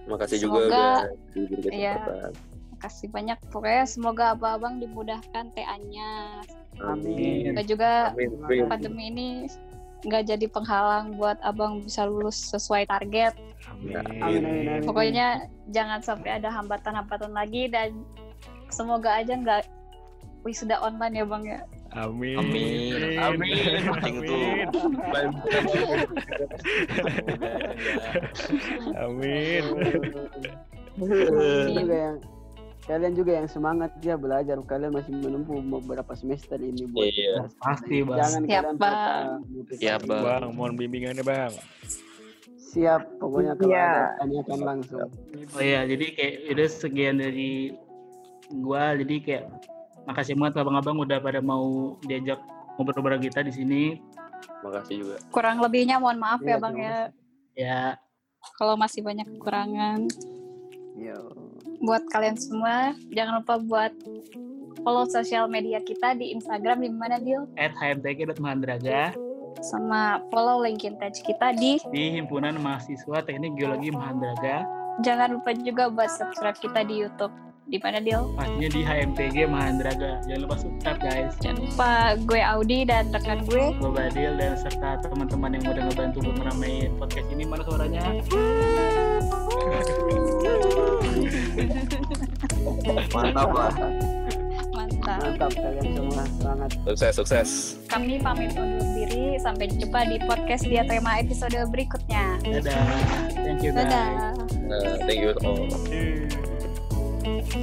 makasih 0.05 0.45
juga 0.45 0.69
Semoga- 0.69 1.09
iya. 1.73 1.95
kesempatan 1.97 2.33
Makasih 2.75 3.09
banyak. 3.09 3.39
Pokoknya 3.49 3.85
semoga 3.89 4.25
abang-abang 4.37 4.77
dimudahkan 4.77 5.45
TA-nya. 5.57 6.43
amin 6.77 7.55
Dan 7.55 7.65
juga 7.65 8.13
amin 8.13 8.35
amin 8.45 8.67
pandemi 8.69 9.05
ini 9.09 9.29
nggak 10.05 10.29
jadi 10.29 10.47
penghalang 10.53 11.17
buat 11.17 11.41
abang 11.41 11.81
bisa 11.81 12.05
lulus 12.05 12.37
sesuai 12.53 12.85
target. 12.85 13.33
Amin. 13.73 13.97
Amin, 14.21 14.43
amin, 14.45 14.65
amin. 14.69 14.85
Pokoknya 14.85 15.49
jangan 15.73 16.05
sampai 16.05 16.37
ada 16.37 16.53
hambatan-hambatan 16.53 17.33
lagi 17.33 17.73
dan 17.73 18.05
semoga 18.69 19.17
aja 19.17 19.33
nggak 19.33 19.65
wisuda 20.45 20.77
online 20.85 21.17
ya 21.17 21.25
bang 21.25 21.43
ya. 21.49 21.61
Amin. 21.95 22.37
Amin. 22.43 23.19
Amin. 23.23 23.55
Penting 23.87 24.17
tuh. 24.27 24.47
Amin. 28.99 29.63
Kalian 30.95 31.71
juga 31.75 31.95
yang 31.95 32.17
kalian 32.85 33.15
juga 33.17 33.33
yang 33.41 33.49
semangat 33.49 33.91
ya 34.03 34.19
belajar. 34.19 34.59
Kalian 34.67 34.93
masih 34.93 35.15
menempuh 35.17 35.63
beberapa 35.81 36.13
semester 36.15 36.59
ini 36.59 36.85
buat 36.91 37.09
Iya. 37.09 37.35
Pasti 37.63 38.03
bang. 38.03 38.19
Jangan 38.21 38.43
Siap, 38.43 38.51
kalian 38.63 38.77
Bang. 38.77 39.25
Siap. 39.79 40.01
Bang. 40.05 40.23
Bang, 40.23 40.43
mohon 40.53 40.75
bimbingannya 40.77 41.25
bang. 41.25 41.53
Siap, 42.75 43.23
pokoknya 43.23 43.55
kalau 43.55 43.71
Iya. 43.71 43.87
ada 43.87 44.19
tanyakan 44.19 44.61
langsung. 44.67 45.09
Oh 45.55 45.63
iya, 45.63 45.87
jadi 45.87 46.07
kayak 46.11 46.35
udah 46.51 46.69
sekian 46.69 47.17
dari 47.23 47.71
gua. 48.61 48.99
Jadi 48.99 49.17
kayak 49.23 49.45
makasih 50.05 50.37
banget 50.37 50.61
abang-abang 50.61 50.97
udah 51.01 51.19
pada 51.19 51.41
mau 51.41 51.97
diajak 52.05 52.41
ngobrol-ngobrol 52.77 53.21
kita 53.21 53.41
di 53.45 53.53
sini. 53.53 53.83
makasih 54.61 54.95
juga 55.05 55.17
Kurang 55.29 55.61
lebihnya 55.61 55.97
mohon 55.97 56.17
maaf 56.17 56.41
Iya, 56.41 56.57
ya 56.57 56.57
bang 56.61 56.77
ya 56.77 56.99
Ya, 57.55 57.83
kalau 58.59 58.75
masih 58.75 59.01
banyak 59.01 59.31
kekurangan. 59.31 60.11
Yo. 60.99 61.17
Buat 61.81 62.03
kalian 62.11 62.35
semua 62.35 62.93
jangan 63.09 63.41
lupa 63.41 63.63
buat 63.63 63.93
follow 64.83 65.07
sosial 65.07 65.47
media 65.47 65.79
kita 65.81 66.13
di 66.13 66.35
Instagram 66.35 66.83
di 66.83 66.91
mana 66.91 67.17
Dil 67.17 67.47
at 67.55 67.71
hmtg.mahandraga 67.73 69.15
sama 69.63 70.19
follow 70.29 70.61
LinkedIn 70.61 70.99
page 70.99 71.23
kita 71.23 71.55
di 71.55 71.79
di 71.89 72.19
Himpunan 72.19 72.59
Mahasiswa 72.59 73.23
Teknik 73.23 73.55
Geologi 73.55 73.95
Mahandraga. 73.95 74.67
jangan 75.01 75.39
lupa 75.39 75.55
juga 75.55 75.87
buat 75.89 76.11
subscribe 76.11 76.59
kita 76.59 76.83
di 76.83 77.07
YouTube 77.07 77.33
di 77.65 77.79
mana 77.81 77.99
Dil 78.01 78.23
Pastinya 78.37 78.69
di 78.69 78.81
HMTG 78.85 79.37
Mahandraga. 79.49 80.21
Jangan 80.29 80.41
lupa 80.45 80.57
subscribe 80.61 81.01
guys. 81.01 81.33
jangan 81.41 81.59
lupa 81.65 81.91
gue 82.29 82.41
Audi 82.45 82.79
dan 82.85 83.05
rekan 83.09 83.41
gue 83.49 83.65
Gue 83.81 83.91
Badil 83.91 84.33
dan 84.37 84.53
serta 84.61 85.01
teman-teman 85.01 85.57
yang 85.57 85.65
udah 85.73 85.83
ngebantu 85.89 86.19
buat 86.25 86.37
ngeramein 86.45 86.91
podcast 87.01 87.29
ini. 87.33 87.45
Mana 87.49 87.63
suaranya? 87.65 88.03
mantap 93.15 93.51
lah 93.55 93.73
mantap 94.75 95.21
Mantap 95.21 95.53
kalian 95.53 95.85
semua, 95.95 96.25
semangat. 96.41 96.71
sukses 96.85 97.13
sukses 97.17 97.49
kami 97.89 98.17
pamit 98.21 98.53
undur 98.57 98.85
diri 98.97 99.37
sampai 99.41 99.69
jumpa 99.69 100.01
di 100.09 100.17
podcast 100.25 100.65
dia 100.65 100.83
tema 100.85 101.21
episode 101.21 101.57
berikutnya 101.69 102.41
Dadah. 102.41 102.85
Thank 103.37 103.61
you 103.65 103.73
guys. 103.73 103.89
dadah 103.89 104.33
Uh, 104.65 104.97
thank 105.05 105.21
you 105.21 105.37
all 105.45 105.69
Thank 107.25 107.55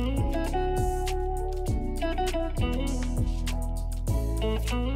you. 4.71 4.90